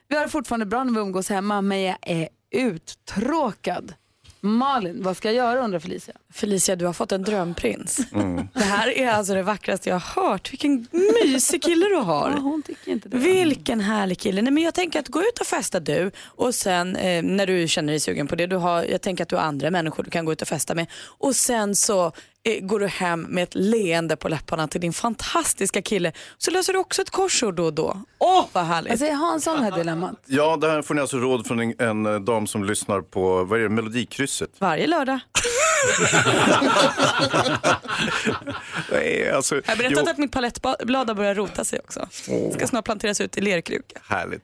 Vi 0.08 0.16
har 0.16 0.24
det 0.24 0.30
fortfarande 0.30 0.66
bra 0.66 0.84
när 0.84 0.94
vi 0.94 1.00
umgås 1.00 1.30
hemma, 1.30 1.62
men 1.62 1.82
jag 1.82 1.98
är 2.02 2.30
uttråkad. 2.52 3.94
Malin, 4.42 5.04
vad 5.04 5.18
ska 5.18 5.28
jag 5.28 5.36
göra 5.36 5.64
undrar 5.64 5.80
Felicia? 5.80 6.14
Felicia, 6.34 6.76
du 6.76 6.86
har 6.86 6.94
fått 6.94 7.12
en 7.12 7.24
drömprins. 7.24 8.00
Mm. 8.14 8.48
Det 8.54 8.64
här 8.64 8.98
är 8.98 9.10
alltså 9.10 9.34
det 9.34 9.44
vackraste 9.44 9.90
jag 9.90 10.00
har 10.00 10.24
hört. 10.24 10.54
Vilken 10.54 10.88
mysig 10.92 11.64
kille 11.64 11.86
du 11.86 11.96
har. 11.96 12.32
Ja, 12.36 12.40
hon 12.40 12.64
tycker 12.64 12.92
inte 12.92 13.10
det. 13.10 13.18
Vilken 13.18 13.80
härlig 13.80 14.20
kille. 14.20 14.42
Nej, 14.42 14.54
men 14.54 14.64
jag 14.64 14.74
tänker 14.74 15.00
att 15.00 15.08
gå 15.08 15.20
ut 15.22 15.40
och 15.40 15.48
festa 15.48 15.80
du 15.80 16.12
och 16.24 16.56
sen 16.56 16.96
eh, 16.96 17.24
när 17.24 17.48
du 17.48 17.68
känner 17.68 17.94
dig 17.94 18.00
sugen 18.00 18.28
på 18.28 18.36
det. 18.36 18.48
Du 18.48 18.56
har, 18.56 18.84
jag 18.84 19.02
tänker 19.02 19.24
att 19.24 19.30
du 19.30 19.36
har 19.36 19.44
andra 19.44 19.72
människor 19.72 20.04
du 20.04 20.10
kan 20.10 20.26
gå 20.26 20.32
ut 20.32 20.42
och 20.42 20.48
festa 20.48 20.76
med. 20.76 20.88
Och 21.06 21.36
sen 21.36 21.76
så 21.76 22.12
går 22.62 22.80
du 22.80 22.88
hem 22.88 23.22
med 23.22 23.44
ett 23.44 23.56
leende 23.56 24.16
på 24.16 24.30
läpparna 24.30 24.68
till 24.68 24.82
din 24.82 24.94
fantastiska 24.94 25.82
kille. 25.82 26.12
Så 26.38 26.52
löser 26.52 26.74
du 26.74 26.80
också 26.80 27.02
ett 27.02 27.10
korsord 27.10 27.56
då 27.56 27.66
och 27.66 27.74
då. 27.74 28.02
Åh 28.18 28.46
vad 28.54 28.66
härligt. 28.66 29.00
Säger 29.00 29.14
Hansson 29.14 29.58
det 29.58 29.64
här 29.64 29.72
dilemmat? 29.78 30.24
Ja, 30.26 30.58
det 30.58 30.70
här 30.70 30.82
får 30.82 30.94
ni 30.94 31.02
alltså 31.02 31.18
råd 31.18 31.48
från 31.48 31.60
en, 31.60 31.74
en 31.80 32.06
eh, 32.06 32.20
dam 32.20 32.48
som 32.48 32.64
lyssnar 32.64 33.02
på, 33.02 33.44
vad 33.44 33.60
är 33.60 33.64
det, 33.64 33.70
Melodikrysset. 33.70 34.50
Varje 34.60 34.88
lördag. 34.88 35.20
Nej, 38.92 39.32
alltså, 39.32 39.56
Jag 39.56 39.64
har 39.68 39.76
berättat 39.76 40.04
jo, 40.06 40.12
att 40.12 40.18
mitt 40.18 40.32
palettblad 40.32 41.08
har 41.08 41.16
börjat 41.16 41.38
rota 41.38 41.64
sig 41.64 41.80
också. 41.80 42.08
Ska 42.54 42.68
snart 42.68 42.86
planteras 42.86 43.22
ut 43.22 43.38
i 43.38 43.42
lerkruka. 43.42 44.00
Härligt. 44.04 44.42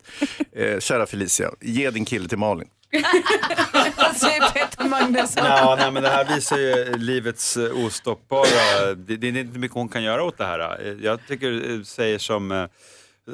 Eh, 0.51 0.79
kära 0.79 1.05
Felicia, 1.05 1.51
ge 1.61 1.89
din 1.89 2.05
kille 2.05 2.29
till 2.29 2.37
Malin. 2.37 2.67
Vad 3.97 4.15
säger 4.17 4.49
Peter 4.53 4.83
Magnusson? 4.89 5.43
Ja, 5.45 5.75
nej, 5.79 5.91
men 5.91 6.03
det 6.03 6.09
här 6.09 6.35
visar 6.35 6.57
ju 6.57 6.97
livets 6.97 7.57
eh, 7.57 7.85
ostoppbara... 7.85 8.95
Det, 8.95 9.15
det 9.17 9.27
är 9.27 9.37
inte 9.37 9.59
mycket 9.59 9.75
hon 9.75 9.89
kan 9.89 10.03
göra 10.03 10.23
åt 10.23 10.37
det 10.37 10.45
här. 10.45 10.85
Eh, 10.87 10.93
Jag 11.05 11.19
tycker, 11.27 11.71
eh, 11.77 11.81
säger 11.83 12.17
som 12.19 12.67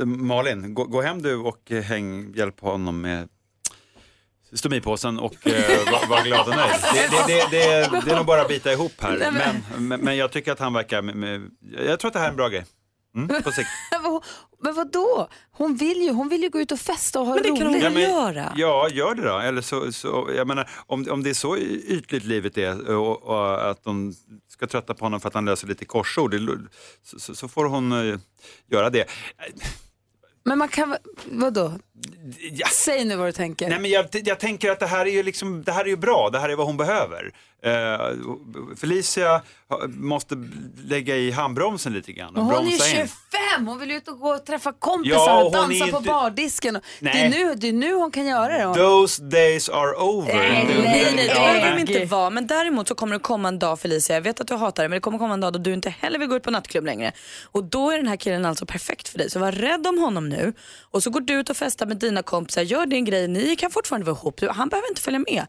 Malin, 0.03 0.74
gå, 0.74 0.84
gå 0.84 1.01
hem 1.01 1.22
du 1.22 1.36
och 1.36 1.72
häng, 1.84 2.34
hjälp 2.36 2.59
honom 2.59 3.01
med 3.01 3.28
stomipåsen 4.53 5.20
och 5.20 5.47
eh, 5.47 5.91
var, 5.91 6.07
var 6.07 6.24
glad 6.24 6.47
och 6.47 6.55
nöjd. 6.55 6.72
Det, 6.93 7.09
det, 7.28 7.34
det, 7.34 7.47
det, 7.51 8.12
är- 8.12 8.16
nog 8.16 8.26
bara 8.26 8.41
att 8.41 8.47
bita 8.47 8.72
ihop 8.72 8.91
här. 9.01 9.32
Men- 9.78 10.01
Men, 10.01 10.18
jag 10.18 10.32
tycker 10.32 10.51
att 10.51 10.59
han 10.59 10.74
verkar... 10.74 11.03
Jag 11.88 11.99
tror 11.99 12.09
att 12.09 12.14
det 12.14 12.20
här 12.20 12.26
är 12.26 12.30
en 12.30 12.36
bra 12.36 12.49
grej. 12.49 12.66
Mm, 13.16 13.43
på 13.43 13.51
sikt. 13.51 13.70
Men 13.91 14.03
vad- 14.64 14.76
vadå? 14.76 15.28
Hon 15.51 15.76
vill 15.76 16.01
ju, 16.01 16.12
hon 16.12 16.30
vill 16.30 16.43
ju 16.43 16.49
gå 16.49 16.59
ut 16.62 16.72
och 16.72 16.80
festa 16.80 17.20
och 17.20 17.26
ha 17.26 17.34
Men 17.34 17.43
det 17.43 17.49
kan 17.49 17.57
hon 17.62 17.68
roligt. 17.68 17.84
väl 17.84 17.93
men- 17.93 18.01
göra? 18.01 18.53
Ja, 18.55 18.89
gör 18.91 19.16
det 19.16 19.22
då. 19.22 19.38
Eller 19.39 19.62
så, 19.62 19.91
så, 19.91 20.30
jag 20.36 20.47
menar, 20.47 20.70
om, 20.88 21.07
om 21.09 21.24
det 21.24 21.30
är 21.30 21.34
så 21.34 21.57
ytligt 21.57 22.24
livet 22.24 22.57
är 22.57 22.89
och, 22.95 23.24
och 23.24 23.70
att 23.70 23.84
de 23.84 24.14
ska 24.49 24.68
trötta 24.68 24.93
på 24.93 25.05
honom 25.05 25.20
för 25.20 25.28
att 25.28 25.34
han 25.34 25.45
löser 25.45 25.68
lite 25.68 25.86
korsord, 25.86 26.36
så, 27.03 27.20
så- 27.20 27.36
så 27.36 27.47
får 27.47 27.66
hon 27.66 27.91
eh, 27.91 28.20
göra 28.72 28.89
det. 28.89 29.05
Men 30.43 30.57
man 30.57 30.68
kan 30.68 30.95
vadå? 31.26 31.74
Säg 32.86 33.05
nu 33.05 33.16
vad 33.16 33.28
du 33.28 33.32
tänker. 33.32 33.70
Nej, 33.70 33.80
men 33.80 33.91
jag, 33.91 34.05
jag 34.12 34.39
tänker 34.39 34.72
att 34.72 34.80
det 34.80 34.88
här 34.88 35.05
är 35.05 35.12
ju 35.12 35.24
liksom, 35.24 35.64
det 35.64 35.72
här 35.72 35.82
är 35.86 35.89
ju 35.89 35.95
bra, 35.97 36.30
det 36.32 36.39
här 36.39 36.49
är 36.49 36.55
vad 36.55 36.66
hon 36.68 36.78
behöver. 36.78 37.32
Eh, 37.64 38.16
Felicia 38.78 39.41
måste 39.88 40.36
lägga 40.86 41.16
i 41.16 41.32
handbromsen 41.32 41.93
lite 41.93 42.12
grann. 42.12 42.36
Och 42.36 42.43
hon 42.43 42.53
är 42.55 42.57
ju 42.62 42.68
bromsa 42.68 42.88
in. 43.01 43.07
25, 43.55 43.68
hon 43.68 43.80
vill 43.80 43.91
ut 43.91 44.07
och 44.07 44.20
gå 44.20 44.30
och 44.30 44.45
träffa 44.45 44.74
kompisar 44.80 45.18
Ja, 45.18 45.43
och 45.43 45.51
dansa 45.51 45.88
på 45.88 45.97
inte- 45.97 46.09
bardisken. 46.09 46.74
Det, 46.99 47.09
är 47.09 47.14
Nej. 47.14 47.30
nu, 47.30 47.55
det 47.55 47.68
är 47.68 47.74
nu 47.74 47.93
hon 47.93 48.12
kan 48.12 48.26
göra 48.26 48.57
det. 48.57 48.64
Hon- 48.66 48.76
Those 48.76 49.24
days 49.24 49.70
are 49.70 49.91
over. 49.95 50.34
Nej, 50.38 50.66
Det- 50.68 50.74
nej, 50.82 51.12
nej, 51.16 51.28
det 51.28 51.34
behöver 51.34 51.59
de 51.66 51.70
nej. 51.72 51.80
inte 51.82 52.05
vara. 52.05 52.30
Men 52.30 52.47
däremot 52.47 52.88
så 52.88 52.95
kommer 52.95 53.14
det 53.14 53.20
komma 53.20 53.47
en 53.47 53.59
dag 53.59 53.80
Felicia, 53.80 54.16
jag 54.16 54.22
vet 54.22 54.41
att 54.41 54.47
du 54.47 54.55
hatar 54.55 54.84
det, 54.84 54.89
men 54.89 54.95
det 54.95 55.01
kommer 55.01 55.18
komma 55.18 55.34
en 55.34 55.39
dag 55.41 55.53
då 55.53 55.59
du 55.59 55.74
inte 55.74 55.89
heller 55.89 56.20
vill 56.20 56.28
gå 56.28 56.36
ut 56.36 56.43
på 56.43 56.51
nattklubb 56.51 56.86
längre. 56.86 57.12
Och 57.43 57.64
då 57.64 57.91
är 57.91 57.97
den 57.97 58.07
här 58.07 58.16
killen 58.18 58.45
alltså 58.45 58.66
perfekt 58.66 59.07
för 59.09 59.18
dig. 59.18 59.30
Så 59.30 59.39
var 59.39 59.51
rädd 59.51 59.88
om 59.88 59.97
honom 59.97 60.30
nu. 60.30 60.53
Och 60.91 61.03
så 61.03 61.09
går 61.09 61.22
du 61.22 61.34
ut 61.34 61.49
och 61.49 61.57
festar 61.57 61.86
med 61.86 61.97
dina 61.97 62.24
kompisar, 62.24 62.62
gör 62.62 62.86
din 62.86 63.05
grej, 63.05 63.28
ni 63.28 63.55
kan 63.55 63.72
fortfarande 63.72 64.05
vara 64.05 64.18
ihop. 64.18 64.39
Han 64.51 64.70
behöver 64.70 64.89
inte 64.89 65.01
följa 65.01 65.20
med. 65.20 65.45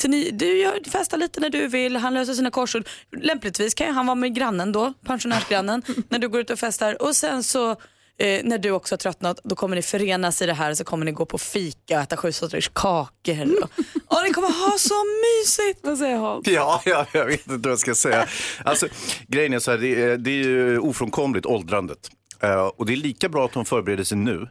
Så 0.00 0.08
ni, 0.08 0.30
du 0.30 0.58
gör, 0.58 0.90
festar 0.90 1.18
lite 1.18 1.40
när 1.40 1.50
du 1.58 1.68
vill, 1.68 1.96
han 1.96 2.14
löser 2.14 2.34
sina 2.34 2.50
korsord. 2.50 2.88
Lämpligtvis 3.16 3.74
kan 3.74 3.86
ju 3.86 3.92
han 3.92 4.06
vara 4.06 4.14
med 4.14 4.34
grannen 4.34 4.72
då, 4.72 4.92
pensionärsgrannen, 5.06 5.82
när 6.08 6.18
du 6.18 6.28
går 6.28 6.40
ut 6.40 6.50
och 6.50 6.58
festar. 6.58 7.02
Och 7.02 7.16
sen 7.16 7.42
så 7.42 7.76
Eh, 8.16 8.40
när 8.44 8.58
du 8.58 8.70
också 8.70 8.92
har 8.92 8.98
tröttnat, 8.98 9.40
då 9.44 9.56
kommer 9.56 9.76
ni 9.76 9.82
förenas 9.82 10.42
i 10.42 10.46
det 10.46 10.54
här 10.54 10.74
så 10.74 10.84
kommer 10.84 11.04
ni 11.04 11.12
gå 11.12 11.26
på 11.26 11.38
fika 11.38 11.96
och 11.96 12.02
äta 12.02 12.16
sju 12.16 12.32
sorters 12.32 12.70
kakor. 12.74 13.62
Och, 13.62 13.70
och 14.16 14.22
ni 14.24 14.30
kommer 14.30 14.48
ha 14.48 14.78
så 14.78 14.94
mysigt. 15.24 15.80
Vad 15.82 15.98
säger 15.98 16.16
Hans? 16.16 16.46
Ja, 16.46 16.82
ja, 16.84 17.06
jag 17.12 17.26
vet 17.26 17.46
inte 17.46 17.68
vad 17.68 17.72
jag 17.72 17.78
ska 17.78 17.94
säga. 17.94 18.26
Alltså, 18.64 18.86
grejen 19.28 19.52
är 19.52 19.58
så 19.58 19.70
här, 19.70 19.78
det 19.78 20.02
är, 20.02 20.16
det 20.16 20.30
är 20.30 20.44
ju 20.44 20.78
ofrånkomligt 20.78 21.46
åldrandet. 21.46 22.10
Eh, 22.42 22.66
och 22.66 22.86
det 22.86 22.92
är 22.92 22.96
lika 22.96 23.28
bra 23.28 23.44
att 23.44 23.54
hon 23.54 23.64
förbereder 23.64 24.04
sig 24.04 24.18
nu 24.18 24.48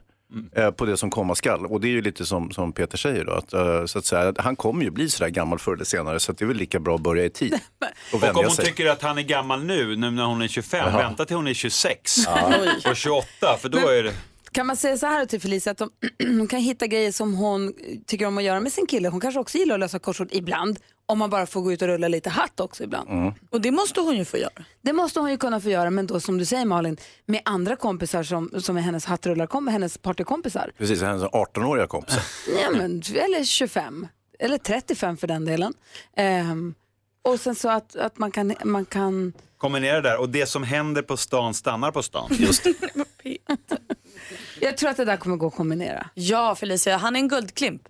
eh, 0.56 0.72
på 0.72 0.86
det 0.86 0.98
som 0.98 1.10
komma 1.10 1.36
skall. 1.36 1.66
Och 1.66 1.82
det 1.82 1.88
är 1.88 1.92
ju 1.92 2.02
lite 2.02 2.26
som, 2.26 2.52
som 2.52 2.74
Peter 2.74 2.98
säger, 2.98 3.26
då, 3.26 3.32
att, 3.32 3.54
eh, 3.54 3.86
så 3.86 4.00
att 4.00 4.06
säga, 4.06 4.34
han 4.38 4.56
kommer 4.56 4.84
ju 4.84 4.92
bli 4.92 5.10
sådär 5.10 5.30
gammal 5.30 5.60
förr 5.60 5.74
eller 5.74 5.86
senare 5.86 6.20
så 6.20 6.32
att 6.32 6.38
det 6.38 6.46
är 6.46 6.48
väl 6.48 6.58
lika 6.58 6.80
bra 6.80 6.96
att 6.96 7.02
börja 7.02 7.26
i 7.26 7.30
tid. 7.30 7.54
Och 8.14 8.24
Och 8.24 8.30
om 8.30 8.36
hon 8.46 8.52
sig. 8.52 8.66
tycker 8.66 8.86
att 8.90 9.02
han 9.02 9.18
är 9.18 9.22
gammal 9.22 9.64
nu, 9.64 9.96
nu 9.96 10.12
när 10.12 10.24
hon 10.26 10.42
är 10.42 10.48
25, 10.48 10.80
Jaha. 10.88 10.98
vänta 10.98 11.26
till 11.26 11.36
hon 11.36 11.48
är 11.48 11.54
26 11.54 12.18
Ja. 12.26 12.54
och 12.92 12.96
28, 12.96 13.28
för 13.62 13.70
då 13.70 13.78
är 13.78 14.04
det... 14.04 14.14
Kan 14.52 14.68
man 14.68 14.78
säga 14.78 14.98
så 14.98 15.06
här 15.06 15.26
till 15.26 15.42
Felicia 15.42 15.72
att 15.72 15.78
de, 15.78 15.90
hon 16.38 16.48
kan 16.48 16.60
hitta 16.60 16.88
grejer 16.88 17.12
som 17.12 17.34
hon 17.34 17.74
tycker 18.08 18.26
om 18.26 18.38
att 18.38 18.44
göra 18.44 18.60
med 18.60 18.72
sin 18.74 18.88
kille. 18.88 19.10
Hon 19.10 19.20
kanske 19.20 19.40
också 19.40 19.58
gillar 19.58 19.74
att 19.76 19.80
lösa 19.80 20.00
korsord 20.00 20.28
ibland. 20.32 20.80
Om 21.06 21.20
man 21.20 21.30
bara 21.30 21.46
får 21.46 21.62
gå 21.62 21.72
ut 21.74 21.82
och 21.82 21.88
rulla 21.88 22.08
lite 22.08 22.30
hatt 22.30 22.60
också 22.60 22.84
ibland. 22.84 23.34
Och 23.50 23.62
det 23.62 23.72
måste 23.72 24.02
hon 24.02 24.18
ju 24.18 24.26
få 24.26 24.38
göra. 24.38 24.64
Det 24.82 24.94
måste 24.94 25.20
hon 25.20 25.32
ju 25.32 25.38
kunna 25.38 25.60
få 25.60 25.70
göra, 25.70 25.90
men 25.90 26.08
då 26.08 26.20
som 26.20 26.38
du 26.38 26.46
säger 26.46 26.66
Malin, 26.66 26.98
med 27.26 27.42
andra 27.46 27.76
kompisar 27.76 28.24
som, 28.24 28.52
som 28.62 28.78
är 28.78 28.82
hennes 28.82 29.08
hattrullarkom- 29.08 29.70
hennes 29.70 29.98
partykompisar. 29.98 30.72
Precis, 30.78 31.02
hennes 31.02 31.24
18-åriga 31.24 31.88
kompis. 31.88 32.16
Ja, 32.62 32.70
men, 32.78 33.02
eller 33.16 33.44
25, 33.44 34.08
eller 34.40 34.58
35 34.58 35.18
för 35.18 35.28
den 35.28 35.46
delen. 35.46 35.74
Ehm, 36.18 36.74
och 37.22 37.40
sen 37.40 37.56
så 37.56 37.70
att, 37.70 37.96
att 37.96 38.18
man 38.18 38.32
kan, 38.32 38.56
man 38.64 38.86
kan 38.86 39.34
Kombinera 39.58 40.02
det 40.02 40.10
där 40.10 40.20
och 40.20 40.30
det 40.30 40.46
som 40.46 40.64
händer 40.64 41.02
på 41.02 41.18
stan 41.18 41.54
stannar 41.54 41.92
på 41.92 42.04
stan. 42.04 42.30
Just 42.32 42.66
jag 44.62 44.78
tror 44.78 44.90
att 44.90 44.98
det 44.98 45.06
där 45.06 45.18
kommer 45.18 45.36
gå 45.36 45.48
att 45.48 45.56
kombinera. 45.56 46.10
Ja 46.14 46.56
Felicia, 46.56 46.98
han 46.98 47.16
är 47.16 47.20
en 47.20 47.28
guldklimp. 47.28 47.82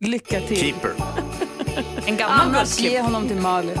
Lycka 0.00 0.40
till. 0.40 0.56
Keeper. 0.56 0.90
En 2.06 2.16
gammal 2.16 2.40
Annars 2.40 2.80
ge 2.80 3.00
honom 3.00 3.28
till 3.28 3.36
Malin. 3.36 3.78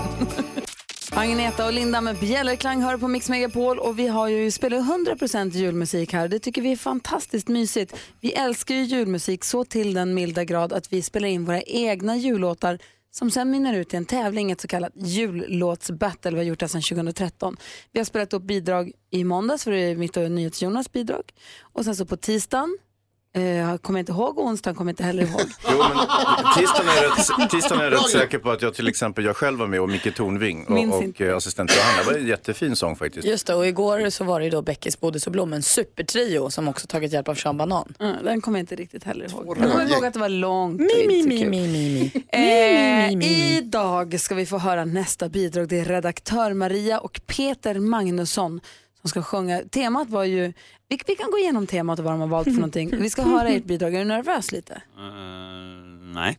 Agneta 1.10 1.66
och 1.66 1.72
Linda 1.72 2.00
med 2.00 2.16
Bjällerklang 2.16 2.82
hör 2.82 2.98
på 2.98 3.08
Mix 3.08 3.28
Megapol 3.28 3.78
och 3.78 3.98
vi 3.98 4.06
har 4.06 4.28
ju 4.28 4.50
spelat 4.50 4.80
100% 4.80 5.50
julmusik 5.50 6.12
här. 6.12 6.28
Det 6.28 6.38
tycker 6.38 6.62
vi 6.62 6.72
är 6.72 6.76
fantastiskt 6.76 7.48
mysigt. 7.48 7.96
Vi 8.20 8.32
älskar 8.32 8.74
ju 8.74 8.82
julmusik 8.82 9.44
så 9.44 9.64
till 9.64 9.94
den 9.94 10.14
milda 10.14 10.44
grad 10.44 10.72
att 10.72 10.92
vi 10.92 11.02
spelar 11.02 11.28
in 11.28 11.44
våra 11.44 11.62
egna 11.62 12.16
jullåtar 12.16 12.78
som 13.10 13.30
sen 13.30 13.50
mynnar 13.50 13.74
ut 13.74 13.94
i 13.94 13.96
en 13.96 14.04
tävling, 14.04 14.50
ett 14.50 14.60
så 14.60 14.68
kallat 14.68 14.92
jullåtsbattle. 14.94 16.30
Vi 16.30 16.36
har 16.36 16.44
gjort 16.44 16.60
det 16.60 16.68
sedan 16.68 16.82
2013. 16.82 17.56
Vi 17.92 18.00
har 18.00 18.04
spelat 18.04 18.32
upp 18.32 18.42
bidrag 18.42 18.92
i 19.10 19.24
måndags, 19.24 19.64
för 19.64 19.70
det 19.70 19.80
är 19.80 19.96
mitt 19.96 20.16
och 20.16 20.30
NyhetsJonas 20.30 20.92
bidrag. 20.92 21.32
Och 21.60 21.84
sen 21.84 21.96
så 21.96 22.06
på 22.06 22.16
tisdagen, 22.16 22.78
eh, 23.34 23.76
kommer 23.76 23.98
jag 23.98 24.02
inte 24.02 24.12
ihåg, 24.12 24.38
onsdagen 24.38 24.74
kommer 24.76 24.92
inte 24.92 25.02
heller 25.02 25.22
ihåg. 25.22 25.40
Jo, 25.70 25.78
men 25.78 25.98
tisdagen 26.56 26.88
är, 26.88 27.02
rätt, 27.02 27.50
tisdagen 27.50 27.80
är 27.80 27.84
jag 27.84 27.92
rätt 27.92 28.10
säker 28.10 28.38
på 28.38 28.50
att 28.50 28.62
jag 28.62 28.74
till 28.74 28.88
exempel, 28.88 29.24
jag 29.24 29.36
själv 29.36 29.58
var 29.58 29.66
med 29.66 29.80
och 29.80 29.88
Micke 29.88 30.14
Tornving 30.16 30.66
och, 30.66 30.98
och 30.98 31.20
eh, 31.20 31.36
assistent 31.36 31.76
Johanna. 31.76 31.98
Det 31.98 32.04
var 32.12 32.18
en 32.18 32.26
jättefin 32.26 32.76
sång 32.76 32.96
faktiskt. 32.96 33.26
Just 33.26 33.46
det, 33.46 33.54
och 33.54 33.66
igår 33.66 34.10
så 34.10 34.24
var 34.24 34.40
det 34.40 34.44
ju 34.44 34.50
då 34.50 34.62
Beckis, 34.62 35.00
Bodis 35.00 35.26
och 35.26 35.32
Blom, 35.32 35.52
en 35.52 35.62
supertrio 35.62 36.50
som 36.50 36.68
också 36.68 36.86
tagit 36.86 37.12
hjälp 37.12 37.28
av 37.28 37.34
Sean 37.34 37.56
Banan. 37.56 37.94
Mm, 38.00 38.24
den 38.24 38.40
kommer 38.40 38.58
jag 38.58 38.62
inte 38.62 38.76
riktigt 38.76 39.04
heller 39.04 39.30
ihåg. 39.30 39.58
Jag 39.58 39.70
kommer 39.72 39.90
ihåg 39.90 40.04
att 40.04 40.14
det 40.14 40.20
var 40.20 40.28
långt. 40.28 40.80
Mi, 40.80 40.84
inte 40.84 41.06
mi, 41.06 41.22
mi, 41.22 41.44
mi, 41.44 41.68
mi, 41.68 42.12
mi. 42.14 42.24
Eh. 42.32 43.56
Idag 43.56 44.20
ska 44.20 44.34
vi 44.34 44.46
få 44.46 44.58
höra 44.58 44.84
nästa 44.84 45.28
bidrag. 45.28 45.68
Det 45.68 45.80
är 45.80 45.84
redaktör 45.84 46.52
Maria 46.52 46.98
och 46.98 47.20
Peter 47.26 47.78
Magnusson 47.78 48.60
som 49.04 49.10
ska 49.10 49.22
sjunga. 49.22 49.62
Temat 49.62 50.10
var 50.10 50.24
ju, 50.24 50.52
vi, 50.88 50.98
vi 51.06 51.16
kan 51.16 51.30
gå 51.30 51.38
igenom 51.38 51.66
temat 51.66 51.98
och 51.98 52.04
vad 52.04 52.14
de 52.14 52.20
har 52.20 52.28
valt 52.28 52.44
för 52.44 52.52
någonting. 52.52 52.90
Vi 53.00 53.10
ska 53.10 53.22
höra 53.22 53.48
ert 53.48 53.64
bidrag. 53.64 53.94
Är 53.94 53.98
du 53.98 54.04
nervös 54.04 54.52
lite? 54.52 54.82
nej. 56.14 56.38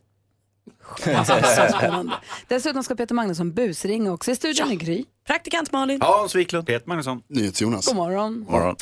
Alltså, 1.16 1.34
så 1.42 1.76
spännande. 1.78 2.12
Dessutom 2.48 2.82
ska 2.82 2.94
Peter 2.94 3.14
Magnusson 3.14 3.52
busringa 3.52 4.12
också. 4.12 4.30
I 4.30 4.36
studion 4.36 4.70
är 4.70 4.74
Gry. 4.74 5.04
Praktikant 5.26 5.72
Malin. 5.72 6.00
Hans 6.02 6.34
Wiklund. 6.34 6.66
Peter 6.66 6.86
Magnusson. 6.88 7.22
NyhetsJonas. 7.28 7.86
God 7.86 7.96
morgon. 7.96 8.46
Morgon. 8.48 8.76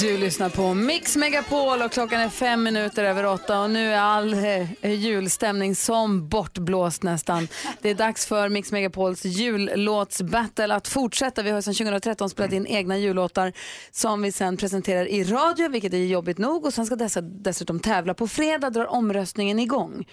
Du 0.00 0.18
lyssnar 0.18 0.48
på 0.48 0.74
Mix 0.74 1.16
Megapol 1.16 1.82
och 1.82 1.92
klockan 1.92 2.20
är 2.20 2.28
fem 2.28 2.62
minuter 2.62 3.04
över 3.04 3.26
åtta 3.26 3.60
och 3.60 3.70
nu 3.70 3.92
är 3.92 4.00
all 4.00 4.34
eh, 4.34 4.92
julstämning 4.92 5.74
som 5.74 6.28
bortblåst 6.28 7.02
nästan. 7.02 7.48
Det 7.82 7.90
är 7.90 7.94
dags 7.94 8.26
för 8.26 8.48
Mix 8.48 8.72
Megapols 8.72 9.24
jullåtsbattle 9.24 10.74
att 10.74 10.88
fortsätta. 10.88 11.42
Vi 11.42 11.50
har 11.50 11.60
sedan 11.60 11.74
2013 11.74 12.30
spelat 12.30 12.52
in 12.52 12.66
egna 12.66 12.98
jullåtar 12.98 13.52
som 13.90 14.22
vi 14.22 14.32
sen 14.32 14.56
presenterar 14.56 15.08
i 15.08 15.24
radio, 15.24 15.68
vilket 15.68 15.94
är 15.94 15.98
jobbigt 15.98 16.38
nog 16.38 16.66
och 16.66 16.74
sen 16.74 16.86
ska 16.86 16.96
dessa 16.96 17.20
dessutom 17.20 17.80
tävla. 17.80 18.14
På 18.14 18.28
fredag 18.28 18.70
drar 18.70 18.86
omröstningen 18.86 19.58
igång. 19.58 20.08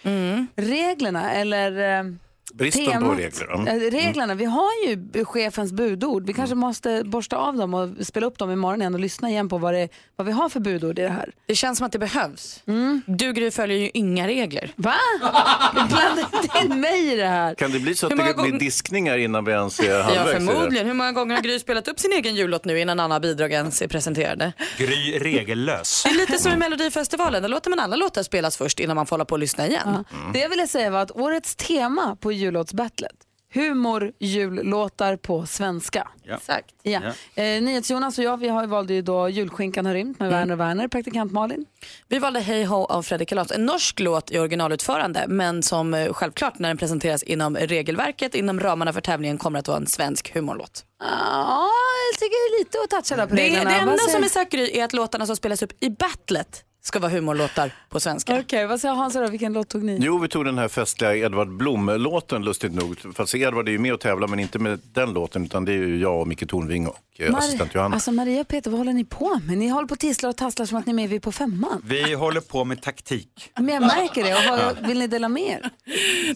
Reglerna 0.56 1.32
eller 1.34 2.00
eh, 2.00 2.04
Bristen 2.54 2.86
på 2.86 2.92
temat- 2.92 3.18
regler. 3.18 3.54
Mm. 3.54 3.68
Eh, 3.68 3.92
Reglerna, 3.92 4.36
vi 4.36 4.46
har 4.46 4.70
ju 4.88 5.26
chefens 5.26 5.72
budord. 5.72 6.28
Vi 6.28 6.34
kanske 6.34 6.56
måste 6.56 7.04
borsta 7.06 7.36
av 7.38 7.56
dem 7.58 7.74
och 7.74 7.90
spela 8.06 8.26
upp 8.28 8.38
dem 8.38 8.52
imorgon 8.52 8.82
igen 8.82 8.94
och 8.94 9.00
lyssna 9.00 9.30
igen 9.30 9.50
på 9.50 9.58
vad, 9.58 9.74
det, 9.74 9.90
vad 10.16 10.28
vi 10.28 10.34
har 10.34 10.50
för 10.50 10.60
budord 10.60 11.00
i 11.00 11.02
det 11.02 11.10
här. 11.10 11.32
Det 11.46 11.56
känns 11.56 11.78
som 11.78 11.86
att 11.88 11.92
det 11.92 12.00
behövs. 12.00 12.64
Du 13.06 13.34
Gry 13.34 13.52
följer 13.52 13.78
ju 13.78 13.90
inga 13.94 14.28
regler. 14.28 14.72
Va? 14.76 14.94
Blanda 15.74 16.30
inte 16.44 16.58
in 16.74 16.82
mig 16.82 17.14
i 17.14 17.16
det 17.16 17.28
här. 17.28 17.56
Kan 17.56 17.72
det 17.72 17.80
bli 17.80 17.96
så 17.96 18.06
att 18.06 18.10
det 18.10 18.16
många 18.16 18.34
blir 18.34 18.60
diskningar 18.60 19.18
innan 19.18 19.46
vi 19.46 19.52
ens 19.52 19.80
är 19.80 19.90
Ja, 19.90 20.02
halvvägs? 20.04 20.32
det? 20.32 20.46
förmodligen. 20.54 20.88
Hur 20.88 20.94
många 20.94 21.12
gånger 21.12 21.36
har 21.36 21.42
Gry 21.44 21.60
spelat 21.60 21.88
upp 21.88 22.00
sin 22.00 22.12
egen 22.14 22.36
jullåt 22.36 22.66
nu 22.66 22.80
innan 22.80 23.00
alla 23.00 23.20
bidrag 23.20 23.52
ens 23.52 23.82
är 23.82 23.88
presenterade? 23.88 24.54
Gry 24.78 25.20
regellös. 25.20 26.04
Det 26.04 26.10
är 26.10 26.14
lite 26.14 26.38
som 26.38 26.52
i 26.52 26.58
Melodifestivalen. 26.58 27.42
Där 27.42 27.50
låter 27.50 27.70
man 27.70 27.80
alla 27.80 27.96
låtar 27.96 28.24
spelas 28.24 28.58
först 28.58 28.80
innan 28.80 28.96
man 28.96 29.06
får 29.06 29.14
hålla 29.16 29.26
på 29.26 29.34
och 29.36 29.40
lyssna 29.40 29.68
igen. 29.68 30.06
Det 30.34 30.40
jag 30.40 30.50
ville 30.50 30.68
säga 30.68 30.90
var 30.90 31.00
att 31.02 31.12
årets 31.12 31.56
tema 31.56 32.16
på 32.16 32.32
jullåtsbattlet, 32.38 33.16
humor, 33.54 34.12
jullåtar 34.20 35.16
på 35.16 35.46
svenska. 35.46 36.08
Exakt. 36.30 36.76
Ja. 36.84 37.02
Eh, 37.36 37.62
NyhetsJonas 37.62 38.18
och 38.18 38.24
jag, 38.24 38.38
vi 38.38 38.48
har 38.50 38.68
valde 38.68 38.94
ju 38.94 39.02
då 39.02 39.30
Julskinkan 39.30 39.86
har 39.86 39.94
rymt 39.94 40.20
med 40.20 40.30
Werner 40.30 40.54
och 40.54 40.60
Werner, 40.60 40.88
praktikant 40.88 41.32
Malin. 41.32 41.66
Vi 42.08 42.20
valde 42.20 42.40
Hey 42.40 42.66
Ho 42.66 42.86
av 42.86 43.04
Fredrik 43.04 43.30
Kalas. 43.30 43.52
En 43.52 43.66
norsk 43.66 44.00
låt 44.00 44.32
i 44.32 44.40
originalutförande 44.40 45.26
men 45.28 45.64
som 45.64 45.94
eh, 45.94 46.14
självklart 46.14 46.60
när 46.60 46.70
den 46.70 46.78
presenteras 46.78 47.24
inom 47.24 47.56
regelverket, 47.58 48.36
inom 48.36 48.60
ramarna 48.60 48.94
för 48.94 49.02
tävlingen 49.02 49.38
kommer 49.38 49.60
att 49.60 49.68
vara 49.68 49.78
en 49.78 49.88
svensk 49.88 50.34
humorlåt. 50.36 50.84
Ja, 51.00 51.68
jag 52.14 52.20
tycker 52.20 52.60
lite 52.60 52.78
att 52.84 52.90
toucha 52.90 53.16
där 53.22 53.28
på 53.28 53.36
Det, 53.36 53.42
reglerna. 53.42 53.64
det 53.70 53.76
Vad 53.76 53.82
enda 53.82 53.98
säger- 53.98 54.30
som 54.30 54.42
är 54.42 54.50
Gry, 54.50 54.80
är 54.80 54.84
att 54.86 54.94
låtarna 54.94 55.26
som 55.26 55.36
spelas 55.36 55.62
upp 55.64 55.84
i 55.84 55.90
battlet 55.90 56.64
ska 56.88 57.00
vara 57.00 57.12
humorlåtar 57.12 57.72
på 57.90 58.00
svenska. 58.00 58.40
Okej, 58.40 58.68
vad 58.68 58.82
säger 58.82 58.96
Hans 58.96 59.14
då? 59.14 59.28
Vilken 59.28 59.54
låt 59.54 59.70
tog 59.70 59.84
ni? 59.84 59.98
Jo, 60.02 60.20
vi 60.20 60.28
tog 60.28 60.46
den 60.46 60.58
här 60.58 60.68
festliga 60.68 61.16
Edvard 61.16 61.48
Blom-låten, 61.58 62.44
lustigt 62.44 62.74
nog. 62.74 63.00
Fast 63.16 63.36
Edvard 63.36 63.68
är 63.68 63.72
ju 63.72 63.80
med 63.80 63.94
och 63.94 64.00
tävlar, 64.00 64.28
men 64.28 64.40
inte 64.40 64.60
med 64.60 64.80
den 64.94 65.14
låten, 65.14 65.46
utan 65.46 65.66
det 65.66 65.72
är 65.72 65.76
ju 65.78 66.00
jag 66.00 66.22
och 66.22 66.28
Micke 66.28 66.48
Tornving 66.50 66.88
och 66.88 66.98
eh, 67.18 67.30
Mar- 67.30 67.38
assistent 67.38 67.76
Johanna. 67.76 67.96
Alltså 67.96 68.12
Maria 68.12 68.42
och 68.42 68.48
Peter, 68.48 68.72
vad 68.72 68.78
håller 68.78 68.94
ni 68.94 69.06
på 69.06 69.40
med? 69.48 69.58
Ni 69.58 69.68
håller 69.68 69.88
på 69.88 69.94
och 69.94 70.00
tisslar 70.00 70.30
och 70.30 70.38
tasslar 70.38 70.66
som 70.66 70.78
att 70.78 70.86
ni 70.86 70.92
är 70.92 70.96
med 70.96 71.10
vid 71.10 71.22
på 71.22 71.32
femman. 71.32 71.82
Vi 71.86 72.14
håller 72.14 72.42
på 72.42 72.66
med 72.66 72.82
taktik. 72.82 73.52
Men 73.56 73.68
jag 73.70 73.82
märker 73.82 74.24
det. 74.24 74.34
Och 74.34 74.60
vad, 74.78 74.88
vill 74.88 75.00
ni 75.00 75.08
dela 75.08 75.30
med 75.30 75.44
er? 75.44 75.70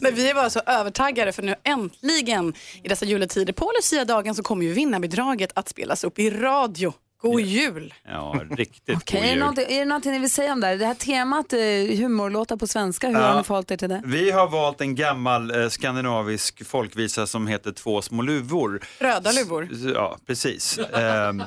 Men 0.01 0.15
vi 0.15 0.29
är 0.29 0.33
bara 0.33 0.49
så 0.49 0.59
övertaggade 0.65 1.31
för 1.31 1.43
nu 1.43 1.55
äntligen 1.63 2.53
i 2.83 2.87
dessa 2.87 3.05
juletider 3.05 3.53
på 3.53 3.71
Lucia-dagen 3.77 4.35
så 4.35 4.43
kommer 4.43 4.65
ju 4.65 4.73
vinnarbidraget 4.73 5.51
att 5.55 5.69
spelas 5.69 6.03
upp 6.03 6.19
i 6.19 6.29
radio. 6.29 6.93
God 7.21 7.41
jul! 7.41 7.93
Ja, 8.07 8.41
riktigt 8.51 8.97
Okej, 8.97 9.19
god 9.19 9.19
är, 9.19 9.21
det 9.23 9.29
jul. 9.29 9.39
någonting- 9.39 9.65
är 9.69 9.79
det 9.79 9.85
någonting 9.85 10.11
ni 10.11 10.19
vill 10.19 10.31
säga 10.31 10.53
om 10.53 10.59
det 10.61 10.67
här? 10.67 10.77
Det 10.77 10.85
här 10.85 10.93
temat, 10.93 11.53
eh, 11.53 11.59
humorlåtar 12.01 12.57
på 12.57 12.67
svenska, 12.67 13.07
hur 13.07 13.15
Ja. 13.15 13.21
har 13.21 13.37
ni 13.37 13.43
förhållit 13.43 13.71
er 13.71 13.77
till 13.77 13.89
det? 13.89 14.01
Vi 14.05 14.31
har 14.31 14.47
valt 14.47 14.81
en 14.81 14.95
gammal 14.95 15.61
eh, 15.61 15.69
skandinavisk 15.69 16.65
folkvisa 16.67 17.27
som 17.27 17.47
heter 17.47 17.71
Två 17.71 18.01
små 18.01 18.21
luvor. 18.21 18.81
Röda 18.99 19.31
luvor. 19.31 19.69
S- 19.71 19.77
Ja, 19.95 20.17
precis. 20.27 20.79
Ehm, 20.93 21.43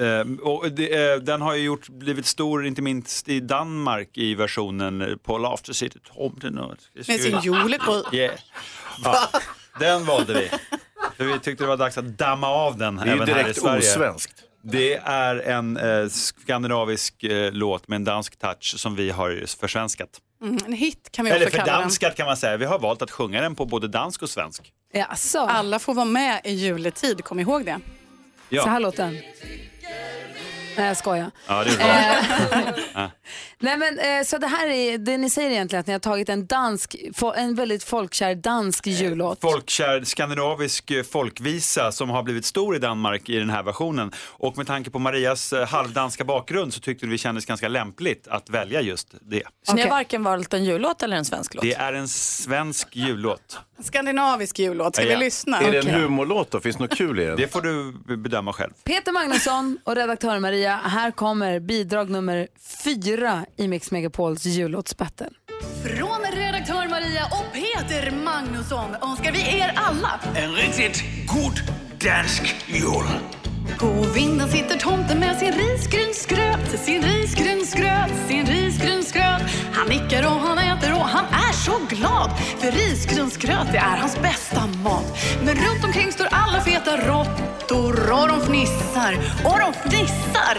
ehm, 0.00 0.38
och 0.42 0.72
det, 0.72 1.12
eh, 1.12 1.16
den 1.18 1.40
har 1.40 1.54
ju 1.54 1.62
gjort, 1.64 1.88
blivit 1.88 2.26
stor, 2.26 2.66
inte 2.66 2.82
minst 2.82 3.28
i 3.28 3.40
Danmark 3.40 4.08
i 4.14 4.34
versionen 4.34 5.18
Paul 5.24 5.44
After 5.46 5.88
tomten 6.14 6.58
och... 6.58 6.74
Med 7.08 7.20
sin 7.20 7.40
julekvot. 7.42 8.14
Yeah. 8.14 8.34
Ja, 9.04 9.28
den 9.80 10.04
valde 10.04 10.34
vi. 10.34 10.48
För 11.16 11.24
vi 11.24 11.38
tyckte 11.38 11.64
det 11.64 11.68
var 11.68 11.76
dags 11.76 11.98
att 11.98 12.18
damma 12.18 12.46
av 12.48 12.78
den 12.78 12.96
Det 12.96 13.02
är 13.02 13.06
ju 13.06 13.12
även 13.12 13.28
här 13.28 13.40
i 13.40 13.42
direkt 13.42 13.60
Sverige. 13.60 13.78
osvenskt. 13.78 14.32
Det 14.66 14.94
är 15.04 15.36
en 15.36 15.76
eh, 15.76 16.08
skandinavisk 16.08 17.24
eh, 17.24 17.52
låt 17.52 17.88
med 17.88 17.96
en 17.96 18.04
dansk 18.04 18.38
touch 18.38 18.74
som 18.78 18.96
vi 18.96 19.10
har 19.10 19.44
försvenskat. 19.60 20.08
Mm, 20.42 20.58
en 20.66 20.72
hit 20.72 21.08
kan 21.10 21.24
vi 21.24 21.30
Eller 21.30 21.46
också 21.46 21.56
kalla 21.58 21.66
den. 21.66 21.74
fördanskat 21.74 22.16
kan 22.16 22.26
man 22.26 22.36
säga. 22.36 22.56
Vi 22.56 22.64
har 22.64 22.78
valt 22.78 23.02
att 23.02 23.10
sjunga 23.10 23.40
den 23.40 23.54
på 23.54 23.64
både 23.64 23.88
dansk 23.88 24.22
och 24.22 24.30
svensk. 24.30 24.72
Jaså? 24.92 25.38
Alla 25.38 25.78
får 25.78 25.94
vara 25.94 26.04
med 26.04 26.40
i 26.44 26.52
juletid, 26.52 27.24
kom 27.24 27.40
ihåg 27.40 27.64
det. 27.64 27.80
Ja. 28.48 28.62
Så 28.62 28.68
här 28.68 28.80
låter 28.80 29.04
den. 29.04 29.18
Nej, 30.76 30.86
jag 30.86 30.96
skojar. 30.96 31.30
Ja, 31.46 31.64
det 31.64 31.70
är 31.70 31.76
bra. 31.76 32.74
Ja. 32.94 33.10
Nej, 33.58 33.76
men, 33.76 33.98
eh, 33.98 34.24
så 34.24 34.38
det 34.38 34.46
här 34.46 34.68
är, 34.68 34.98
det 34.98 35.18
ni 35.18 35.30
säger 35.30 35.50
egentligen 35.50 35.80
att 35.80 35.86
ni 35.86 35.92
har 35.92 36.00
tagit 36.00 36.28
en 36.28 36.46
dansk, 36.46 36.96
en 37.36 37.54
väldigt 37.54 37.84
folkkär 37.84 38.34
dansk 38.34 38.86
jullåt. 38.86 39.40
Folkkär 39.40 40.04
skandinavisk 40.04 40.90
eh, 40.90 41.02
folkvisa 41.02 41.92
som 41.92 42.10
har 42.10 42.22
blivit 42.22 42.44
stor 42.46 42.76
i 42.76 42.78
Danmark 42.78 43.28
i 43.28 43.36
den 43.38 43.50
här 43.50 43.62
versionen. 43.62 44.12
Och 44.26 44.56
med 44.56 44.66
tanke 44.66 44.90
på 44.90 44.98
Marias 44.98 45.52
eh, 45.52 45.66
halvdanska 45.68 46.24
bakgrund 46.24 46.74
så 46.74 46.80
tyckte 46.80 47.06
vi 47.06 47.18
kändes 47.18 47.46
ganska 47.46 47.68
lämpligt 47.68 48.28
att 48.28 48.50
välja 48.50 48.80
just 48.80 49.14
det. 49.20 49.42
Så 49.66 49.74
ni 49.74 49.82
har 49.82 49.88
varken 49.90 50.22
valt 50.24 50.54
en 50.54 50.64
jullåt 50.64 51.02
eller 51.02 51.16
en 51.16 51.24
svensk 51.24 51.54
låt? 51.54 51.62
Det 51.62 51.74
är 51.74 51.92
en 51.92 52.08
svensk 52.08 52.88
jullåt. 52.96 53.58
Skandinavisk 53.82 54.58
jullåt, 54.58 54.94
ska 54.96 55.04
Ja. 55.04 55.18
vi 55.18 55.24
lyssna? 55.24 55.60
Är 55.60 55.72
det 55.72 55.78
en 55.78 56.00
humorlåt 56.00 56.50
då? 56.50 56.60
Finns 56.60 56.76
det 56.76 56.82
något 56.82 56.96
kul 56.98 57.20
i 57.20 57.24
den? 57.24 57.36
Det 57.36 57.48
får 57.48 57.60
du 57.60 57.92
be- 58.06 58.16
bedöma 58.16 58.52
själv. 58.52 58.70
Peter 58.84 59.12
Magnusson 59.12 59.78
och 59.84 59.94
redaktör 59.96 60.38
Maria, 60.38 60.63
här 60.70 61.10
kommer 61.10 61.60
bidrag 61.60 62.10
nummer 62.10 62.48
fyra 62.84 63.46
i 63.56 63.68
Mix 63.68 63.90
Megapols 63.90 64.44
jullåtsbattle. 64.44 65.28
Från 65.84 66.20
redaktör 66.34 66.88
Maria 66.88 67.24
och 67.24 67.52
Peter 67.52 68.10
Magnusson 68.10 68.96
önskar 69.02 69.32
vi 69.32 69.58
er 69.58 69.72
alla 69.76 70.20
En 70.34 70.52
riktigt 70.52 71.04
god 71.26 71.60
dansk 72.00 72.56
jul. 72.66 73.06
På 73.78 74.06
vinden 74.14 74.48
sitter 74.48 74.78
tomten 74.78 75.18
med 75.18 75.36
sin 75.36 75.52
risgrynsgröt, 75.52 76.80
sin 76.80 77.02
risgrynsgröt, 77.02 78.12
sin 78.28 78.46
risgrynsgröt. 78.46 79.42
Han 79.72 79.88
nickar 79.88 80.22
och 80.22 80.40
han 80.40 80.58
äter 80.58 80.92
och 80.92 81.06
han 81.06 81.24
är 81.24 81.52
så 81.52 81.78
glad. 81.88 82.30
För 82.58 82.72
risgrynsgröt 82.72 83.72
det 83.72 83.78
är 83.78 83.96
hans 83.96 84.22
bästa 84.22 84.66
mat. 84.66 85.16
Men 85.44 85.54
runt 85.54 85.84
omkring 85.84 86.12
står 86.12 86.28
alla 86.30 86.60
feta 86.60 86.96
råttor 86.96 87.53
och 87.70 88.28
de 88.28 88.40
fnissar 88.40 89.18
och 89.44 89.58
de 89.58 89.72
fnissar. 89.72 90.56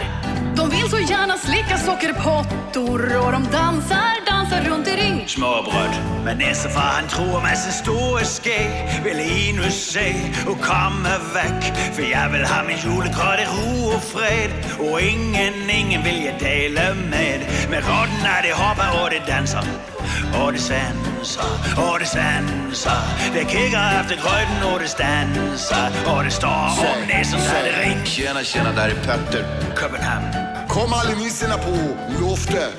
De 0.56 0.70
vill 0.70 0.90
så 0.90 0.98
gärna 0.98 1.38
slicka 1.38 1.78
sockerpottor 1.78 3.16
och 3.16 3.32
de 3.32 3.44
dansar, 3.52 4.26
dansar 4.26 4.60
runt 4.70 4.88
i 4.88 4.90
ring. 4.90 5.24
Småbröd. 5.28 5.90
Men 6.24 6.38
næstefar 6.38 6.80
han 6.80 7.08
tror 7.08 7.40
med 7.42 7.58
sin 7.58 7.72
store 7.72 8.24
ske 8.24 8.60
vill 9.04 9.16
Linus 9.16 9.90
se 9.92 10.14
och 10.46 10.60
komma 10.60 11.18
väck. 11.34 11.76
För 11.94 12.02
jag 12.02 12.28
vill 12.28 12.44
ha 12.44 12.62
min 12.62 12.76
julgröt 12.76 13.40
i 13.40 13.44
ro 13.44 13.96
och 13.96 14.02
fred 14.02 14.50
och 14.78 15.00
ingen, 15.00 15.70
ingen 15.70 16.02
vill 16.02 16.24
jag 16.24 16.38
dela 16.38 16.94
med 16.94 17.40
Med 17.70 17.78
råttorna 17.78 18.42
de 18.42 18.52
hoppar 18.52 19.04
och 19.04 19.10
de 19.10 19.32
dansar 19.32 19.95
och 20.40 20.52
de 20.52 20.58
svansar 20.58 21.44
och 21.76 21.98
de 21.98 22.06
svansar. 22.06 23.02
De 23.34 23.44
kigger 23.44 24.00
efter 24.00 24.16
gröten 24.16 24.72
och 24.72 24.80
de 24.80 24.88
stansar 24.88 25.90
och 26.06 26.24
det 26.24 26.30
står 26.30 26.48
om 26.92 27.08
näsan 27.08 27.40
där 27.40 27.62
det 27.64 27.82
ring. 27.82 28.04
Tjena, 28.04 28.42
tjena, 28.42 28.72
där 28.72 28.88
är 28.88 28.94
Petter. 28.94 29.44
Köpenhamn. 29.80 30.46
Kom 30.68 30.92
alla 30.92 31.14
nissorna 31.18 31.58
på 31.58 31.76
loftet 32.20 32.70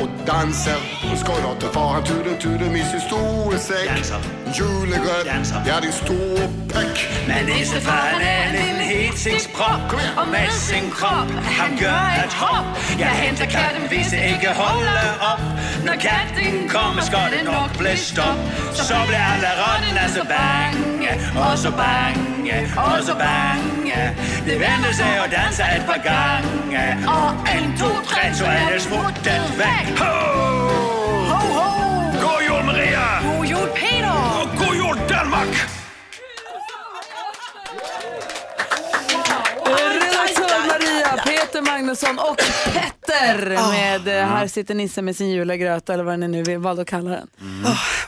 och 0.00 0.08
dansa. 0.26 0.70
Nu 1.10 1.16
ska 1.16 1.32
jag 1.32 1.60
ta 1.60 1.68
faran 1.68 2.04
tude, 2.04 2.36
tude, 2.40 2.70
min 2.70 2.84
stora 3.62 4.04
säck. 4.04 4.24
Julegröt, 4.54 5.26
ja 5.66 5.80
din 5.80 5.92
storpäck. 5.92 7.08
Men 7.28 7.46
nissefaren 7.46 8.20
är 8.20 8.46
en 8.46 8.52
liten 8.52 8.80
hisingspropp 8.80 9.92
och 10.16 10.28
med 10.28 10.52
sin 10.52 10.90
kropp 10.90 11.30
han 11.58 11.78
gör 11.78 12.24
ett 12.24 12.32
hopp. 12.32 12.66
Jag 12.98 13.06
hämtar 13.06 13.44
katten 13.44 13.88
hvis 13.88 14.10
det 14.10 14.28
inte 14.28 14.48
håller 14.48 15.10
upp. 15.32 15.46
När 15.84 15.96
katten 15.96 16.68
kommer 16.68 17.02
ska 17.02 17.16
det 17.16 17.42
nog 17.42 17.78
bli 17.78 17.96
stopp. 17.96 18.40
Så 18.72 18.94
blir 19.08 19.24
alla 19.32 19.50
råttorna 19.60 20.08
så 20.08 20.24
bange 20.24 21.12
och 21.36 21.58
så 21.58 21.70
bange 21.70 22.68
och 22.76 23.04
så 23.04 23.14
bange. 23.14 24.14
De 24.46 24.58
vänder 24.58 24.92
sig 24.92 25.20
och 25.20 25.30
dansar 25.30 25.64
ett 25.64 25.86
par 25.86 26.02
gånger. 26.10 26.98
Och 27.06 27.48
en, 27.48 27.78
två, 27.78 27.90
tre 28.08 28.34
så 28.34 28.44
är 28.44 28.72
det 28.72 28.80
smuttet 28.80 29.58
väck. 29.58 29.98
Ho! 29.98 30.04
Ho, 31.28 31.60
ho! 31.60 31.81
Magnusson 41.62 42.18
och 42.18 42.36
Petter 42.72 43.48
med 43.72 44.08
eh, 44.20 44.26
Här 44.28 44.46
sitter 44.46 44.74
Nisse 44.74 45.02
med 45.02 45.16
sin 45.16 45.30
julegröt 45.30 45.90
eller 45.90 46.04
vad 46.04 46.18
ni 46.18 46.28
nu 46.28 46.56
valde 46.56 46.82
att 46.82 46.88
kalla 46.88 47.10
den. 47.10 47.28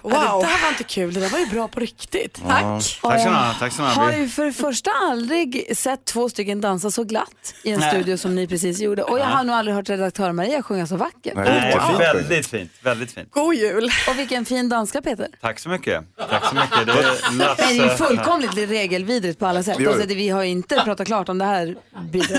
Wow. 0.03 0.13
Det 0.13 0.19
där 0.47 0.63
var 0.63 0.69
inte 0.69 0.85
kul, 0.85 1.15
det 1.15 1.21
där 1.21 1.29
var 1.29 1.39
ju 1.39 1.47
bra 1.47 1.69
på 1.69 1.81
riktigt. 1.81 2.39
Ja. 2.49 2.81
Tack 3.03 3.21
ha, 3.27 3.55
tack 3.59 3.79
ni 3.79 3.85
ha. 3.85 3.91
Har 3.91 4.13
ju 4.13 4.29
för 4.29 4.45
det 4.45 4.53
första 4.53 4.91
aldrig 4.91 5.77
sett 5.77 6.05
två 6.05 6.29
stycken 6.29 6.61
dansa 6.61 6.91
så 6.91 7.05
glatt 7.05 7.55
i 7.63 7.71
en 7.71 7.81
Nej. 7.81 7.91
studio 7.91 8.17
som 8.17 8.35
ni 8.35 8.47
precis 8.47 8.81
gjorde. 8.81 9.03
Och 9.03 9.19
jag 9.19 9.27
Ja. 9.27 9.31
har 9.31 9.45
nog 9.45 9.57
aldrig 9.57 9.75
hört 9.77 9.89
redaktör 9.91 10.33
Maria 10.33 10.63
sjunga 10.63 10.87
så 10.87 10.97
vackert. 10.97 11.35
Nej, 11.35 11.79
väldigt 11.99 12.47
fint, 12.47 12.71
väldigt 12.83 13.13
fint. 13.13 13.29
God 13.31 13.55
jul! 13.55 13.91
Och 14.09 14.19
vilken 14.19 14.45
fin 14.45 14.69
danska 14.69 15.03
Peter. 15.03 15.29
Tack 15.41 15.59
så 15.59 15.69
mycket. 15.69 16.05
Tack 16.31 16.45
så 16.49 16.55
mycket. 16.55 16.87
Det 16.87 16.93
är. 16.93 17.33
Nej, 17.39 17.49
det 17.57 17.63
är 17.63 17.73
ju 17.73 17.89
fullkomligt 17.91 18.57
regelvidrigt 18.57 19.39
på 19.39 19.47
alla 19.47 19.63
sätt. 19.63 19.87
Alltså, 19.89 20.07
det, 20.07 20.15
vi 20.15 20.29
har 20.29 20.43
ju 20.43 20.49
inte 20.51 20.75
pratat 20.85 21.07
klart 21.07 21.29
om 21.29 21.39
det 21.39 21.45
här. 21.45 21.77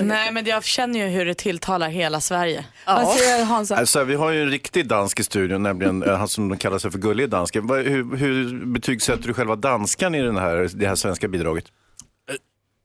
Nej 0.01 0.31
men 0.31 0.45
jag 0.45 0.63
känner 0.63 0.99
ju 0.99 1.04
hur 1.09 1.25
det 1.25 1.33
tilltalar 1.33 1.89
hela 1.89 2.21
Sverige. 2.21 2.65
Vad 2.85 3.07
säger 3.07 3.45
Hansa? 3.45 3.75
Alltså, 3.75 4.03
vi 4.03 4.15
har 4.15 4.31
ju 4.31 4.41
en 4.41 4.49
riktig 4.49 4.87
dansk 4.87 5.19
i 5.19 5.23
studion, 5.23 5.63
nämligen 5.63 6.03
eh, 6.03 6.17
han 6.17 6.27
som 6.27 6.57
kallar 6.57 6.77
sig 6.79 6.91
för 6.91 6.99
Gullig 6.99 7.29
dansken. 7.29 7.67
Vad- 7.67 7.79
Hur, 7.85 8.15
hur 8.17 8.65
betygsätter 8.65 9.27
du 9.27 9.33
själva 9.33 9.55
danskan 9.55 10.15
i 10.15 10.21
den 10.21 10.37
här, 10.37 10.69
det 10.73 10.87
här 10.87 10.95
svenska 10.95 11.27
bidraget? 11.27 11.65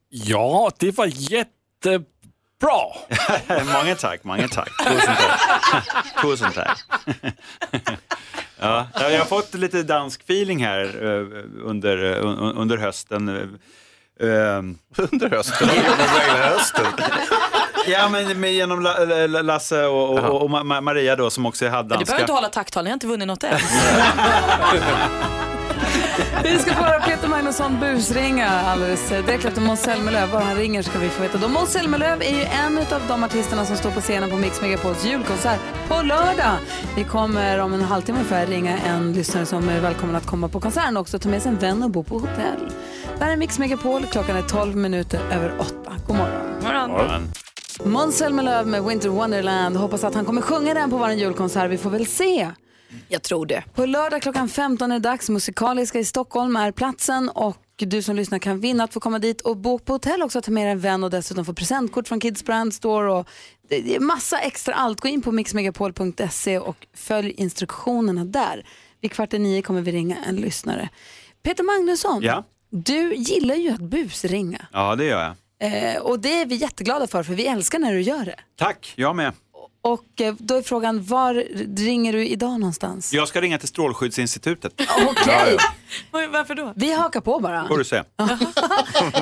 Ja, 0.08 0.70
det 0.78 0.96
var 0.96 1.06
jättebra. 1.06 2.06
många 3.72 3.94
tack, 3.94 4.24
många 4.24 4.48
tack. 4.48 4.70
Tusen 4.88 5.16
tack. 5.16 6.04
Tusen 6.22 6.52
tack. 6.52 6.78
Ja, 8.62 8.86
jag 8.94 9.18
har 9.18 9.24
fått 9.24 9.54
lite 9.54 9.82
dansk 9.82 10.20
feeling 10.22 10.64
här 10.64 10.84
eh, 10.84 11.44
under, 11.64 12.12
eh, 12.12 12.24
un- 12.24 12.56
under 12.56 12.76
hösten. 12.76 13.28
Under 14.96 15.30
hösten? 15.30 15.68
hösten? 15.68 16.86
Ja, 17.86 18.08
men 18.08 18.40
med, 18.40 18.52
genom 18.52 18.80
La, 18.82 18.98
La, 19.26 19.42
Lasse 19.42 19.84
och, 19.86 20.18
och, 20.18 20.42
och 20.42 20.48
Ma- 20.50 20.80
Maria 20.80 21.16
då 21.16 21.30
som 21.30 21.46
också 21.46 21.64
är 21.66 21.70
Men 21.70 21.98
du 21.98 22.04
behöver 22.04 22.20
inte 22.20 22.32
hålla 22.32 22.48
tacktal, 22.48 22.84
ni 22.84 22.90
har 22.90 22.94
inte 22.94 23.06
vunnit 23.06 23.26
något 23.28 23.44
än. 23.44 23.54
Vi 26.44 26.58
ska 26.58 26.74
få 26.74 26.82
höra 26.82 27.00
Peter 27.00 27.28
Magnusson 27.28 27.80
busringa 27.80 28.48
alldeles 28.50 29.08
direkt 29.08 29.44
efter 29.44 29.60
Måns 29.60 29.80
Zelmerlöw. 29.80 30.26
Var 30.32 30.40
han 30.40 30.56
ringer 30.56 30.82
ska 30.82 30.98
vi 30.98 31.08
få 31.08 31.22
veta. 31.22 31.48
Måns 31.48 31.70
Zelmerlöw 31.70 32.22
är 32.22 32.34
ju 32.36 32.42
en 32.44 32.78
av 32.78 33.02
de 33.08 33.24
artisterna 33.24 33.64
som 33.64 33.76
står 33.76 33.90
på 33.90 34.00
scenen 34.00 34.30
på 34.30 34.36
Mix 34.36 34.60
Megapols 34.62 35.04
julkonsert 35.04 35.58
på 35.88 36.02
lördag. 36.02 36.56
Vi 36.96 37.04
kommer 37.04 37.58
om 37.58 37.74
en 37.74 37.82
halvtimme 37.82 38.18
ungefär 38.18 38.46
ringa 38.46 38.78
en 38.78 39.12
lyssnare 39.12 39.46
som 39.46 39.68
är 39.68 39.80
välkommen 39.80 40.16
att 40.16 40.26
komma 40.26 40.48
på 40.48 40.60
konserten 40.60 40.96
också 40.96 41.18
ta 41.18 41.28
med 41.28 41.42
sig 41.42 41.52
en 41.52 41.58
vän 41.58 41.82
och 41.82 41.90
bo 41.90 42.02
på 42.04 42.14
hotell. 42.18 42.70
Det 43.18 43.24
här 43.24 43.32
är 43.32 43.36
Mix 43.36 43.58
Megapol, 43.58 44.02
klockan 44.12 44.36
är 44.36 44.42
12 44.42 44.76
minuter 44.76 45.20
över 45.32 45.52
8. 45.58 45.72
God 46.06 46.16
morgon. 46.16 46.62
Morgon. 46.62 47.22
Måns 47.84 48.18
Zelmerlöw 48.18 48.64
med 48.66 48.84
Winter 48.84 49.08
Wonderland. 49.08 49.76
Hoppas 49.76 50.04
att 50.04 50.14
han 50.14 50.24
kommer 50.24 50.42
sjunga 50.42 50.74
den 50.74 50.90
på 50.90 50.96
vår 50.98 51.10
julkonsert. 51.10 51.70
Vi 51.70 51.78
får 51.78 51.90
väl 51.90 52.06
se. 52.06 52.50
Jag 53.08 53.22
tror 53.22 53.46
det. 53.46 53.64
På 53.74 53.86
lördag 53.86 54.22
klockan 54.22 54.48
15 54.48 54.92
är 54.92 54.94
det 55.00 55.08
dags. 55.08 55.28
Musikaliska 55.28 55.98
i 55.98 56.04
Stockholm 56.04 56.56
är 56.56 56.72
platsen 56.72 57.28
och 57.28 57.56
du 57.76 58.02
som 58.02 58.16
lyssnar 58.16 58.38
kan 58.38 58.60
vinna 58.60 58.84
att 58.84 58.92
få 58.94 59.00
komma 59.00 59.18
dit 59.18 59.40
och 59.40 59.56
bo 59.56 59.78
på 59.78 59.92
hotell 59.92 60.22
också. 60.22 60.40
Ta 60.42 60.50
med 60.50 60.72
en 60.72 60.80
vän 60.80 61.04
och 61.04 61.10
dessutom 61.10 61.44
få 61.44 61.52
presentkort 61.54 62.08
från 62.08 62.20
Kids 62.20 62.44
Brand 62.44 62.74
Store. 62.74 63.12
Och 63.12 63.28
det 63.68 63.96
är 63.96 64.00
massa 64.00 64.38
extra 64.38 64.74
allt. 64.74 65.00
Gå 65.00 65.08
in 65.08 65.22
på 65.22 65.32
mixmegapol.se 65.32 66.58
och 66.58 66.86
följ 66.96 67.30
instruktionerna 67.30 68.24
där. 68.24 68.66
Vid 69.00 69.12
kvart 69.12 69.32
i 69.34 69.38
nio 69.38 69.62
kommer 69.62 69.80
vi 69.82 69.92
ringa 69.92 70.16
en 70.28 70.36
lyssnare. 70.36 70.88
Peter 71.42 71.64
Magnusson, 71.64 72.22
Ja. 72.22 72.44
du 72.70 73.14
gillar 73.14 73.54
ju 73.54 73.70
att 73.70 73.80
busringa. 73.80 74.66
ja, 74.72 74.96
det 74.96 75.04
gör 75.04 75.22
jag. 75.22 75.34
Eh, 75.60 76.00
och 76.02 76.20
det 76.20 76.40
är 76.40 76.46
vi 76.46 76.54
jätteglada 76.54 77.06
för, 77.06 77.22
för 77.22 77.34
vi 77.34 77.46
älskar 77.46 77.78
när 77.78 77.92
du 77.92 78.00
gör 78.00 78.24
det. 78.24 78.36
Tack, 78.58 78.92
jag 78.96 79.16
med. 79.16 79.32
Och 79.82 80.20
eh, 80.20 80.34
då 80.38 80.54
är 80.54 80.62
frågan, 80.62 81.04
var 81.04 81.34
ringer 81.76 82.12
du 82.12 82.26
idag 82.26 82.60
någonstans? 82.60 83.12
Jag 83.12 83.28
ska 83.28 83.40
ringa 83.40 83.58
till 83.58 83.68
Strålskyddsinstitutet. 83.68 84.72
Okej. 85.08 85.56
Varför 86.10 86.54
då? 86.54 86.72
Vi 86.76 86.92
hakar 86.92 87.20
på 87.20 87.38
bara. 87.38 87.68
Får 87.68 87.78
du 87.78 87.84
se. 87.84 88.02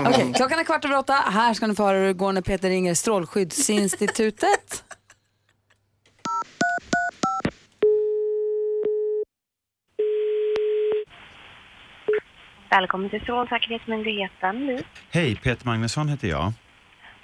Okej, 0.06 0.32
klockan 0.36 0.58
är 0.58 0.64
kvart 0.64 0.84
över 0.84 0.96
åtta. 0.98 1.12
Här 1.12 1.54
ska 1.54 1.66
ni 1.66 1.74
få 1.74 1.82
höra 1.82 1.98
hur 1.98 2.06
det 2.06 2.12
går 2.12 2.32
när 2.32 2.40
Peter 2.42 2.68
ringer 2.68 2.94
Strålskyddsinstitutet. 2.94 4.84
Välkommen 12.70 13.10
till 13.10 13.20
Strålsäkerhetsmyndigheten. 13.20 14.82
Hej, 15.10 15.36
Peter 15.36 15.66
Magnusson 15.66 16.08
heter 16.08 16.28
jag. 16.28 16.52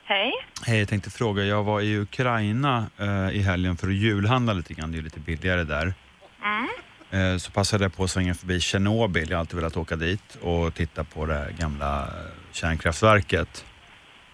Hej. 0.05 0.33
Hej, 0.67 0.79
jag 0.79 0.89
tänkte 0.89 1.11
fråga, 1.11 1.45
jag 1.45 1.65
var 1.65 1.81
i 1.81 1.99
Ukraina 1.99 2.87
eh, 2.99 3.37
i 3.37 3.43
helgen 3.43 3.77
för 3.77 3.87
att 3.87 3.95
julhandla 3.95 4.53
lite 4.53 4.75
grann, 4.75 4.93
det 4.93 4.99
är 4.99 5.03
lite 5.03 5.21
billigare 5.21 5.65
där. 5.65 5.95
Mm. 6.43 7.33
Eh, 7.33 7.39
så 7.39 7.51
passade 7.51 7.85
jag 7.85 7.97
på 7.97 8.05
att 8.05 8.11
svänga 8.11 8.35
förbi 8.35 8.61
Tjernobyl, 8.61 9.31
jag 9.31 9.37
har 9.37 9.41
alltid 9.41 9.57
velat 9.57 9.77
åka 9.77 9.97
dit 9.97 10.35
och 10.43 10.75
titta 10.75 11.05
på 11.05 11.27
det 11.27 11.49
gamla 11.59 12.03
eh, 12.03 12.09
kärnkraftverket. 12.53 13.65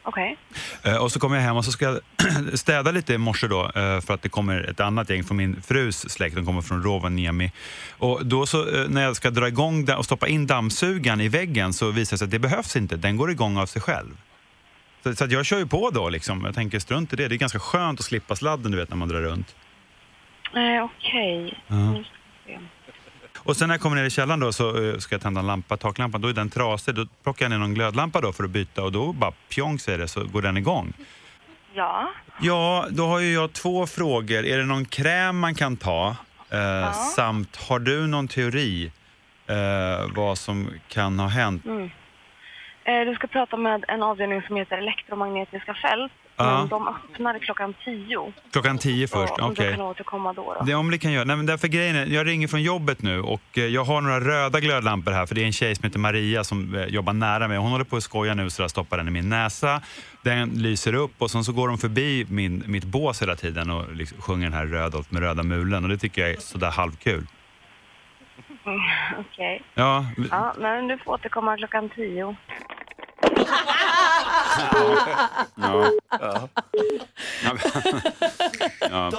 Okej. 0.03 0.37
Eh, 0.83 0.97
och 0.97 1.13
så 1.13 1.21
kommer 1.21 1.37
jag 1.37 1.43
hem 1.43 1.57
och 1.57 1.65
så 1.65 1.73
ska 1.73 1.85
jag 1.85 2.01
städa 2.59 2.91
lite 2.91 3.15
i 3.15 3.19
morse 3.19 3.47
då 3.47 3.65
eh, 3.65 4.01
för 4.01 4.15
att 4.15 4.23
det 4.23 4.29
kommer 4.29 4.63
ett 4.63 4.81
annat 4.81 5.11
gäng 5.11 5.25
från 5.25 5.37
min 5.37 5.63
frus 5.63 6.11
släkt, 6.11 6.37
de 6.37 6.47
kommer 6.47 6.61
från 6.63 6.83
Rovaniemi. 6.83 7.53
Och 7.99 8.27
då 8.27 8.47
så 8.47 8.69
eh, 8.69 8.89
när 8.89 9.03
jag 9.03 9.17
ska 9.17 9.31
dra 9.31 9.49
igång 9.49 9.91
och 9.93 10.05
stoppa 10.05 10.29
in 10.29 10.47
dammsugaren 10.47 11.21
i 11.21 11.29
väggen 11.29 11.73
så 11.73 11.91
visar 11.91 12.15
det 12.15 12.19
sig 12.19 12.25
att 12.25 12.31
det 12.31 12.39
behövs 12.39 12.77
inte, 12.77 12.97
den 12.97 13.17
går 13.17 13.31
igång 13.31 13.57
av 13.57 13.67
sig 13.67 13.83
själv. 13.83 14.17
Så, 15.03 15.15
så 15.15 15.25
att 15.25 15.33
jag 15.33 15.47
kör 15.47 15.59
ju 15.59 15.67
på 15.67 15.91
då 15.91 16.09
liksom, 16.09 16.45
jag 16.45 16.55
tänker 16.55 16.79
strunt 16.79 17.13
i 17.13 17.17
det, 17.17 17.29
det 17.29 17.35
är 17.35 17.39
ganska 17.39 17.59
skönt 17.59 18.01
att 18.01 18.07
slippa 18.07 18.37
sladden 18.37 18.73
du 18.73 18.79
vet 18.79 18.91
när 18.91 18.97
man 18.97 19.09
drar 19.09 19.21
runt. 19.21 19.57
Eh, 20.55 20.85
Okej. 20.85 21.63
Ska 21.67 21.75
vi 21.75 22.05
se. 22.47 22.59
Och 23.43 23.57
sen 23.57 23.69
när 23.69 23.75
jag 23.75 23.83
kommer 23.83 23.97
ner 23.97 24.05
i 24.05 24.11
källaren 24.11 24.41
då 24.41 24.53
så 24.53 24.85
eh, 24.93 24.99
ska 24.99 25.15
jag 25.15 25.23
tända 25.23 25.41
en 25.41 25.47
lampa, 25.47 25.77
taklampan, 25.77 26.21
då 26.21 26.29
är 26.29 26.33
den 26.33 26.51
trasig. 26.51 26.95
Då 26.95 27.07
plockar 27.23 27.45
jag 27.45 27.51
ner 27.51 27.59
någon 27.59 27.75
glödlampa 27.75 28.21
då 28.21 28.33
för 28.33 28.45
att 28.45 28.51
byta 28.51 28.83
och 28.83 28.93
då 28.93 29.13
bara 29.13 29.33
pjong 29.49 29.79
säger 29.79 29.99
det 29.99 30.09
så 30.09 30.25
går 30.25 30.43
den 30.43 30.57
igång. 30.57 30.93
Ja. 31.75 32.11
Ja, 32.41 32.87
då 32.91 33.07
har 33.07 33.19
ju 33.21 33.33
jag 33.33 33.53
två 33.53 33.87
frågor. 33.87 34.45
Är 34.47 34.59
det 34.59 34.65
någon 34.65 34.85
kräm 34.85 35.39
man 35.39 35.55
kan 35.55 35.77
ta? 35.77 36.17
Eh, 36.51 36.93
Samt, 36.93 37.57
har 37.69 37.79
du 37.79 38.07
någon 38.07 38.29
teori 38.29 38.93
eh, 39.47 39.57
vad 40.15 40.39
som 40.39 40.71
kan 40.89 41.19
ha 41.19 41.29
hänt? 41.29 41.65
Mm. 41.65 41.91
Eh, 42.85 43.01
Du 43.09 43.15
ska 43.15 43.27
prata 43.27 43.57
med 43.57 43.85
en 43.89 44.03
avdelning 44.03 44.43
som 44.43 44.57
heter 44.57 44.79
elektromagnetiska 44.79 45.75
fält. 45.75 46.13
Ja. 46.37 46.59
Men 46.59 46.69
de 46.69 46.89
öppnar 46.89 47.39
klockan 47.39 47.75
tio. 47.85 48.33
Klockan 48.53 48.79
tio 48.79 49.09
först, 49.09 49.33
okej. 49.41 49.67
Du 49.67 49.73
kan 49.73 49.81
återkomma 49.81 50.33
då. 50.33 50.55
då. 50.59 50.65
Det, 50.65 50.75
om 50.75 50.91
det 50.91 50.99
kan 50.99 51.13
göra. 51.13 51.25
Nej, 51.25 51.37
men 51.37 51.47
därför 51.47 51.69
grejen 51.69 51.97
är, 51.97 52.07
jag 52.07 52.27
ringer 52.27 52.49
från 52.49 52.63
jobbet 52.63 53.03
nu 53.03 53.21
och 53.21 53.41
eh, 53.59 53.65
jag 53.65 53.85
har 53.85 54.01
några 54.01 54.21
röda 54.21 54.61
glödlampor 54.61 55.13
här 55.13 55.27
för 55.27 55.35
det 55.35 55.43
är 55.43 55.47
en 55.47 55.53
tjej 55.53 55.75
som 55.75 55.85
heter 55.85 55.99
Maria 55.99 56.45
som 56.45 56.75
eh, 56.75 56.85
jobbar 56.85 57.13
nära 57.13 57.49
mig. 57.49 57.59
Hon 57.59 57.71
håller 57.71 57.85
på 57.85 57.97
att 57.97 58.03
skoja 58.03 58.35
nu 58.35 58.51
så 58.51 58.63
jag 58.63 58.71
stoppar 58.71 58.97
den 58.97 59.09
i 59.09 59.11
min 59.11 59.29
näsa. 59.29 59.81
Den 60.23 60.51
lyser 60.51 60.95
upp 60.95 61.13
och 61.19 61.31
sen 61.31 61.45
så 61.45 61.53
går 61.53 61.69
de 61.69 61.79
förbi 61.79 62.27
min, 62.29 62.65
mitt 62.67 62.85
bås 62.85 63.23
hela 63.23 63.37
tiden 63.37 63.71
och 63.71 63.95
liksom 63.95 64.21
sjunger 64.21 64.45
den 64.45 64.53
här 64.59 64.67
Rödolf 64.67 65.11
med 65.11 65.23
röda 65.23 65.43
mulen 65.43 65.85
och 65.85 65.91
det 65.91 65.99
tycker 65.99 66.23
jag 66.23 66.31
är 66.31 66.37
sådär 66.41 66.71
halvkul. 66.71 67.27
Mm, 68.67 68.81
Okej. 69.19 69.63
Ja, 69.75 70.07
Ja, 70.31 70.55
men 70.59 70.89
du 70.89 70.99
får 70.99 71.13
återkomma 71.13 71.57
klockan 71.57 71.89
tio. 71.89 72.37
Ja. 75.55 75.87
Ja. 76.21 76.49
Ja. 78.91 79.11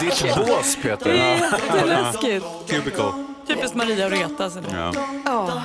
Ditt 0.00 0.36
bås 0.36 0.76
Peter. 0.82 1.12
Det 1.12 1.18
är 1.20 1.40
jätteläskigt. 1.52 2.46
Cubicle. 2.68 3.12
Typiskt 3.46 3.74
Maria 3.76 4.06
att 4.06 4.12
reta 4.12 4.50
sig. 4.50 4.62
Ja. 4.72 4.92
Ja. 5.24 5.62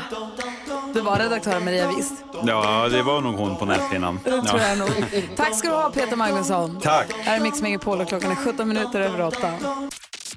Det 0.94 1.02
var 1.02 1.18
redaktör 1.18 1.60
Maria 1.60 1.88
visst. 1.98 2.14
ja, 2.44 2.90
det 2.90 3.02
var 3.02 3.22
nog 3.22 3.36
hon 3.36 3.56
på 3.58 3.66
näthinnan. 3.66 4.20
Det 4.24 4.42
tror 4.42 4.62
jag 4.62 4.78
nog. 4.78 4.90
Tack 5.36 5.56
ska 5.56 5.70
du 5.70 5.76
ha 5.76 5.90
Peter 5.90 6.16
Magnusson. 6.16 6.80
Tack. 6.82 7.08
Här 7.24 7.36
är 7.36 7.40
Mix 7.40 7.62
Megapol 7.62 8.02
och 8.02 8.08
klockan 8.08 8.32
är 8.32 8.36
17 8.36 8.68
minuter 8.68 9.02
över 9.02 9.22
8. 9.22 9.38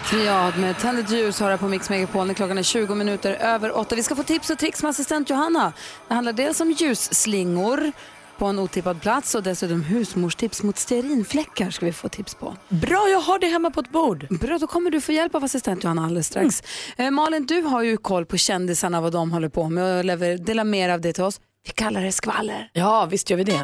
Triad 0.01 0.59
med 0.59 0.77
Tänd 0.79 1.09
ljus 1.09 1.39
har 1.39 1.49
jag 1.49 1.59
på 1.59 1.67
Mix 1.67 1.89
Megapol 1.89 2.27
när 2.27 2.33
klockan 2.33 2.57
är 2.57 2.63
20 2.63 2.95
minuter 2.95 3.33
över 3.33 3.77
8. 3.77 3.95
Vi 3.95 4.03
ska 4.03 4.15
få 4.15 4.23
tips 4.23 4.49
och 4.49 4.57
tricks 4.57 4.83
med 4.83 4.89
assistent 4.89 5.29
Johanna. 5.29 5.73
Det 6.07 6.13
handlar 6.13 6.33
dels 6.33 6.61
om 6.61 6.71
ljusslingor 6.71 7.91
på 8.37 8.45
en 8.45 8.59
otippad 8.59 9.01
plats 9.01 9.35
och 9.35 9.43
dessutom 9.43 9.83
husmorstips 9.83 10.63
mot 10.63 10.77
stearinfläckar 10.77 11.69
ska 11.69 11.85
vi 11.85 11.93
få 11.93 12.09
tips 12.09 12.35
på. 12.35 12.55
Bra, 12.69 13.07
jag 13.11 13.19
har 13.19 13.39
det 13.39 13.47
hemma 13.47 13.71
på 13.71 13.79
ett 13.79 13.91
bord. 13.91 14.27
Bra, 14.29 14.57
då 14.57 14.67
kommer 14.67 14.91
du 14.91 15.01
få 15.01 15.11
hjälp 15.11 15.35
av 15.35 15.43
assistent 15.43 15.83
Johanna 15.83 16.03
alldeles 16.05 16.27
strax. 16.27 16.63
Eh, 16.97 17.11
Malin, 17.11 17.45
du 17.45 17.61
har 17.61 17.81
ju 17.81 17.97
koll 17.97 18.25
på 18.25 18.37
kändisarna, 18.37 19.01
vad 19.01 19.11
de 19.11 19.31
håller 19.31 19.49
på 19.49 19.69
med 19.69 19.97
och 19.97 20.05
lever, 20.05 20.37
dela 20.37 20.63
mer 20.63 20.89
av 20.89 21.01
det 21.01 21.13
till 21.13 21.23
oss. 21.23 21.39
Vi 21.65 21.71
kallar 21.71 22.01
det 22.01 22.11
skvaller. 22.11 22.69
Ja, 22.73 23.05
visst 23.05 23.29
gör 23.29 23.37
vi 23.37 23.43
det. 23.43 23.61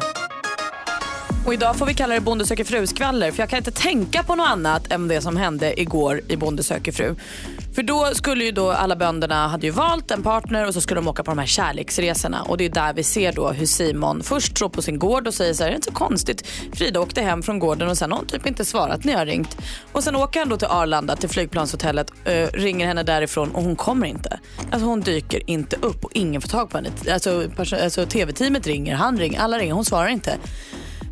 Och 1.46 1.54
idag 1.54 1.76
får 1.76 1.86
vi 1.86 1.94
kalla 1.94 2.14
det 2.14 2.20
Bonde 2.20 2.46
söker 2.46 2.64
fru-skvaller 2.64 3.30
för 3.30 3.42
jag 3.42 3.50
kan 3.50 3.56
inte 3.56 3.70
tänka 3.70 4.22
på 4.22 4.34
något 4.34 4.48
annat 4.48 4.92
än 4.92 5.08
det 5.08 5.20
som 5.20 5.36
hände 5.36 5.80
igår 5.80 6.20
i 6.28 6.36
Bonde 6.36 6.62
söker 6.62 6.92
fru. 6.92 7.14
För 7.74 7.82
då 7.82 8.10
skulle 8.14 8.44
ju 8.44 8.52
då 8.52 8.70
alla 8.70 8.96
bönderna 8.96 9.48
hade 9.48 9.66
ju 9.66 9.72
valt 9.72 10.10
en 10.10 10.22
partner 10.22 10.66
och 10.66 10.74
så 10.74 10.80
skulle 10.80 11.00
de 11.00 11.08
åka 11.08 11.24
på 11.24 11.30
de 11.30 11.38
här 11.38 11.46
kärleksresorna 11.46 12.42
och 12.42 12.56
det 12.56 12.64
är 12.64 12.68
där 12.68 12.92
vi 12.92 13.02
ser 13.02 13.32
då 13.32 13.48
hur 13.48 13.66
Simon 13.66 14.22
först 14.22 14.56
tror 14.56 14.68
på 14.68 14.82
sin 14.82 14.98
gård 14.98 15.26
och 15.26 15.34
säger 15.34 15.54
så 15.54 15.62
här, 15.62 15.70
det 15.70 15.74
är 15.74 15.76
inte 15.76 15.88
så 15.88 15.94
konstigt. 15.94 16.46
Frida 16.72 17.00
åkte 17.00 17.22
hem 17.22 17.42
från 17.42 17.58
gården 17.58 17.88
och 17.88 17.98
sen 17.98 18.12
har 18.12 18.18
hon 18.18 18.26
typ 18.26 18.46
inte 18.46 18.64
svarat 18.64 19.04
när 19.04 19.12
jag 19.12 19.18
har 19.18 19.26
ringt. 19.26 19.56
Och 19.92 20.04
sen 20.04 20.16
åker 20.16 20.40
han 20.40 20.48
då 20.48 20.56
till 20.56 20.68
Arlanda, 20.68 21.16
till 21.16 21.28
flygplanshotellet, 21.28 22.10
äh, 22.24 22.46
ringer 22.52 22.86
henne 22.86 23.02
därifrån 23.02 23.50
och 23.50 23.62
hon 23.62 23.76
kommer 23.76 24.06
inte. 24.06 24.40
Alltså 24.70 24.86
hon 24.86 25.00
dyker 25.00 25.50
inte 25.50 25.76
upp 25.76 26.04
och 26.04 26.10
ingen 26.14 26.40
får 26.40 26.48
tag 26.48 26.70
på 26.70 26.76
henne. 26.76 26.90
Alltså, 27.12 27.48
alltså 27.82 28.06
tv-teamet 28.06 28.66
ringer, 28.66 28.94
han 28.94 29.18
ringer, 29.18 29.40
alla 29.40 29.58
ringer, 29.58 29.74
hon 29.74 29.84
svarar 29.84 30.08
inte. 30.08 30.38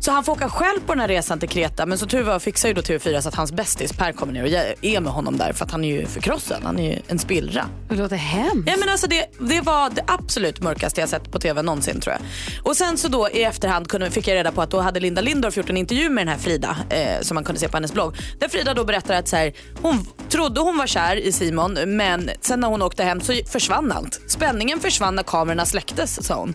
Så 0.05 0.11
han 0.11 0.23
får 0.23 0.33
åka 0.33 0.49
själv 0.49 0.79
på 0.79 0.93
den 0.93 0.99
här 0.99 1.07
resan 1.07 1.39
till 1.39 1.49
Kreta 1.49 1.85
men 1.85 1.97
så 1.97 2.05
tur 2.05 2.23
var 2.23 2.39
fixar 2.39 2.69
ju 2.69 2.73
då 2.73 2.81
TV4 2.81 3.21
så 3.21 3.29
att 3.29 3.35
hans 3.35 3.51
bästis 3.51 3.93
Per 3.93 4.11
kommer 4.11 4.33
ner 4.33 4.43
och 4.43 4.49
är 4.81 4.99
med 4.99 5.11
honom 5.11 5.37
där 5.37 5.53
för 5.53 5.65
att 5.65 5.71
han 5.71 5.83
är 5.83 5.87
ju 5.87 6.05
förkrossad. 6.05 6.63
Han 6.63 6.79
är 6.79 6.91
ju 6.91 6.99
en 7.07 7.19
spillra. 7.19 7.65
Det 7.89 7.95
låter 7.95 8.15
hemskt. 8.15 8.69
Ja, 8.69 8.75
men 8.79 8.89
alltså 8.89 9.07
det, 9.07 9.29
det 9.39 9.61
var 9.61 9.89
det 9.89 10.03
absolut 10.07 10.61
mörkaste 10.61 11.01
jag 11.01 11.09
sett 11.09 11.31
på 11.31 11.39
TV 11.39 11.61
någonsin 11.61 11.99
tror 11.99 12.15
jag. 12.15 12.21
Och 12.65 12.77
sen 12.77 12.97
så 12.97 13.07
då 13.07 13.29
i 13.29 13.43
efterhand 13.43 13.87
kunde, 13.87 14.11
fick 14.11 14.27
jag 14.27 14.35
reda 14.35 14.51
på 14.51 14.61
att 14.61 14.71
då 14.71 14.79
hade 14.79 14.99
Linda 14.99 15.21
Lindorff 15.21 15.57
gjort 15.57 15.69
en 15.69 15.77
intervju 15.77 16.09
med 16.09 16.27
den 16.27 16.33
här 16.33 16.39
Frida 16.41 16.77
eh, 16.89 17.21
som 17.21 17.35
man 17.35 17.43
kunde 17.43 17.59
se 17.59 17.67
på 17.67 17.77
hennes 17.77 17.93
blogg. 17.93 18.15
Där 18.39 18.47
Frida 18.49 18.73
då 18.73 18.85
berättar 18.85 19.15
att 19.15 19.27
så 19.27 19.35
här, 19.35 19.53
hon 19.81 20.05
trodde 20.29 20.61
hon 20.61 20.77
var 20.77 20.87
kär 20.87 21.15
i 21.15 21.31
Simon 21.31 21.77
men 21.85 22.29
sen 22.41 22.59
när 22.59 22.67
hon 22.67 22.81
åkte 22.81 23.03
hem 23.03 23.21
så 23.21 23.33
försvann 23.47 23.91
allt. 23.91 24.21
Spänningen 24.27 24.79
försvann 24.79 25.15
när 25.15 25.23
kamerorna 25.23 25.65
släcktes 25.65 26.27
sa 26.27 26.35
hon. 26.35 26.53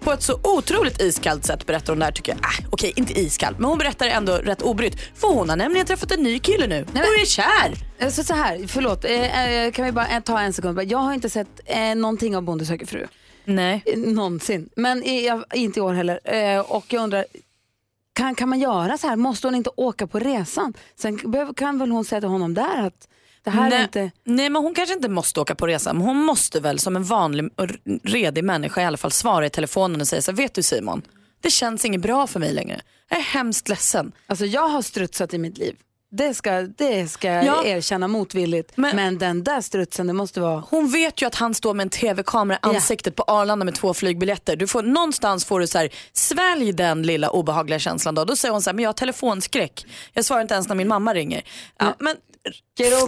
På 0.00 0.12
ett 0.12 0.22
så 0.22 0.40
otroligt 0.42 1.00
iskallt 1.00 1.44
sätt 1.44 1.66
berättar 1.66 1.92
hon 1.92 1.98
det 1.98 2.04
här 2.04 2.12
tycker 2.12 2.32
jag. 2.32 2.38
Äh, 2.38 2.68
Okej, 2.70 2.92
inte 2.96 3.20
iskallt 3.20 3.58
men 3.58 3.68
hon 3.68 3.78
berättar 3.78 4.06
det 4.06 4.12
ändå 4.12 4.32
rätt 4.32 4.62
obrytt. 4.62 5.00
För 5.14 5.28
hon 5.28 5.48
har 5.48 5.56
nämligen 5.56 5.86
träffat 5.86 6.10
en 6.12 6.22
ny 6.22 6.38
kille 6.38 6.66
nu 6.66 6.82
och 6.82 6.96
är 6.96 7.26
kär. 7.26 8.10
Så, 8.10 8.24
så 8.24 8.34
här, 8.34 8.66
förlåt, 8.66 9.04
eh, 9.04 9.64
eh, 9.64 9.72
kan 9.72 9.84
vi 9.84 9.92
bara 9.92 10.08
eh, 10.08 10.20
ta 10.20 10.40
en 10.40 10.52
sekund? 10.52 10.82
Jag 10.82 10.98
har 10.98 11.14
inte 11.14 11.30
sett 11.30 11.60
eh, 11.64 11.94
någonting 11.94 12.36
av 12.36 12.42
Bonde 12.42 12.66
söker 12.66 12.86
fru. 12.86 13.06
Nej. 13.44 13.82
Någonsin. 13.96 14.68
Men 14.76 15.24
jag, 15.24 15.44
inte 15.54 15.78
i 15.78 15.82
år 15.82 15.92
heller. 15.92 16.20
Eh, 16.24 16.60
och 16.60 16.84
jag 16.88 17.02
undrar, 17.02 17.24
kan, 18.12 18.34
kan 18.34 18.48
man 18.48 18.60
göra 18.60 18.98
så 18.98 19.06
här? 19.06 19.16
Måste 19.16 19.46
hon 19.46 19.54
inte 19.54 19.70
åka 19.76 20.06
på 20.06 20.18
resan? 20.18 20.74
Sen 20.96 21.54
kan 21.56 21.78
väl 21.78 21.90
hon 21.90 22.04
säga 22.04 22.20
till 22.20 22.28
honom 22.28 22.54
där 22.54 22.86
att 22.86 23.08
det 23.42 23.50
här 23.50 23.70
nej, 23.70 23.78
är 23.78 23.82
inte... 23.82 24.10
nej 24.24 24.50
men 24.50 24.62
hon 24.62 24.74
kanske 24.74 24.94
inte 24.94 25.08
måste 25.08 25.40
åka 25.40 25.54
på 25.54 25.66
resa 25.66 25.92
men 25.92 26.02
hon 26.02 26.16
måste 26.16 26.60
väl 26.60 26.78
som 26.78 26.96
en 26.96 27.04
vanlig 27.04 27.50
och 27.56 27.66
redig 28.04 28.44
människa 28.44 28.82
i 28.82 28.84
alla 28.84 28.96
fall 28.96 29.12
svara 29.12 29.46
i 29.46 29.50
telefonen 29.50 30.00
och 30.00 30.08
säga 30.08 30.22
så 30.22 30.32
vet 30.32 30.54
du 30.54 30.62
Simon, 30.62 31.02
det 31.40 31.50
känns 31.50 31.84
inget 31.84 32.00
bra 32.00 32.26
för 32.26 32.40
mig 32.40 32.52
längre. 32.52 32.80
Jag 33.08 33.18
är 33.18 33.22
hemskt 33.24 33.68
ledsen. 33.68 34.12
Alltså 34.26 34.46
jag 34.46 34.68
har 34.68 34.82
strutsat 34.82 35.34
i 35.34 35.38
mitt 35.38 35.58
liv. 35.58 35.76
Det 36.12 36.34
ska, 36.34 36.62
det 36.62 37.08
ska 37.08 37.28
jag 37.28 37.44
Ja. 37.44 37.64
erkänna 37.64 38.08
motvilligt. 38.08 38.72
Men, 38.76 39.18
den 39.18 39.44
där 39.44 39.60
strutsen, 39.60 40.06
det 40.06 40.12
måste 40.12 40.40
vara... 40.40 40.64
Hon 40.70 40.90
vet 40.90 41.22
ju 41.22 41.26
att 41.26 41.34
han 41.34 41.54
står 41.54 41.74
med 41.74 41.84
en 41.84 41.90
tv-kamera 41.90 42.56
i 42.56 42.66
ansiktet 42.66 43.16
på 43.16 43.22
Arlanda 43.22 43.64
med 43.64 43.74
två 43.74 43.94
flygbiljetter. 43.94 44.56
Du 44.56 44.66
får, 44.66 44.82
någonstans 44.82 45.44
får 45.44 45.60
du 45.60 45.66
så 45.66 45.78
här, 45.78 45.88
svälj 46.12 46.72
den 46.72 47.02
lilla 47.02 47.30
obehagliga 47.30 47.78
känslan 47.78 48.14
då. 48.14 48.24
Då 48.24 48.36
säger 48.36 48.52
hon 48.52 48.62
så 48.62 48.70
här, 48.70 48.74
men 48.74 48.82
jag 48.82 48.88
har 48.88 48.94
telefonskräck. 48.94 49.86
Jag 50.12 50.24
svarar 50.24 50.42
inte 50.42 50.54
ens 50.54 50.68
när 50.68 50.74
min 50.74 50.88
mamma 50.88 51.14
ringer. 51.14 51.42
Ja, 51.78 51.94
men. 51.98 52.16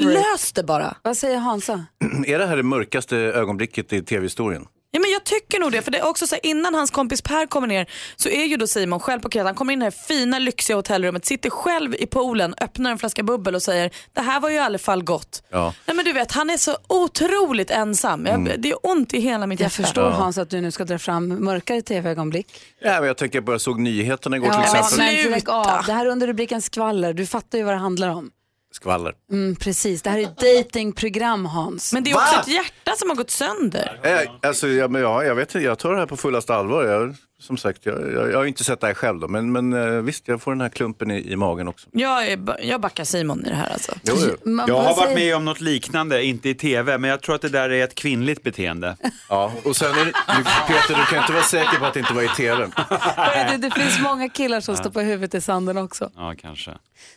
Lös 0.01 0.53
det 0.53 0.63
bara. 0.63 0.97
Vad 1.03 1.17
säger 1.17 1.39
Hansa? 1.39 1.85
Är 2.27 2.39
det 2.39 2.47
här 2.47 2.57
det 2.57 2.63
mörkaste 2.63 3.17
ögonblicket 3.17 3.93
i 3.93 4.03
tv-historien? 4.03 4.67
Ja, 4.95 5.01
men 5.01 5.11
jag 5.11 5.25
tycker 5.25 5.61
nog 5.61 5.73
det. 5.73 5.83
För 5.83 5.91
det 5.91 5.99
är 5.99 6.07
också 6.09 6.27
så 6.27 6.35
här, 6.35 6.47
innan 6.47 6.75
hans 6.75 6.91
kompis 6.91 7.23
Per 7.23 7.47
kommer 7.47 7.67
ner 7.67 7.87
så 8.17 8.29
är 8.29 8.45
ju 8.45 8.57
då 8.57 8.67
Simon 8.67 9.01
själv 9.01 9.21
på 9.21 9.29
Kreta. 9.29 9.45
Han 9.47 9.55
kommer 9.55 9.73
in 9.73 9.79
i 9.83 9.85
det 9.85 9.85
här 9.87 9.91
fina 10.09 10.39
lyxiga 10.39 10.77
hotellrummet, 10.77 11.25
sitter 11.25 11.51
själv 11.51 11.95
i 11.95 12.07
poolen, 12.07 12.55
öppnar 12.61 12.91
en 12.91 12.99
flaska 12.99 13.23
bubbel 13.23 13.55
och 13.55 13.63
säger 13.63 13.91
det 14.13 14.21
här 14.21 14.41
var 14.41 14.49
ju 14.49 14.57
i 14.57 14.59
alla 14.59 14.79
fall 14.79 15.03
gott. 15.05 15.43
Ja. 15.51 15.75
Nej, 15.87 15.97
men 15.97 16.05
du 16.05 16.13
vet, 16.13 16.33
han 16.33 16.51
är 16.51 16.57
så 16.57 16.77
otroligt 16.89 17.71
ensam. 17.71 18.27
Jag, 18.27 18.35
Mm. 18.35 18.61
Det 18.63 18.71
är 18.71 18.87
ont 18.87 19.15
i 19.15 19.21
hela 19.21 19.47
mitt 19.47 19.61
Jag 19.61 19.65
hjärta. 19.67 19.83
förstår 19.83 20.11
Hans 20.11 20.39
att 20.39 20.51
du 20.51 20.61
nu 20.61 20.71
ska 20.71 20.85
dra 20.85 20.99
fram 20.99 21.29
mörkare 21.45 21.83
tv-ögonblick. 21.83 22.47
Ja, 22.83 22.99
men 22.99 23.07
jag 23.07 23.17
tänker 23.17 23.37
jag 23.37 23.45
bara 23.45 23.59
såg 23.59 23.81
nyheterna 23.81 24.37
igår 24.37 24.47
till 24.51 24.61
Ja, 24.67 24.79
exempel. 24.89 25.31
men 25.31 25.43
av. 25.55 25.85
Det 25.87 25.93
här 25.93 26.07
är 26.07 26.11
under 26.11 26.27
rubriken 26.27 26.63
skvaller. 26.63 27.13
Du 27.13 27.27
fattar 27.27 27.59
ju 27.59 27.65
vad 27.65 27.75
det 27.75 27.79
handlar 27.79 28.09
om. 28.09 28.31
Skvaller. 28.73 29.15
Mm, 29.33 29.57
precis, 29.57 30.03
det 30.03 30.11
här 30.11 30.19
är 30.19 30.57
datingprogram 30.63 31.47
Hans. 31.47 31.93
Men 31.93 32.05
det 32.05 32.11
är 32.11 32.15
också 32.17 32.41
ett 32.41 32.49
hjärta 32.49 32.93
som 32.97 33.09
har 33.11 33.17
gått 33.17 33.31
sönder. 33.31 34.01
Eh, 34.03 34.31
Alltså, 34.43 34.69
ja, 34.69 34.89
men 34.89 35.03
ja, 35.03 35.25
jag, 35.25 35.35
vet, 35.35 35.55
inte, 35.55 35.65
jag 35.67 35.79
tar 35.79 35.93
det 35.93 35.99
här 35.99 36.07
på 36.07 36.17
fullaste 36.17 36.55
allvar. 36.55 36.85
Jag, 36.85 37.15
som 37.43 37.57
sagt, 37.57 37.87
jag, 37.87 38.13
jag, 38.13 38.33
jag 38.33 38.39
har 38.39 38.45
inte 38.45 38.65
sett 38.65 38.81
det 38.81 38.87
här 38.87 38.95
själv 38.95 39.21
då, 39.21 39.29
men, 39.29 39.53
men 39.53 39.73
eh, 39.73 40.03
visst, 40.03 40.29
jag 40.29 40.43
får 40.43 40.51
den 40.51 40.61
här 40.61 40.69
klumpen 40.69 41.11
i, 41.11 41.33
i 41.33 41.37
magen 41.37 41.69
också. 41.69 41.89
Jag, 41.93 42.27
är, 42.27 42.57
jag 42.63 42.81
backar 42.81 43.05
Simon 43.05 43.47
i 43.47 43.49
det 43.49 43.55
här 43.55 43.73
alltså. 43.73 43.93
Jo, 44.03 44.15
jo. 44.21 44.65
Jag 44.69 44.83
har 44.83 44.97
varit 44.97 45.15
med 45.15 45.37
om 45.37 45.45
något 45.45 45.61
liknande, 45.61 46.25
inte 46.25 46.49
i 46.49 46.55
tv, 46.55 46.99
men 46.99 47.11
jag 47.11 47.23
tror 47.23 47.35
att 47.35 47.43
det 47.43 47.49
där 47.49 47.71
är 47.71 47.85
ett 47.85 47.95
kvinnligt 47.95 48.43
beteende. 48.43 48.97
Ja, 49.29 49.53
och 49.65 49.77
sen 49.77 49.91
är 49.91 50.05
det, 50.05 50.13
du, 50.37 50.45
Peter, 50.45 51.01
du 51.01 51.07
kan 51.07 51.19
inte 51.19 51.33
vara 51.33 51.43
säker 51.43 51.79
på 51.79 51.85
att 51.85 51.95
det 51.95 52.01
inte 52.01 52.15
var 52.15 52.23
i 52.23 52.29
tv. 52.29 52.69
det, 53.51 53.57
det 53.57 53.71
finns 53.71 54.01
många 54.01 54.29
killar 54.29 54.61
som 54.61 54.77
står 54.77 54.91
på 54.91 55.01
huvudet 55.01 55.35
i 55.35 55.41
sanden 55.41 55.79
också. 55.79 56.11
Ja, 56.17 56.35
kanske. 56.39 56.71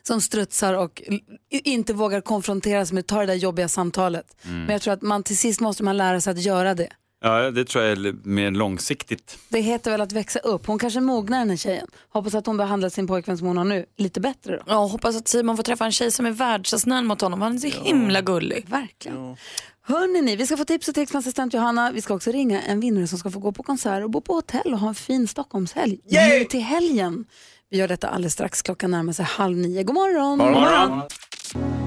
Som 0.04 0.22
strutsar 0.22 0.74
och 0.74 1.02
inte 1.50 1.94
vågar 1.94 2.22
konfronteras 2.22 2.92
med, 2.92 3.08
ta 3.08 3.20
det 3.20 3.26
där 3.26 3.34
jobbiga 3.34 3.68
samtalet. 3.68 4.26
Mm. 4.44 4.60
Men 4.60 4.70
jag 4.70 4.82
tror 4.82 4.94
att 4.94 5.02
man 5.02 5.24
till 5.24 5.38
sist 5.38 5.62
måste 5.62 5.84
man 5.84 5.98
lära 5.98 6.22
sig 6.22 6.32
att 6.32 6.42
göra 6.42 6.76
det. 6.76 6.90
Ja, 7.26 7.52
det 7.52 7.66
tror 7.66 7.84
jag 7.84 7.92
är 7.92 8.16
mer 8.24 8.52
långsiktigt. 8.52 9.38
Det 9.50 9.60
heter 9.60 9.92
väl 9.92 10.02
att 10.02 10.12
växa 10.12 10.40
upp. 10.40 10.66
Hon 10.66 10.80
kanske 10.80 11.00
mognar 11.00 11.40
den 11.40 11.50
här 11.50 11.58
tjejen. 11.58 11.88
Hoppas 12.10 12.36
att 12.36 12.46
hon 12.46 12.58
behandlar 12.58 12.90
sin 12.90 13.08
pojkvän 13.08 13.38
som 13.38 13.48
hon 13.48 13.58
har 13.58 13.66
nu 13.66 13.86
lite 13.98 14.20
bättre 14.20 14.58
då. 14.58 14.64
Ja, 14.68 14.76
hoppas 14.86 15.16
att 15.16 15.28
Simon 15.28 15.56
får 15.56 15.64
träffa 15.64 15.86
en 15.86 15.92
tjej 15.92 16.12
som 16.12 16.26
är 16.26 16.32
världsnäll 16.32 17.04
mot 17.04 17.22
honom. 17.22 17.42
Han 17.42 17.56
är 17.56 17.60
så 17.60 17.84
himla 17.84 18.22
gullig. 18.22 18.70
Verkligen. 18.70 19.38
Hörrni, 19.82 20.22
ni, 20.22 20.36
vi 20.36 20.46
ska 20.46 20.58
få 20.58 20.66
tips 20.66 20.88
och 20.88 20.96
tricks 20.96 21.14
med 21.14 21.20
assistent 21.20 21.54
Johanna. 21.54 21.92
Vi 21.92 22.02
ska 22.02 22.14
också 22.14 22.32
ringa 22.32 22.62
en 22.62 22.80
vinnare 22.80 23.08
som 23.08 23.20
ska 23.20 23.32
få 23.32 23.40
gå 23.40 23.52
på 23.52 23.64
konsert 23.64 24.04
och 24.04 24.10
bo 24.10 24.22
på 24.22 24.34
hotell 24.34 24.74
och 24.74 24.80
ha 24.80 24.88
en 24.88 24.96
fin 24.96 25.28
Stockholmshelg 25.28 26.00
nu 26.10 26.46
till 26.46 26.62
helgen. 26.62 27.26
Vi 27.70 27.78
gör 27.78 27.88
detta 27.88 28.08
alldeles 28.08 28.34
strax. 28.34 28.62
Klockan 28.62 28.92
närmar 28.92 29.14
sig 29.14 29.26
halv 29.26 29.58
nio. 29.58 29.84
God 29.84 29.96
morgon! 29.96 30.38
God 30.38 30.52
morgon. 30.52 31.02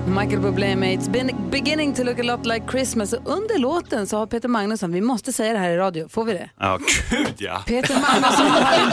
Michael 0.09 0.41
Bublé 0.41 0.77
med 0.77 0.99
It's 0.99 1.11
been 1.11 1.51
beginning 1.51 1.95
to 1.95 2.05
look 2.05 2.19
a 2.19 2.23
lot 2.23 2.47
like 2.47 2.67
Christmas. 2.71 3.13
Och 3.13 3.33
under 3.33 3.59
låten 3.59 4.07
så 4.07 4.17
har 4.17 4.27
Peter 4.27 4.49
Magnusson, 4.49 4.93
vi 4.93 5.01
måste 5.01 5.33
säga 5.33 5.53
det 5.53 5.59
här 5.59 5.71
i 5.71 5.77
radio, 5.77 6.09
får 6.09 6.25
vi 6.25 6.33
det? 6.33 6.51
Ja, 6.59 6.79
gud 7.11 7.35
ja. 7.39 7.63
Peter 7.67 7.95
Magnusson 8.01 8.47
har 8.47 8.73
en, 8.73 8.91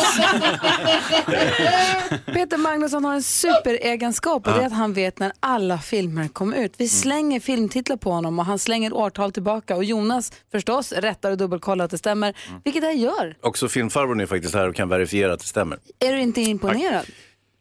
Peter 2.34 2.58
Magnusson 2.58 3.06
har 3.06 3.14
en 3.14 3.24
superegenskap 3.24 4.48
och 4.48 4.54
det 4.54 4.62
är 4.62 4.66
att 4.66 4.74
han 4.74 4.94
vet 4.94 5.20
när 5.20 5.32
alla 5.40 5.78
filmer 5.78 6.28
kommer 6.28 6.58
ut. 6.58 6.74
Vi 6.78 6.90
slänger 6.90 7.40
filmtitlar 7.40 7.98
på 7.98 8.12
honom 8.12 8.40
och 8.40 8.46
han 8.46 8.60
slänger 8.60 8.94
årtal 8.94 9.32
tillbaka 9.32 9.76
och 9.76 9.84
Jonas 9.84 10.32
förstås 10.52 10.92
rättar 10.92 11.32
och 11.32 11.38
dubbelkollar 11.38 11.86
att 11.86 11.92
det 11.92 11.98
stämmer, 11.98 12.34
vilket 12.64 12.84
jag 12.84 12.96
gör. 12.96 13.36
Också 13.42 13.68
filmfarbrorn 13.68 14.20
är 14.20 14.26
faktiskt 14.26 14.54
här 14.54 14.70
och 14.70 14.76
kan 14.76 14.90
verifiera 14.90 15.34
att 15.34 15.40
det 15.40 15.46
stämmer. 15.48 15.80
Är 16.00 16.14
du 16.14 16.20
inte 16.22 16.42
imponerad? 16.42 17.06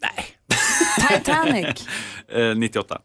Nej. 0.02 0.26
Titanic. 1.08 1.86
Eh, 2.28 2.54
98. 2.56 3.00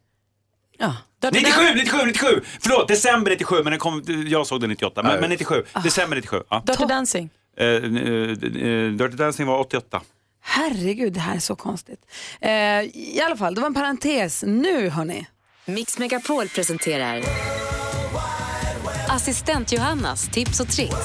Ja. 0.78 0.96
97, 1.32 1.62
97, 1.76 1.98
97! 2.06 2.42
Förlåt, 2.62 2.88
december 2.88 3.32
97, 3.32 3.56
men 3.64 3.72
den 3.72 3.80
kom, 3.80 4.04
jag 4.28 4.48
såg 4.48 4.62
den 4.62 4.70
98. 4.70 5.04
Men, 5.04 5.20
men 5.20 5.30
97, 5.30 5.64
december 5.84 6.16
97. 6.16 6.44
Ja. 6.50 6.64
Dirty 6.66 6.86
Dancing. 6.86 7.30
Eh, 7.58 7.68
eh, 7.68 7.76
eh, 7.76 8.92
Dirty 8.92 9.16
Dancing 9.16 9.48
var 9.48 9.60
88. 9.60 10.02
Herregud, 10.42 11.14
det 11.14 11.20
här 11.20 11.36
är 11.36 11.40
så 11.40 11.56
konstigt. 11.56 12.00
Eh, 12.42 12.52
I 12.52 13.22
alla 13.26 13.38
fall, 13.38 13.56
det 13.56 13.62
var 13.62 13.68
en 13.68 13.74
parentes. 13.74 14.44
Nu 14.48 14.90
hörni. 14.90 15.28
Mix 15.66 16.00
Megapol 16.00 16.48
presenterar 16.48 17.24
Assistent 19.08 19.72
Johannas 19.72 20.30
tips 20.30 20.60
och 20.60 20.68
tricks. 20.68 20.96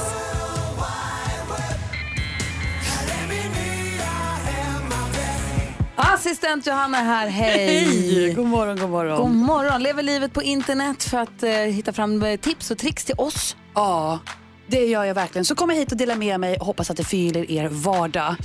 Assistent 5.97 6.67
Johanna 6.67 6.99
är 6.99 7.05
här, 7.05 7.29
hej! 7.29 7.85
Hej! 7.85 8.33
God 8.35 8.47
morgon, 8.47 8.77
god 8.79 8.91
morgon. 8.91 9.23
God 9.23 9.31
morgon. 9.31 9.83
Lever 9.83 10.03
livet 10.03 10.33
på 10.33 10.43
internet 10.43 11.05
för 11.05 11.19
att 11.19 11.43
eh, 11.43 11.51
hitta 11.51 11.93
fram 11.93 12.23
eh, 12.23 12.37
tips 12.37 12.71
och 12.71 12.79
tricks 12.79 13.05
till 13.05 13.15
oss. 13.19 13.57
Ja, 13.75 14.19
det 14.67 14.85
gör 14.87 15.05
jag 15.05 15.15
verkligen. 15.15 15.45
Så 15.45 15.55
kom 15.55 15.71
hit 15.71 15.93
och 15.93 15.99
dela 15.99 16.15
med 16.15 16.41
mig 16.41 16.57
och 16.57 16.67
hoppas 16.67 16.91
att 16.91 16.97
det 16.97 17.05
fyller 17.05 17.51
er 17.51 17.69
vardag. 17.69 18.37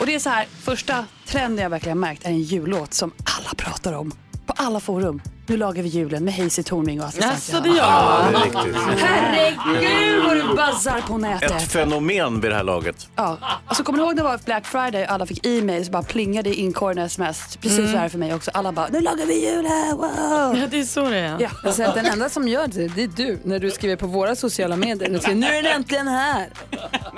Och 0.00 0.06
det 0.06 0.14
är 0.14 0.18
så 0.18 0.30
här, 0.30 0.46
första 0.62 1.04
trenden 1.26 1.62
jag 1.62 1.70
verkligen 1.70 2.00
märkt 2.00 2.24
är 2.24 2.28
en 2.28 2.42
jullåt 2.42 2.94
som 2.94 3.12
alla 3.38 3.54
pratar 3.56 3.92
om. 3.92 4.12
På 4.48 4.54
alla 4.56 4.80
forum. 4.80 5.22
Nu 5.46 5.56
lagar 5.56 5.82
vi 5.82 5.88
julen 5.88 6.24
med 6.24 6.34
Hayes 6.34 6.60
Tornving 6.64 7.00
och 7.00 7.06
assistent 7.06 7.32
Jaså, 7.48 7.60
det 7.62 7.68
gör 7.68 7.76
Ja, 7.76 8.24
det 8.30 8.36
är 8.36 8.42
riktigt. 8.44 9.00
Herregud 9.00 10.24
vad 10.24 10.36
du 10.36 10.42
buzzar 10.42 11.00
på 11.00 11.14
Ett 11.14 11.20
nätet. 11.20 11.62
fenomen 11.62 12.40
vid 12.40 12.50
det 12.50 12.54
här 12.54 12.62
laget. 12.64 13.08
Ja, 13.16 13.36
alltså 13.66 13.84
kommer 13.84 13.98
ni 13.98 14.04
ihåg 14.04 14.16
när 14.16 14.22
det 14.22 14.28
var 14.28 14.38
Black 14.44 14.66
Friday 14.66 15.04
alla 15.04 15.26
fick 15.26 15.46
e-mails 15.46 15.90
bara 15.90 16.02
plingade 16.02 16.50
i 16.50 16.54
inkorgen 16.54 16.98
sms. 17.06 17.56
Precis 17.56 17.78
Mm. 17.78 17.92
så 17.92 17.98
här 17.98 18.08
för 18.08 18.18
mig 18.18 18.34
också. 18.34 18.50
Alla 18.54 18.72
bara, 18.72 18.88
nu 18.88 19.00
lagar 19.00 19.26
vi 19.26 19.46
julen, 19.50 19.96
wow! 19.96 20.58
Ja, 20.58 20.66
det 20.70 20.80
är 20.80 20.84
så 20.84 21.08
det 21.08 21.16
är. 21.18 21.36
Ja. 21.40 21.48
Jag 21.64 21.74
säger 21.74 21.88
att 21.88 21.94
den 21.94 22.06
enda 22.06 22.28
som 22.28 22.48
gör 22.48 22.66
det, 22.66 22.88
det 22.88 23.02
är 23.02 23.08
du. 23.16 23.38
När 23.44 23.58
du 23.58 23.70
skriver 23.70 23.96
på 23.96 24.06
våra 24.06 24.36
sociala 24.36 24.76
medier. 24.76 25.10
Du 25.10 25.18
skriver, 25.18 25.40
nu 25.40 25.46
är 25.46 25.62
den 25.62 25.72
äntligen 25.72 26.08
här. 26.08 26.48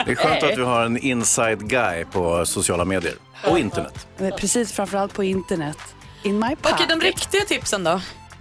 Det 0.07 0.11
är 0.11 0.15
skönt 0.15 0.43
att 0.43 0.59
vi 0.59 0.63
har 0.65 0.85
en 0.85 0.97
inside 0.99 1.69
guy 1.69 2.05
på 2.05 2.47
sociala 2.47 2.85
medier 2.85 3.15
och 3.51 3.59
internet. 3.59 4.07
Men 4.19 4.33
Precis, 4.33 4.73
framförallt 4.73 5.15
på 5.15 5.25
internet. 5.25 5.79
In 6.23 6.39
my 6.39 6.57
pocket. 6.57 6.75
Okej, 6.75 6.87
de 6.89 7.01
riktiga 7.01 7.45
tipsen 7.45 7.85
då? 7.85 8.01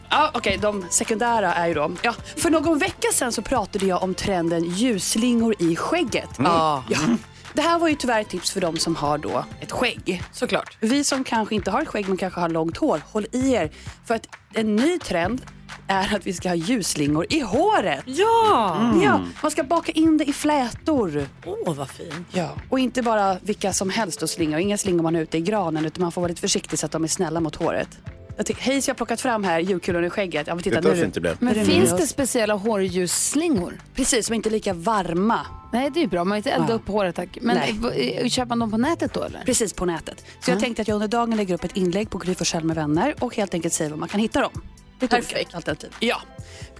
Ja, 0.09 0.31
okej, 0.33 0.57
de 0.57 0.85
sekundära 0.89 1.53
är 1.53 1.67
ju 1.67 1.73
då. 1.73 1.91
Ja, 2.01 2.13
för 2.37 2.49
någon 2.49 2.79
vecka 2.79 3.07
sedan 3.13 3.31
så 3.31 3.41
pratade 3.41 3.85
jag 3.85 4.03
om 4.03 4.13
trenden 4.13 4.63
ljusslingor 4.63 5.55
i 5.59 5.75
skägget. 5.75 6.39
Mm. 6.39 6.51
Ja. 6.51 6.83
Det 7.53 7.61
här 7.61 7.79
var 7.79 7.87
ju 7.87 7.95
tyvärr 7.95 8.21
ett 8.21 8.29
tips 8.29 8.51
för 8.51 8.61
de 8.61 8.77
som 8.77 8.95
har 8.95 9.17
då 9.17 9.45
ett 9.59 9.71
skägg. 9.71 10.23
Såklart. 10.31 10.77
Vi 10.79 11.03
som 11.03 11.23
kanske 11.23 11.55
inte 11.55 11.71
har 11.71 11.81
ett 11.81 11.87
skägg 11.87 12.07
men 12.07 12.17
kanske 12.17 12.39
har 12.39 12.49
långt 12.49 12.77
hår, 12.77 13.01
håll 13.11 13.25
i 13.31 13.53
er. 13.53 13.71
För 14.05 14.15
att 14.15 14.27
en 14.53 14.75
ny 14.75 14.99
trend 14.99 15.41
är 15.89 16.15
att 16.15 16.27
vi 16.27 16.33
ska 16.33 16.49
ha 16.49 16.55
ljusslingor 16.55 17.25
i 17.29 17.39
håret. 17.39 18.03
Ja! 18.05 18.77
Mm. 18.81 19.01
ja 19.01 19.21
man 19.41 19.51
ska 19.51 19.63
baka 19.63 19.91
in 19.91 20.17
det 20.17 20.23
i 20.29 20.33
flätor. 20.33 21.25
Åh, 21.45 21.75
vad 21.75 21.89
fint. 21.89 22.13
Ja, 22.31 22.49
och 22.69 22.79
inte 22.79 23.01
bara 23.01 23.37
vilka 23.41 23.73
som 23.73 23.89
helst 23.89 24.23
och 24.23 24.29
slingor. 24.29 24.59
Inga 24.59 24.77
slingor 24.77 25.03
man 25.03 25.15
har 25.15 25.21
ute 25.21 25.37
i 25.37 25.41
granen 25.41 25.85
utan 25.85 26.01
man 26.01 26.11
får 26.11 26.21
vara 26.21 26.29
lite 26.29 26.41
försiktig 26.41 26.79
så 26.79 26.85
att 26.85 26.91
de 26.91 27.03
är 27.03 27.07
snälla 27.07 27.39
mot 27.39 27.55
håret. 27.55 27.89
Jag 28.37 28.45
tycker, 28.45 28.61
hej, 28.61 28.81
så 28.81 28.89
jag 28.89 28.93
har 28.93 28.97
plockat 28.97 29.21
fram 29.21 29.43
här 29.43 29.59
julkulor 29.59 30.03
i 30.05 30.09
skägget. 30.09 30.47
Ja, 30.47 30.55
men 30.55 30.63
titta, 30.63 30.81
Titta 30.81 30.93
nu, 30.93 31.11
det 31.13 31.19
blev. 31.19 31.37
Men 31.39 31.65
finns 31.65 31.91
det 31.91 32.07
speciella 32.07 32.53
hårljusslingor? 32.53 33.73
Precis, 33.95 34.25
som 34.25 34.35
inte 34.35 34.49
är 34.49 34.51
lika 34.51 34.73
varma. 34.73 35.45
Nej, 35.73 35.89
det 35.93 35.99
är 35.99 36.01
ju 36.01 36.07
bra. 36.07 36.23
Man 36.23 36.35
vill 36.35 36.37
inte 36.37 36.51
elda 36.51 36.67
Ja. 36.69 36.75
upp 36.75 36.87
håret. 36.87 37.15
Tack. 37.15 37.37
Men 37.41 37.57
Nej. 37.57 38.17
eh, 38.21 38.27
köper 38.29 38.49
man 38.49 38.59
dem 38.59 38.71
på 38.71 38.77
nätet 38.77 39.13
då 39.13 39.23
eller? 39.23 39.39
Precis, 39.45 39.73
på 39.73 39.85
nätet. 39.85 40.25
Så 40.39 40.51
jag 40.51 40.59
tänkte 40.59 40.81
att 40.81 40.87
jag 40.87 40.95
under 40.95 41.07
dagen 41.07 41.37
lägger 41.37 41.53
upp 41.53 41.63
ett 41.63 41.77
inlägg 41.77 42.09
på 42.09 42.17
Gry 42.17 42.35
med 42.63 42.75
vänner 42.75 43.15
och 43.19 43.35
helt 43.35 43.53
enkelt 43.53 43.73
säger 43.73 43.91
var 43.91 43.97
man 43.97 44.09
kan 44.09 44.19
hitta 44.19 44.41
dem. 44.41 44.61
Lite 44.99 45.15
olika 45.15 45.27
Perfekt. 45.29 45.55
Alternativ. 45.55 45.89
Ja. 45.99 46.21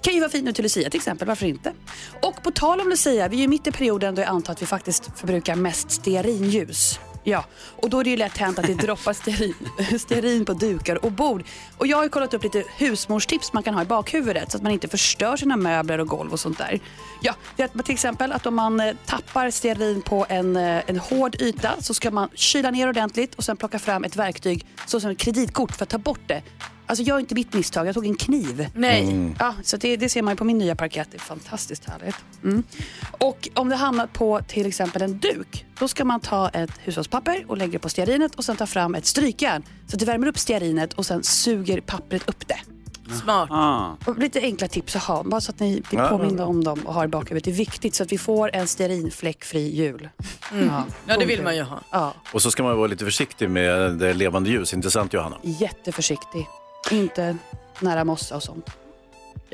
Kan 0.01 0.13
ju 0.13 0.20
vara 0.20 0.30
fint 0.30 0.45
nu 0.45 0.53
till 0.53 0.63
Lucia 0.63 0.89
till 0.89 0.97
exempel, 0.97 1.28
varför 1.28 1.45
inte? 1.45 1.74
Och 2.22 2.43
på 2.43 2.51
tal 2.51 2.82
om 2.82 2.89
Lucia, 2.89 3.28
vi 3.28 3.38
är 3.38 3.41
ju 3.41 3.47
mitt 3.47 3.67
i 3.67 3.72
perioden 3.72 4.15
då 4.15 4.22
jag 4.22 4.30
antar 4.30 4.53
att 4.53 4.61
vi 4.61 4.65
faktiskt 4.65 5.20
förbrukar 5.20 5.55
mest 5.55 5.91
stearinljus. 5.91 6.99
Ja, 7.24 7.45
och 7.76 7.89
då 7.89 7.99
är 7.99 8.03
det 8.03 8.09
ju 8.09 8.17
lätt 8.17 8.38
hänt 8.38 8.59
att 8.59 8.67
det 8.67 8.74
droppar 8.74 9.13
stearin, 9.13 9.55
stearin 9.99 10.45
på 10.45 10.53
dukar 10.53 11.05
och 11.05 11.11
bord. 11.11 11.43
Och 11.78 11.88
jag 11.88 11.97
har 11.97 12.03
ju 12.03 12.09
kollat 12.09 12.34
upp 12.34 12.43
lite 12.43 12.63
husmorstips 12.78 13.53
man 13.53 13.63
kan 13.63 13.74
ha 13.74 13.82
i 13.82 13.86
bakhuvudet 13.86 14.51
så 14.51 14.57
att 14.57 14.63
man 14.63 14.72
inte 14.72 14.88
förstör 14.88 15.38
sina 15.38 15.57
möbler 15.57 15.99
och 15.99 16.07
golv 16.07 16.32
och 16.32 16.39
sånt 16.39 16.57
där. 16.57 16.80
Ja, 17.22 17.36
det 17.55 17.63
är 17.63 17.84
till 17.84 17.93
exempel 17.93 18.32
att 18.32 18.45
om 18.45 18.55
man 18.55 18.80
eh, 18.80 18.95
tappar 19.05 19.51
stearin 19.51 20.01
på 20.01 20.26
en, 20.30 20.55
eh, 20.55 20.82
en 20.88 20.99
hård 20.99 21.41
yta 21.41 21.82
så 21.82 21.93
ska 21.93 22.11
man 22.11 22.30
kyla 22.34 22.72
ner 22.72 22.89
ordentligt 22.89 23.36
och 23.36 23.43
sen 23.43 23.57
plocka 23.57 23.80
fram 23.80 24.03
ett 24.03 24.15
verktyg 24.15 24.65
såsom 24.86 25.11
ett 25.11 25.17
kreditkort 25.17 25.76
för 25.76 25.84
att 25.84 25.89
ta 25.89 25.97
bort 25.97 26.28
det. 26.28 26.41
Alltså 26.89 27.03
gör 27.03 27.19
inte 27.19 27.35
mitt 27.35 27.53
misstag, 27.53 27.87
jag 27.87 27.93
tog 27.95 28.05
en 28.05 28.15
kniv. 28.15 28.69
Nej. 28.73 29.03
Mm. 29.03 29.35
Ja, 29.39 29.53
så 29.63 29.77
det, 29.77 29.97
det 29.97 30.09
ser 30.09 30.21
man 30.21 30.33
ju 30.33 30.37
på 30.37 30.43
min 30.43 30.57
nya 30.57 30.75
parkett. 30.75 31.07
Det 31.11 31.17
är 31.17 31.21
fantastiskt 31.21 31.85
härligt. 31.89 32.15
Mm. 32.43 32.63
Och 33.11 33.49
om 33.55 33.69
det 33.69 33.75
hamnar 33.75 34.07
på 34.07 34.41
till 34.47 34.65
exempel 34.65 35.01
en 35.01 35.19
duk, 35.19 35.65
då 35.79 35.87
ska 35.87 36.05
man 36.05 36.19
ta 36.19 36.49
ett 36.49 36.71
hushållspapper 36.83 37.45
och 37.47 37.57
lägga 37.57 37.71
det 37.71 37.79
på 37.79 37.89
stearinet 37.89 38.35
och 38.35 38.43
sen 38.45 38.55
ta 38.57 38.65
fram 38.65 38.95
ett 38.95 39.05
strykjärn 39.05 39.63
så 39.87 39.95
att 39.95 39.99
det 39.99 40.05
värmer 40.05 40.27
upp 40.27 40.37
stearinet 40.39 40.93
och 40.93 41.05
sen 41.05 41.23
suger 41.23 41.81
pappret 41.81 42.29
upp 42.29 42.47
det. 42.47 42.59
Smart. 43.23 43.49
Ah. 43.51 43.95
Och 44.05 44.17
lite 44.17 44.39
enkla 44.41 44.67
tips 44.67 44.95
att 44.95 45.03
ha, 45.03 45.23
bara 45.23 45.41
så 45.41 45.51
att 45.51 45.59
ni 45.59 45.81
blir 45.89 45.99
Ja. 45.99 46.07
påminda 46.09 46.45
om 46.45 46.63
dem 46.63 46.79
och 46.85 46.93
har 46.93 47.05
i 47.05 47.07
bakhuvudet. 47.07 47.43
Det 47.43 47.51
är 47.51 47.55
viktigt 47.55 47.95
så 47.95 48.03
att 48.03 48.11
vi 48.11 48.17
får 48.17 48.55
en 48.55 48.67
stearinfläckfri 48.67 49.75
jul. 49.75 50.09
Mm. 50.51 50.69
Ja, 51.07 51.17
det 51.17 51.25
vill 51.25 51.43
man 51.43 51.55
ju 51.55 51.61
ha. 51.61 51.79
Ja, 51.91 52.13
Och 52.33 52.41
så 52.41 52.51
ska 52.51 52.63
man 52.63 52.77
vara 52.77 52.87
lite 52.87 53.05
försiktig 53.05 53.49
med 53.49 53.91
det 53.91 54.13
levande 54.13 54.49
ljus, 54.49 54.73
inte 54.73 54.91
sant 54.91 55.13
Johanna? 55.13 55.37
jätteförsiktig. 55.43 56.47
Inte 56.91 57.37
nära 57.79 58.03
mossa 58.03 58.35
och 58.35 58.43
sånt. 58.43 58.65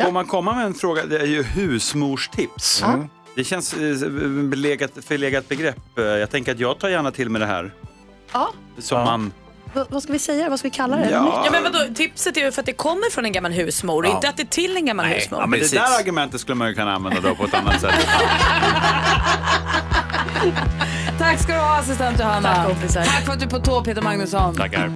Får 0.03 0.11
man 0.11 0.25
komma 0.25 0.53
med 0.55 0.65
en 0.65 0.73
fråga? 0.73 1.05
Det 1.05 1.19
är 1.19 1.25
ju 1.25 1.43
husmorstips. 1.43 2.83
Mm. 2.83 3.09
Det 3.36 3.43
känns 3.43 3.73
eh, 3.73 4.09
belegat, 4.49 4.91
förlegat 5.05 5.49
begrepp. 5.49 5.97
Eh, 5.97 6.03
Jag 6.05 6.29
tänker 6.31 6.51
att 6.51 6.59
jag 6.59 6.79
tar 6.79 6.89
gärna 6.89 7.11
till 7.11 7.29
med 7.29 7.41
det 7.41 7.47
här. 7.47 7.73
Ja, 8.33 8.49
Som 8.79 9.03
man... 9.03 9.31
vad, 9.73 9.88
vad 9.91 10.03
ska 10.03 10.11
vi 10.13 10.19
säga? 10.19 10.49
Vad 10.49 10.59
ska 10.59 10.65
vi 10.67 10.75
kalla 10.75 10.97
det? 10.97 11.09
Ja. 11.11 11.41
Ja, 11.45 11.51
men 11.51 11.63
vadå, 11.63 11.79
tipset 11.95 12.38
är 12.38 12.41
ju 12.41 12.51
för 12.51 12.59
att 12.61 12.65
det 12.65 12.73
kommer 12.73 13.11
från 13.11 13.25
en 13.25 13.31
gammal 13.31 13.51
husmor, 13.51 14.05
Ja. 14.05 14.15
inte 14.15 14.29
att 14.29 14.38
det 14.38 14.43
är 14.43 14.47
till 14.47 14.77
en 14.77 14.86
gammal 14.86 15.05
husmor. 15.05 15.39
Ja, 15.41 15.47
men 15.47 15.59
det 15.59 15.71
där 15.71 15.99
argumentet 15.99 16.41
skulle 16.41 16.55
man 16.55 16.67
ju 16.67 16.73
kunna 16.73 16.93
använda 16.95 17.21
då 17.21 17.36
på 17.36 17.45
ett 17.45 17.53
annat 17.53 17.81
sätt. 17.81 17.93
Tack 21.19 21.39
ska 21.39 21.53
du 21.53 21.59
ha 21.59 21.79
assistent 21.79 22.19
Johanna. 22.19 22.53
Tack, 22.55 22.67
kompisar. 22.67 23.03
Tack 23.03 23.25
för 23.25 23.33
att 23.33 23.39
du 23.39 23.45
är 23.45 23.49
på 23.49 23.59
tå 23.59 23.83
Peter 23.83 24.01
Magnusson. 24.01 24.55
Tackar. 24.55 24.91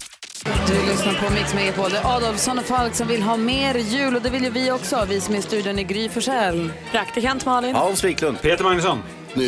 Du 0.68 0.74
lyssnar 0.92 1.14
på 1.28 1.34
Mix 1.34 1.54
Megapol. 1.54 1.90
Det 1.92 1.98
är 1.98 2.16
Adolfsson 2.18 2.60
och 2.60 2.66
Falk 2.66 2.96
som 2.96 3.08
vill 3.08 3.22
ha 3.22 3.38
mer 3.38 3.76
jul 3.76 4.16
och 4.16 4.22
det 4.22 4.30
vill 4.30 4.44
ju 4.44 4.50
vi 4.50 4.72
också. 4.72 5.06
Vi 5.10 5.22
som 5.22 5.34
är 5.36 5.40
i 5.40 5.42
studion 5.42 5.80
är 5.80 5.84
Gry 5.84 6.10
Forssell. 6.10 6.72
Praktikant 6.92 7.46
Malin. 7.46 7.76
Hans 7.76 8.04
Wiklund. 8.04 8.42
Peter 8.42 8.64
Magnusson. 8.64 9.04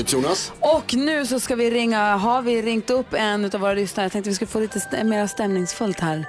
Jonas. 0.07 0.51
Och 0.59 0.93
nu 0.93 1.25
så 1.25 1.39
ska 1.39 1.55
vi 1.55 1.71
ringa, 1.71 2.15
har 2.15 2.41
vi 2.41 2.61
ringt 2.61 2.89
upp 2.89 3.13
en 3.13 3.45
av 3.45 3.51
våra 3.61 3.73
lyssnare. 3.73 4.05
Jag 4.05 4.11
tänkte 4.11 4.29
vi 4.29 4.35
skulle 4.35 4.51
få 4.51 4.59
lite 4.59 4.77
st- 4.77 5.03
mer 5.03 5.27
stämningsfullt 5.27 5.99
här. 5.99 6.25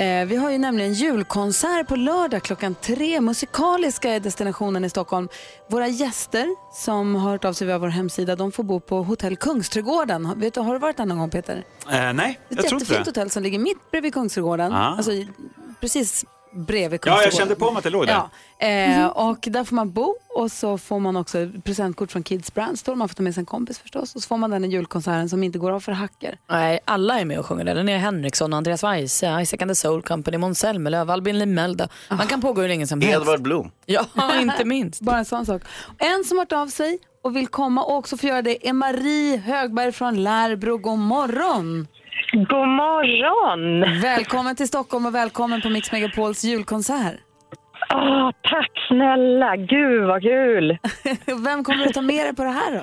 Eh, 0.00 0.26
vi 0.26 0.36
har 0.36 0.50
ju 0.50 0.58
nämligen 0.58 0.92
julkonsert 0.92 1.88
på 1.88 1.96
lördag 1.96 2.42
klockan 2.42 2.74
tre. 2.74 3.20
Musikaliska 3.20 4.10
är 4.10 4.20
destinationen 4.20 4.84
i 4.84 4.90
Stockholm. 4.90 5.28
Våra 5.68 5.88
gäster 5.88 6.56
som 6.74 7.14
har 7.14 7.30
hört 7.30 7.44
av 7.44 7.52
sig 7.52 7.66
via 7.66 7.78
vår 7.78 7.88
hemsida, 7.88 8.36
de 8.36 8.52
får 8.52 8.62
bo 8.62 8.80
på 8.80 9.02
hotell 9.02 9.36
Kungsträdgården. 9.36 10.32
Vet 10.36 10.54
du, 10.54 10.60
har 10.60 10.72
du 10.72 10.78
varit 10.78 10.96
där 10.96 11.06
någon 11.06 11.18
gång 11.18 11.30
Peter? 11.30 11.64
Eh, 11.92 12.12
nej, 12.12 12.40
Ett 12.48 12.56
jag 12.56 12.68
tror 12.68 12.80
inte 12.80 12.92
jättefint 12.92 13.04
det. 13.04 13.10
hotell 13.10 13.30
som 13.30 13.42
ligger 13.42 13.58
mitt 13.58 13.90
bredvid 13.90 14.14
Kungsträdgården. 14.14 14.72
Ah. 14.72 14.96
Alltså, 14.96 15.10
precis 15.80 16.24
bredvid 16.52 16.92
Ja, 16.94 16.98
Kungsträdgården. 16.98 17.24
jag 17.24 17.32
kände 17.34 17.54
på 17.54 17.70
mig 17.70 17.78
att 17.78 17.84
det 17.84 17.90
låg 17.90 18.06
där. 18.06 18.22
Ja, 18.58 18.66
eh, 18.66 19.06
och 19.06 19.38
där 19.50 19.64
får 19.64 19.76
man 19.76 19.92
bo 19.92 20.14
och 20.28 20.52
så 20.52 20.78
får 20.78 20.98
man 20.98 21.16
också 21.16 21.50
presentkort 21.64 22.12
från 22.12 22.22
Kids 22.22 22.54
Brand 22.54 22.78
Store. 22.78 22.96
Man 22.96 23.08
får 23.08 23.14
ta 23.14 23.22
med 23.22 23.34
sig 23.34 23.40
en 23.42 23.46
kompis 23.46 23.78
förstås. 23.78 24.14
Och 24.14 24.22
så 24.22 24.26
får 24.28 24.36
man 24.36 24.50
den 24.50 24.64
här 24.64 24.70
julkonserten 24.70 25.28
som 25.28 25.42
inte 25.42 25.58
går 25.58 25.70
av 25.72 25.80
för 25.80 25.92
hacker. 25.92 26.38
Nej, 26.50 26.80
alla 26.84 27.20
är 27.20 27.24
med 27.24 27.38
och 27.38 27.46
sjunger 27.46 27.64
där. 27.64 27.74
Linnea 27.74 27.98
Henriksson, 27.98 28.52
Andreas 28.54 28.84
Weise, 28.84 29.40
Isaac 29.42 29.58
and 29.62 29.70
the 29.70 29.74
Soul 29.74 30.02
Company, 30.02 30.38
Måns 30.38 30.58
Zelmerlöw, 30.58 31.12
Albin 31.12 31.38
Limelda. 31.38 31.88
Man 32.10 32.26
kan 32.26 32.40
pågå 32.40 32.60
hur 32.60 32.68
länge 32.68 32.86
som 32.86 33.00
helst. 33.00 33.20
Edvard 33.20 33.42
Blom. 33.42 33.70
Ja, 33.86 34.04
inte 34.40 34.64
minst. 34.64 35.00
Bara 35.00 35.18
en 35.18 35.24
sån 35.24 35.46
sak. 35.46 35.62
En 35.98 36.24
som 36.24 36.38
har 36.38 36.42
hört 36.44 36.52
av 36.52 36.66
sig 36.66 36.98
och 37.22 37.36
vill 37.36 37.48
komma 37.48 37.84
och 37.84 37.96
också 37.96 38.16
få 38.16 38.26
göra 38.26 38.42
det 38.42 38.68
är 38.68 38.72
Marie 38.72 39.36
Högberg 39.36 39.92
från 39.92 40.22
Lärbro. 40.22 40.76
God 40.78 40.98
morgon! 40.98 41.86
God 42.28 42.68
morgon! 42.68 44.00
Välkommen 44.00 44.56
till 44.56 44.68
Stockholm 44.68 45.06
och 45.06 45.14
välkommen 45.14 45.60
på 45.60 45.68
Mix 45.68 45.92
Megapols 45.92 46.44
julkonsert. 46.44 47.14
Åh, 47.94 48.30
tack 48.42 48.70
snälla, 48.88 49.56
gud 49.56 50.06
vad 50.06 50.22
kul! 50.22 50.78
Vem 51.44 51.64
kommer 51.64 51.86
du 51.86 51.92
ta 51.92 52.02
med 52.02 52.26
dig 52.26 52.34
på 52.36 52.44
det 52.44 52.50
här 52.50 52.72
då? 52.72 52.82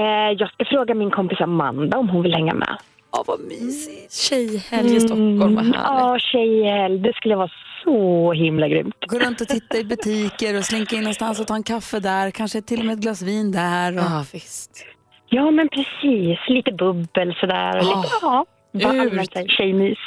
Eh, 0.00 0.36
jag 0.38 0.50
ska 0.50 0.64
fråga 0.64 0.94
min 0.94 1.10
kompis 1.10 1.40
Amanda 1.40 1.98
om 1.98 2.08
hon 2.08 2.22
vill 2.22 2.34
hänga 2.34 2.54
med. 2.54 2.76
Ja, 3.12 3.24
vad 3.26 3.40
mysigt. 3.40 4.12
Tjejhelg 4.12 4.96
i 4.96 5.00
Stockholm, 5.00 5.38
vad 5.38 5.64
härligt. 5.64 5.74
Ja, 5.74 6.18
tjejhelg. 6.18 6.98
Det 6.98 7.12
skulle 7.16 7.36
vara 7.36 7.50
så 7.84 8.32
himla 8.32 8.68
grymt. 8.68 8.94
Gå 9.06 9.18
runt 9.18 9.40
och 9.40 9.48
titta 9.48 9.76
i 9.78 9.84
butiker 9.84 10.58
och 10.58 10.64
slinka 10.64 10.96
in 10.96 11.02
någonstans 11.02 11.40
och 11.40 11.46
ta 11.46 11.54
en 11.54 11.62
kaffe 11.62 12.00
där. 12.00 12.30
Kanske 12.30 12.62
till 12.62 12.80
och 12.80 12.86
med 12.86 12.92
ett 12.94 13.00
glas 13.00 13.22
vin 13.22 13.52
där. 13.52 13.92
Och... 13.98 14.04
Ja, 14.04 14.24
visst. 14.32 14.86
Ja, 15.34 15.50
men 15.50 15.68
precis. 15.68 16.38
Lite 16.48 16.72
bubbel 16.72 17.34
sådär. 17.40 17.76
Och 17.76 17.84
lite, 17.84 18.08
ja, 18.20 18.46
här 18.92 19.48
tjejmys. 19.48 19.98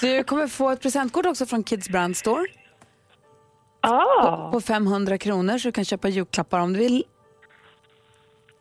Du 0.00 0.24
kommer 0.24 0.46
få 0.46 0.70
ett 0.70 0.82
presentkort 0.82 1.26
också 1.26 1.46
från 1.46 1.64
Kids 1.64 1.88
Brand 1.88 2.16
Store. 2.16 2.46
Ah. 3.80 4.50
På 4.50 4.60
500 4.60 5.18
kronor 5.18 5.58
så 5.58 5.68
du 5.68 5.72
kan 5.72 5.84
köpa 5.84 6.08
julklappar 6.08 6.58
om 6.60 6.72
du 6.72 6.78
vill. 6.78 7.04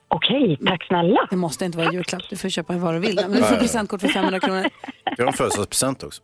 Okej, 0.08 0.58
tack 0.66 0.84
snälla. 0.88 1.28
Det 1.30 1.36
måste 1.36 1.66
inte 1.66 1.78
vara 1.78 1.92
julklapp, 1.94 2.22
du 2.30 2.38
får 2.38 2.50
köpa 2.50 2.74
vad 2.74 2.94
du 2.94 3.00
vill. 3.00 3.16
Men 3.16 3.32
du 3.32 3.44
får 3.44 3.56
presentkort 3.56 4.02
för 4.02 4.08
500 4.08 4.40
kronor. 4.40 4.64
Vi 5.18 5.24
har 5.24 5.28
en 5.28 5.34
födelsedagspresent 5.34 6.04
också. 6.04 6.22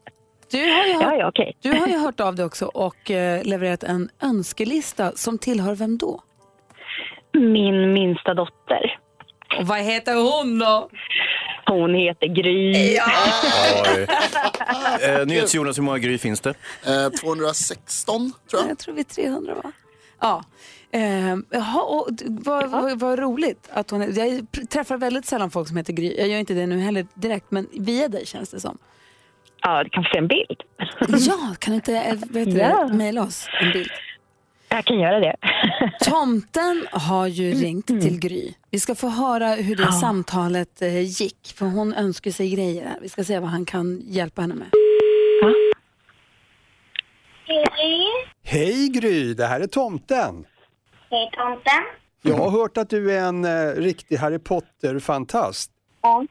Du 0.51 0.57
har 0.57 0.85
ju 0.85 0.93
hört, 0.93 1.03
Ja, 1.03 1.15
ja, 1.15 1.27
okej. 1.27 1.57
du 1.61 1.71
har 1.71 1.87
ju 1.87 1.97
hört 1.97 2.19
av 2.19 2.35
dig 2.35 2.45
också 2.45 2.65
och 2.65 3.11
eh, 3.11 3.43
levererat 3.43 3.83
en 3.83 4.09
önskelista 4.21 5.11
som 5.11 5.37
tillhör 5.37 5.75
vem 5.75 5.97
då? 5.97 6.21
Min 7.33 7.93
minsta 7.93 8.33
dotter. 8.33 8.99
Och 9.57 9.67
vad 9.67 9.79
heter 9.79 10.15
hon 10.15 10.59
då? 10.59 10.89
Hon 11.65 11.93
heter 11.95 12.27
Gry. 12.27 12.97
Oj. 13.95 14.07
Eh, 15.03 15.25
NyhetsJonas, 15.25 15.77
hur 15.77 15.83
många 15.83 15.97
Gry 15.97 16.17
finns 16.17 16.41
det? 16.41 16.53
216 17.21 18.33
tror 18.49 18.61
jag. 18.61 18.71
Jag 18.71 18.77
tror 18.77 18.93
vi 18.95 18.99
är 19.01 19.03
300 19.05 19.53
va? 19.63 19.71
Ja. 20.21 20.43
Eh, 20.91 21.35
jaha, 21.49 21.81
och, 21.81 22.13
d- 22.13 22.23
vad, 22.27 22.69
vad, 22.69 22.99
vad 22.99 23.19
roligt 23.19 23.69
att 23.73 23.89
hon 23.91 24.01
är, 24.01 24.07
Jag 24.07 24.27
pr- 24.27 24.67
träffar 24.67 24.97
väldigt 24.97 25.25
sällan 25.25 25.51
folk 25.51 25.67
som 25.67 25.77
heter 25.77 25.93
Gry. 25.93 26.15
Jag 26.17 26.27
gör 26.27 26.37
inte 26.39 26.53
det 26.53 26.65
nu 26.65 26.79
heller 26.79 27.05
direkt, 27.13 27.51
men 27.51 27.67
via 27.71 28.07
dig 28.07 28.25
känns 28.25 28.49
det 28.49 28.59
som. 28.59 28.77
Ja, 29.61 29.83
du 29.83 29.89
kan 29.89 30.03
få 30.03 30.09
se 30.13 30.17
en 30.17 30.27
bild. 30.27 30.61
Ja, 31.27 31.55
kan 31.59 31.71
du 31.71 31.75
inte 31.75 31.93
eh, 31.95 32.15
vad 32.29 32.47
heter 32.47 32.59
Ja. 32.59 32.87
mejla 32.87 33.23
oss 33.23 33.47
en 33.61 33.71
bild? 33.71 33.91
Jag 34.69 34.85
kan 34.85 34.99
göra 34.99 35.19
det. 35.19 35.35
Tomten 36.05 36.87
har 36.91 37.27
ju 37.27 37.51
ringt 37.53 37.87
till 37.87 38.19
Gry. 38.19 38.53
Vi 38.71 38.79
ska 38.79 38.95
få 38.95 39.07
höra 39.09 39.47
hur 39.55 39.75
det 39.75 39.83
Ja. 39.83 39.91
samtalet 39.91 40.81
eh, 40.81 40.99
gick, 41.21 41.53
för 41.55 41.65
hon 41.65 41.93
önskar 41.93 42.31
sig 42.31 42.49
grejer 42.49 42.85
här. 42.87 42.97
Vi 43.01 43.09
ska 43.09 43.23
se 43.23 43.39
vad 43.39 43.49
han 43.49 43.65
kan 43.65 44.01
hjälpa 44.05 44.41
henne 44.41 44.55
med. 44.55 44.67
Hej 48.43 48.87
Gry, 48.89 49.33
det 49.33 49.45
här 49.45 49.59
är 49.59 49.67
tomten. 49.67 50.45
Hej 51.09 51.29
tomten. 51.31 51.83
Jag 52.21 52.35
har 52.35 52.49
hört 52.49 52.77
att 52.77 52.89
du 52.89 53.11
är 53.17 53.19
en 53.27 53.45
eh, 53.45 53.73
riktig 53.75 54.15
Harry 54.17 54.39
Potter-fantast. 54.39 55.71
Ja. 56.01 56.25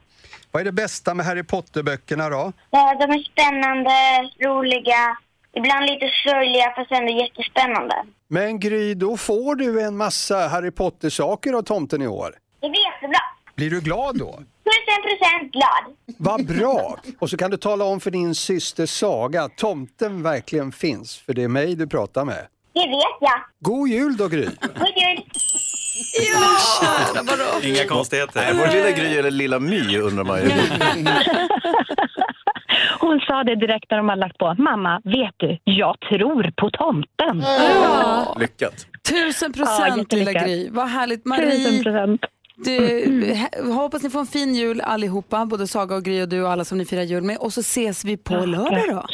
Vad 0.50 0.60
är 0.60 0.64
det 0.64 0.72
bästa 0.72 1.14
med 1.14 1.26
Harry 1.26 1.42
Potter-böckerna 1.42 2.28
då? 2.28 2.52
Ja, 2.70 2.96
de 3.00 3.12
är 3.14 3.18
spännande, 3.32 3.90
roliga, 4.48 5.16
ibland 5.58 5.86
lite 5.90 6.08
sorgliga 6.24 6.72
fast 6.76 6.92
ändå 6.92 7.12
jättespännande. 7.12 7.94
Men 8.28 8.60
Gry, 8.60 8.94
då 8.94 9.16
får 9.16 9.54
du 9.54 9.82
en 9.82 9.96
massa 9.96 10.48
Harry 10.48 10.70
Potter-saker 10.70 11.52
av 11.52 11.62
tomten 11.62 12.02
i 12.02 12.06
år. 12.06 12.34
Det 12.60 12.68
blir 12.70 12.80
jättebra. 12.92 13.20
Blir 13.56 13.70
du 13.70 13.80
glad 13.80 14.18
då? 14.18 14.32
Tusen 14.32 15.02
procent 15.02 15.52
glad. 15.52 15.94
Vad 16.18 16.46
bra! 16.46 16.98
Och 17.18 17.30
så 17.30 17.36
kan 17.36 17.50
du 17.50 17.56
tala 17.56 17.84
om 17.84 18.00
för 18.00 18.10
din 18.10 18.34
syster 18.34 18.86
Saga 18.86 19.42
att 19.42 19.56
tomten 19.56 20.22
verkligen 20.22 20.72
finns, 20.72 21.18
för 21.18 21.34
det 21.34 21.42
är 21.42 21.48
mig 21.48 21.74
du 21.74 21.86
pratar 21.86 22.24
med. 22.24 22.46
Det 22.72 22.80
vet 22.88 23.16
jag. 23.20 23.40
God 23.60 23.88
jul 23.88 24.16
då 24.16 24.28
Gry! 24.28 24.44
God 24.44 24.92
jul. 24.96 25.22
Inga 27.62 27.84
konstigheter. 27.84 28.54
Det 28.54 28.72
lilla 28.72 28.90
Gry 28.90 29.18
eller 29.18 29.30
lilla 29.30 29.58
My 29.58 29.98
undrar 29.98 30.24
man 30.24 30.38
ju. 30.40 30.48
Hon 33.00 33.20
sa 33.20 33.44
det 33.44 33.54
direkt 33.54 33.90
när 33.90 33.98
de 33.98 34.08
hade 34.08 34.20
lagt 34.20 34.38
på. 34.38 34.54
Mamma, 34.58 35.00
vet 35.04 35.34
du, 35.36 35.58
jag 35.64 36.00
tror 36.00 36.52
på 36.56 36.70
tomten. 36.70 37.40
Ja. 37.42 38.36
Lyckat. 38.40 38.86
Tusen 39.10 39.52
Ja, 39.56 39.64
procent 39.64 40.12
lilla. 40.12 40.32
Gry. 40.32 40.68
Vad 40.70 40.88
härligt. 40.88 41.24
Marie, 41.24 41.82
du, 42.64 43.36
hoppas 43.72 44.02
ni 44.02 44.10
får 44.10 44.20
en 44.20 44.26
fin 44.26 44.54
jul 44.54 44.80
allihopa, 44.80 45.46
både 45.46 45.66
Saga 45.66 45.96
och 45.96 46.04
Gry 46.04 46.22
och 46.22 46.28
du 46.28 46.42
och 46.42 46.50
alla 46.50 46.64
som 46.64 46.78
ni 46.78 46.84
firar 46.84 47.02
jul 47.02 47.22
med. 47.22 47.36
Och 47.40 47.52
så 47.52 47.60
ses 47.60 48.04
vi 48.04 48.16
på 48.16 48.34
lördag 48.34 48.82
då. 48.88 49.04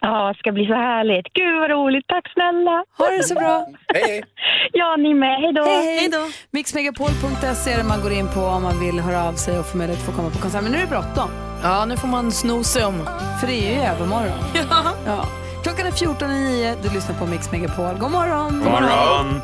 Ja, 0.00 0.28
det 0.32 0.38
ska 0.38 0.52
bli 0.52 0.66
så 0.66 0.74
härligt. 0.74 1.32
Gud 1.32 1.54
vad 1.60 1.70
roligt. 1.70 2.04
Tack 2.08 2.32
snälla. 2.32 2.84
Ha 2.98 3.06
det 3.16 3.22
så 3.22 3.34
bra. 3.34 3.66
Hej, 3.94 4.24
Ja, 4.72 4.96
ni 4.96 5.14
med. 5.14 5.40
Hej 5.40 5.52
då. 5.52 5.64
Hej, 5.64 5.98
hej. 5.98 6.10
Mixmegapol.se 6.50 7.72
är 7.72 7.76
det 7.76 7.84
man 7.84 8.00
går 8.00 8.12
in 8.12 8.28
på 8.34 8.40
om 8.40 8.62
man 8.62 8.80
vill 8.80 9.00
höra 9.00 9.28
av 9.28 9.32
sig 9.32 9.58
och 9.58 9.66
få 9.66 9.76
möjlighet 9.76 10.00
att 10.02 10.14
få 10.14 10.16
komma 10.16 10.30
på 10.30 10.38
konsert. 10.38 10.62
Men 10.62 10.72
nu 10.72 10.78
är 10.78 10.82
det 10.82 10.88
bråttom. 10.88 11.30
Ja, 11.66 11.84
nu 11.84 11.96
får 11.96 12.08
man 12.08 12.32
sno 12.32 12.64
sig 12.64 12.84
om. 12.84 13.04
För 13.40 13.46
det 13.46 13.52
är 13.52 13.74
ju 13.74 13.80
övermorgon. 13.80 14.38
Ja. 14.70 14.94
ja. 15.06 15.28
Klockan 15.62 15.86
är 15.86 15.90
14.09. 15.90 16.76
Du 16.82 16.90
lyssnar 16.94 17.18
på 17.18 17.26
Mix 17.26 17.52
Megapol. 17.52 17.98
God 17.98 18.10
morgon. 18.10 18.58
God 18.58 18.72
morgon. 18.72 19.40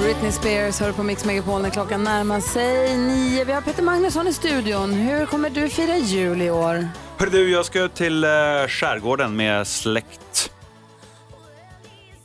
Britney 0.00 0.32
Spears 0.32 0.80
hör 0.80 0.92
på 0.92 1.02
Mix 1.02 1.24
Megapol 1.24 1.62
när 1.62 1.70
klockan 1.70 2.04
närmar 2.04 2.40
sig 2.40 2.96
nio. 2.96 3.44
Vi 3.44 3.52
har 3.52 3.60
Peter 3.60 3.82
Magnusson 3.82 4.28
i 4.28 4.32
studion. 4.32 4.92
Hur 4.92 5.26
kommer 5.26 5.50
du 5.50 5.68
fira 5.68 5.96
jul 5.96 6.42
i 6.42 6.50
år? 6.50 6.88
Hörru 7.18 7.30
du, 7.30 7.50
jag 7.50 7.64
ska 7.66 7.88
till 7.88 8.24
eh, 8.24 8.30
skärgården 8.68 9.36
med 9.36 9.66
släkt. 9.66 10.50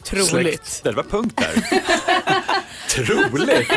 Troligt. 0.03 0.27
Släkt. 0.29 0.83
Det 0.83 0.91
var 0.91 1.03
punkt 1.03 1.37
där. 1.37 1.63
Troligt. 2.89 3.67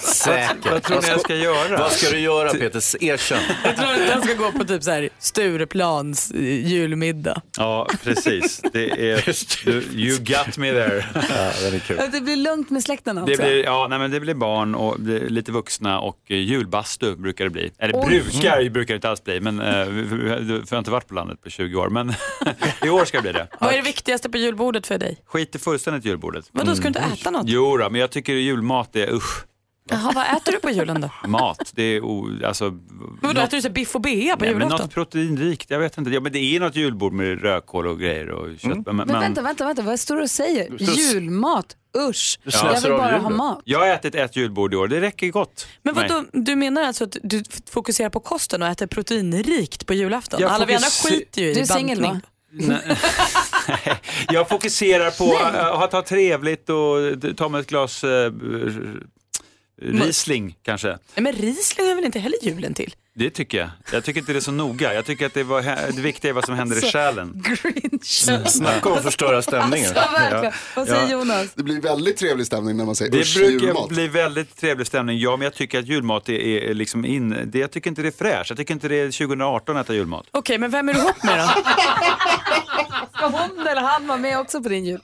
Säkert. 0.00 0.70
Vad 0.70 0.82
tror 0.82 1.02
ni 1.02 1.08
jag 1.08 1.20
ska 1.20 1.34
göra? 1.36 1.78
Vad 1.78 1.92
ska 1.92 2.10
du 2.10 2.18
göra 2.18 2.50
Peter? 2.50 3.04
Erkänn. 3.04 3.42
Jag 3.64 3.76
tror 3.76 3.92
att 3.92 4.06
den 4.06 4.22
ska 4.22 4.34
gå 4.34 4.52
på 4.52 4.64
typ 4.64 4.82
så 4.82 4.90
här 4.90 5.08
Stureplans 5.18 6.30
eh, 6.30 6.66
julmiddag. 6.66 7.42
Ja, 7.56 7.88
precis. 8.04 8.62
Det 8.72 9.10
är, 9.12 9.24
du, 9.64 9.82
you 10.00 10.18
got 10.18 10.56
me 10.56 10.72
there. 10.72 11.06
Ja, 11.14 11.52
den 11.62 11.74
är 11.74 11.78
kul. 11.78 12.00
Det 12.12 12.20
blir 12.20 12.36
lugnt 12.36 12.70
med 12.70 12.82
släkten 12.82 13.18
alltså? 13.18 13.36
Det 13.36 13.42
blir, 13.42 13.64
ja, 13.64 13.86
nej, 13.90 13.98
men 13.98 14.10
det 14.10 14.20
blir 14.20 14.34
barn 14.34 14.74
och 14.74 15.00
det 15.00 15.28
lite 15.28 15.52
vuxna 15.52 16.00
och 16.00 16.18
eh, 16.28 16.36
julbastu 16.36 17.16
brukar 17.16 17.44
det 17.44 17.50
bli. 17.50 17.72
Eller 17.78 17.94
Oj. 17.96 18.22
brukar 18.22 18.70
brukar 18.70 18.94
det 18.94 18.96
inte 18.96 19.08
alls 19.08 19.24
bli, 19.24 19.40
men 19.40 19.60
eh, 19.60 19.84
för 19.84 20.26
jag 20.50 20.66
har 20.70 20.78
inte 20.78 20.90
varit 20.90 21.08
på 21.08 21.14
landet 21.14 21.42
på 21.42 21.50
20 21.50 21.76
år. 21.76 21.88
Men 21.88 22.14
i 22.84 22.88
år 22.88 23.04
ska 23.04 23.18
det 23.18 23.22
bli 23.22 23.32
det. 23.32 23.48
Vad 23.60 23.72
är 23.72 23.76
det 23.76 23.82
viktigaste 23.82 24.30
på 24.30 24.38
julbordet 24.38 24.86
för 24.86 24.98
dig? 24.98 25.18
Skit 25.26 25.54
i 25.54 25.58
fullständigt 25.58 26.04
julbordet. 26.04 26.44
Vadå, 26.52 26.74
ska 26.74 26.82
du 26.82 26.88
inte 26.88 27.00
äta 27.00 27.30
något? 27.30 27.44
Jo 27.46 27.76
då, 27.76 27.90
men 27.90 28.00
jag 28.02 28.10
tycker 28.10 28.32
julmat 28.32 28.96
är 28.96 29.12
usch. 29.14 29.44
Jaha, 29.90 30.12
vad 30.14 30.24
äter 30.36 30.52
du 30.52 30.60
på 30.60 30.70
julen 30.70 31.00
då? 31.00 31.10
Mat, 31.28 31.72
det 31.74 31.82
är 31.82 32.00
o, 32.04 32.28
alltså... 32.46 32.78
Vadå, 33.22 33.40
äter 33.40 33.56
du 33.56 33.62
så 33.62 33.70
biff 33.70 33.94
och 33.94 34.00
bea 34.00 34.36
på 34.36 34.44
Nej, 34.44 34.52
julafton? 34.52 34.80
något 34.80 34.94
proteinrikt, 34.94 35.70
jag 35.70 35.78
vet 35.78 35.98
inte. 35.98 36.10
Ja, 36.10 36.20
men 36.20 36.32
det 36.32 36.38
är 36.38 36.60
något 36.60 36.76
julbord 36.76 37.12
med 37.12 37.42
rödkål 37.42 37.86
och 37.86 37.98
grejer 38.00 38.28
och 38.30 38.48
kött. 38.58 38.62
Men, 38.86 38.96
Men 38.96 38.96
men- 38.96 39.20
vänta, 39.20 39.42
vänta, 39.42 39.64
vänta, 39.66 39.82
vad 39.82 40.00
står 40.00 40.16
du 40.16 40.22
och 40.22 40.30
säger? 40.30 40.68
Plus- 40.68 41.12
Julmat, 41.12 41.76
usch. 42.08 42.38
Du 42.44 42.50
Jag 42.52 42.80
vill 42.80 42.90
bara 42.90 43.18
ha 43.18 43.30
mat. 43.30 43.60
Jag 43.64 43.78
har 43.78 43.86
ätit 43.86 44.14
ett 44.14 44.36
julbord 44.36 44.74
i 44.74 44.76
år, 44.76 44.88
det 44.88 45.00
räcker 45.00 45.28
gott. 45.30 45.66
Men 45.82 45.94
vadå, 45.94 46.24
du 46.32 46.56
menar 46.56 46.82
alltså 46.82 47.04
att 47.04 47.16
du 47.22 47.42
fokuserar 47.70 48.10
på 48.10 48.20
kosten 48.20 48.62
och 48.62 48.68
äter 48.68 48.86
proteinrikt 48.86 49.86
på 49.86 49.94
julafton? 49.94 50.40
Jag 50.40 50.50
Alla 50.50 50.64
vi 50.66 50.74
andra 50.74 50.88
skiter 50.88 51.42
ju 51.42 51.50
i 51.50 51.54
Du 51.54 51.60
är 51.60 51.64
singel, 51.64 52.00
bantning. 52.02 52.68
va? 52.68 52.78
Jag 54.28 54.48
fokuserar 54.48 55.10
på 55.10 55.36
att 55.84 55.92
ha 55.92 56.02
trevligt 56.02 56.70
och 56.70 57.36
ta 57.36 57.48
mig 57.48 57.60
ett 57.60 57.66
glas 57.66 58.04
eh, 58.04 58.32
Riesling 59.82 60.56
kanske. 60.62 60.88
Nej, 60.88 60.98
men 61.22 61.32
Riesling 61.32 61.86
är 61.86 61.94
väl 61.94 62.04
inte 62.04 62.18
heller 62.18 62.38
julen 62.42 62.74
till? 62.74 62.94
Det 63.14 63.30
tycker 63.30 63.58
jag. 63.58 63.68
Jag 63.92 64.04
tycker 64.04 64.20
inte 64.20 64.32
det 64.32 64.38
är 64.38 64.40
så 64.40 64.52
noga. 64.52 64.94
Jag 64.94 65.04
tycker 65.04 65.26
att 65.26 65.34
det, 65.34 65.42
var, 65.44 65.62
det 65.92 66.02
viktiga 66.02 66.28
är 66.28 66.32
vad 66.32 66.44
som 66.44 66.54
händer 66.54 66.76
i 66.76 66.78
Alltså, 66.78 66.98
själen. 66.98 67.42
Grinch. 67.62 68.24
Snacka 68.50 68.88
om 68.88 68.96
att 68.98 69.02
förstöra 69.02 69.42
stämningen. 69.42 69.92
Alltså, 69.96 70.12
verkligen. 70.12 70.52
Vad 70.76 70.86
säger 70.88 71.02
Ja. 71.02 71.10
Jonas? 71.10 71.54
Det 71.54 71.62
blir 71.62 71.80
väldigt 71.80 72.16
trevlig 72.16 72.46
stämning 72.46 72.76
när 72.76 72.84
man 72.84 72.94
säger 72.96 73.12
Det 73.12 73.18
usch 73.20 73.34
brukar 73.36 73.66
julmat. 73.66 73.88
bli 73.88 74.08
väldigt 74.08 74.56
trevlig 74.56 74.86
stämning, 74.86 75.18
ja, 75.18 75.36
men 75.36 75.44
jag 75.44 75.54
tycker 75.54 75.78
att 75.78 75.86
julmat 75.88 76.28
är, 76.28 76.32
är 76.34 76.74
liksom 76.74 77.04
in... 77.04 77.36
Det, 77.44 77.58
jag 77.58 77.70
tycker 77.70 77.90
inte 77.90 78.02
det 78.02 78.08
är 78.08 78.12
fräscht. 78.12 78.50
Jag 78.50 78.58
tycker 78.58 78.74
inte 78.74 78.88
det 78.88 78.96
är 79.00 79.06
2018 79.06 79.76
att 79.76 79.86
äta 79.86 79.94
julmat. 79.94 80.26
Okej, 80.30 80.58
men 80.58 80.70
vem 80.70 80.88
är 80.88 80.94
du 80.94 81.00
ihop 81.00 81.22
med 81.24 81.38
då? 81.38 81.44
Ska 83.18 83.26
hon 83.26 83.66
eller 83.66 83.80
han 83.82 84.06
vara 84.06 84.18
med 84.18 84.38
också 84.38 84.62
på 84.62 84.68
din 84.68 84.84
jul? 84.84 85.00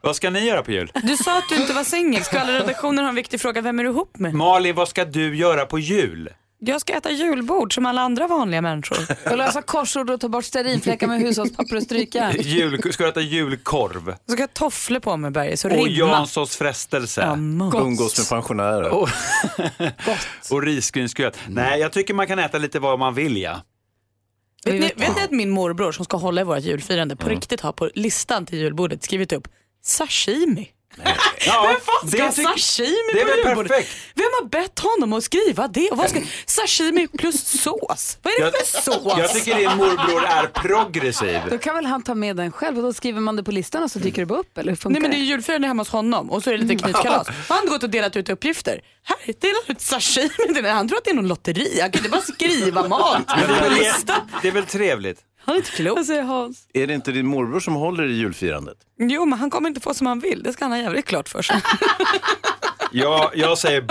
Vad 0.00 0.16
ska 0.16 0.30
ni 0.30 0.40
göra 0.46 0.62
på 0.62 0.70
jul? 0.72 0.92
Du 1.02 1.16
sa 1.16 1.38
att 1.38 1.48
du 1.48 1.56
inte 1.56 1.72
var 1.72 1.84
singel. 1.84 2.24
Ska 2.24 2.40
alla 2.40 2.52
redaktioner 2.52 3.02
ha 3.02 3.08
en 3.08 3.14
viktig 3.14 3.40
fråga? 3.40 3.60
Vem 3.60 3.78
är 3.78 3.84
du 3.84 3.90
ihop 3.90 4.18
med? 4.18 4.34
Malin, 4.34 4.74
vad 4.74 4.88
ska 4.88 5.04
du 5.04 5.36
göra 5.36 5.66
på 5.66 5.78
jul? 5.78 6.28
Jag 6.58 6.80
ska 6.80 6.92
äta 6.92 7.10
julbord 7.10 7.74
som 7.74 7.86
alla 7.86 8.00
andra 8.00 8.26
vanliga 8.26 8.62
människor. 8.62 8.98
Och 9.30 9.38
lösa 9.38 9.62
korsord 9.62 10.10
och 10.10 10.20
ta 10.20 10.28
bort 10.28 10.44
stearinfläckar 10.44 11.06
med 11.06 11.20
hushållspapper 11.20 11.76
och 11.76 11.82
stryka. 11.82 12.32
Jul, 12.38 12.92
ska 12.92 13.02
du 13.04 13.08
äta 13.08 13.20
julkorv? 13.20 14.14
Så 14.26 14.32
ska 14.32 14.42
jag 14.42 14.54
tofflor 14.54 15.00
på 15.00 15.16
mig 15.16 15.30
Berge, 15.30 15.56
så 15.56 15.68
Och 15.68 15.74
rimma. 15.74 15.88
Janssons 15.88 16.56
frestelse. 16.56 17.20
Ja, 17.20 17.34
gott. 17.70 17.82
Umgås 17.82 18.18
med 18.18 18.28
pensionärer. 18.28 18.90
Och, 18.90 19.08
och 20.50 20.62
risgrynsgröt. 20.62 21.38
Nej, 21.48 21.80
jag 21.80 21.92
tycker 21.92 22.14
man 22.14 22.26
kan 22.26 22.38
äta 22.38 22.58
lite 22.58 22.78
vad 22.78 22.98
man 22.98 23.14
vill, 23.14 23.36
ja. 23.36 23.60
Vet 24.64 24.74
ni, 24.74 24.80
vet 24.80 25.16
ni 25.16 25.22
att 25.22 25.30
min 25.30 25.50
morbror 25.50 25.92
som 25.92 26.04
ska 26.04 26.16
hålla 26.16 26.40
i 26.40 26.44
vårt 26.44 26.62
julfirande 26.62 27.16
på 27.16 27.28
riktigt 27.28 27.60
har 27.60 27.72
på 27.72 27.90
listan 27.94 28.46
till 28.46 28.58
julbordet 28.58 29.02
skrivit 29.02 29.32
upp 29.32 29.48
sashimi? 29.82 30.68
Ja, 31.46 31.66
Vem 31.68 31.80
fan 31.80 32.08
ska 32.08 32.42
det 32.42 32.48
ha 32.48 32.54
sashimi 32.54 33.12
det 33.12 33.20
är 33.20 33.42
på 33.42 33.48
väl 33.54 33.68
perfekt. 33.68 33.96
Vem 34.14 34.24
har 34.40 34.48
bett 34.48 34.78
honom 34.78 35.12
att 35.12 35.24
skriva 35.24 35.68
det? 35.68 35.90
Och 35.90 35.96
vad 35.98 36.10
ska, 36.10 36.20
sashimi 36.46 37.08
plus 37.08 37.44
sås? 37.62 38.18
Vad 38.22 38.32
är 38.32 38.38
det 38.38 38.44
Jag, 38.44 38.66
för 38.66 38.82
sås? 38.82 39.18
jag 39.18 39.32
tycker 39.34 39.56
din 39.56 39.76
morbror 39.76 40.24
är 40.24 40.46
progressiv. 40.46 41.40
Då 41.50 41.58
kan 41.58 41.74
väl 41.74 41.86
han 41.86 42.02
ta 42.02 42.14
med 42.14 42.36
den 42.36 42.52
själv 42.52 42.76
och 42.76 42.82
då 42.82 42.92
skriver 42.92 43.20
man 43.20 43.36
det 43.36 43.42
på 43.42 43.52
listan 43.52 43.82
och 43.82 43.90
så 43.90 43.98
dyker 43.98 44.22
det 44.22 44.26
bara 44.26 44.38
upp 44.38 44.58
eller 44.58 44.72
hur 44.72 44.76
funkar 44.76 45.00
Nej 45.00 45.02
men 45.02 45.10
det 45.10 45.24
är 45.24 45.26
julfirande 45.26 45.68
hemma 45.68 45.80
hos 45.80 45.90
honom 45.90 46.30
och 46.30 46.42
så 46.42 46.50
är 46.50 46.58
det 46.58 46.64
lite 46.64 46.84
knytkalas. 46.84 47.28
Han 47.48 47.58
har 47.58 47.66
gått 47.66 47.82
och 47.82 47.90
delat 47.90 48.16
ut 48.16 48.28
uppgifter. 48.28 48.80
Här, 49.02 49.34
dela 49.40 49.58
ut 49.66 49.80
sashimi. 49.80 50.68
Han 50.68 50.88
tror 50.88 50.98
att 50.98 51.04
det 51.04 51.10
är 51.10 51.14
någon 51.14 51.28
lotteri. 51.28 51.80
Han 51.80 51.90
kan 51.92 51.98
inte 51.98 52.10
bara 52.10 52.22
skriva 52.22 52.88
mat 52.88 53.26
på 53.26 53.68
listan. 53.70 54.20
det 54.42 54.48
är 54.48 54.52
väl 54.52 54.66
trevligt? 54.66 55.20
Han 55.46 55.54
är 55.54 55.58
inte 55.58 55.70
klok. 55.70 55.96
Vad 55.96 56.06
säger 56.06 56.22
Hans? 56.22 56.66
Är 56.74 56.86
det 56.86 56.94
inte 56.94 57.12
din 57.12 57.26
morbror 57.26 57.60
som 57.60 57.74
håller 57.74 58.08
i 58.08 58.12
julfirandet? 58.12 58.76
Jo 58.98 59.24
men 59.24 59.38
han 59.38 59.50
kommer 59.50 59.68
inte 59.68 59.80
få 59.80 59.94
som 59.94 60.06
han 60.06 60.20
vill. 60.20 60.42
Det 60.42 60.52
ska 60.52 60.64
han 60.64 60.72
ha 60.72 60.78
jävligt 60.78 61.04
klart 61.06 61.28
för 61.28 61.42
sig. 61.42 61.62
Jag, 62.92 63.30
jag 63.34 63.58
säger 63.58 63.84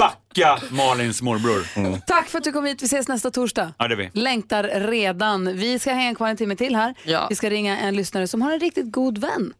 backa 0.00 0.58
Malins 0.70 1.22
morbror. 1.22 2.00
Tack 2.06 2.28
för 2.28 2.38
att 2.38 2.44
du 2.44 2.52
kom 2.52 2.64
hit. 2.64 2.82
Vi 2.82 2.86
ses 2.86 3.08
nästa 3.08 3.30
torsdag. 3.30 3.72
Ja, 3.78 3.88
det 3.88 3.94
är 3.94 3.96
vi. 3.96 4.10
Längtar 4.12 4.64
redan. 4.64 5.56
Vi 5.56 5.78
ska 5.78 5.92
hänga 5.92 6.14
kvar 6.14 6.28
en 6.28 6.36
timme 6.36 6.56
till 6.56 6.76
här. 6.76 6.94
Ja. 7.04 7.26
Vi 7.28 7.34
ska 7.34 7.50
ringa 7.50 7.78
en 7.78 7.96
lyssnare 7.96 8.28
som 8.28 8.42
har 8.42 8.52
en 8.52 8.60
riktigt 8.60 8.92
god 8.92 9.18
vän. 9.18 9.52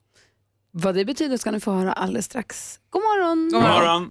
Vad 0.72 0.94
det 0.94 1.04
betyder 1.04 1.36
ska 1.36 1.50
ni 1.50 1.60
få 1.60 1.72
höra 1.72 1.92
alldeles 1.92 2.24
strax. 2.26 2.78
God 2.90 3.02
morgon! 3.02 3.50
God 3.52 3.62
morgon. 3.62 4.10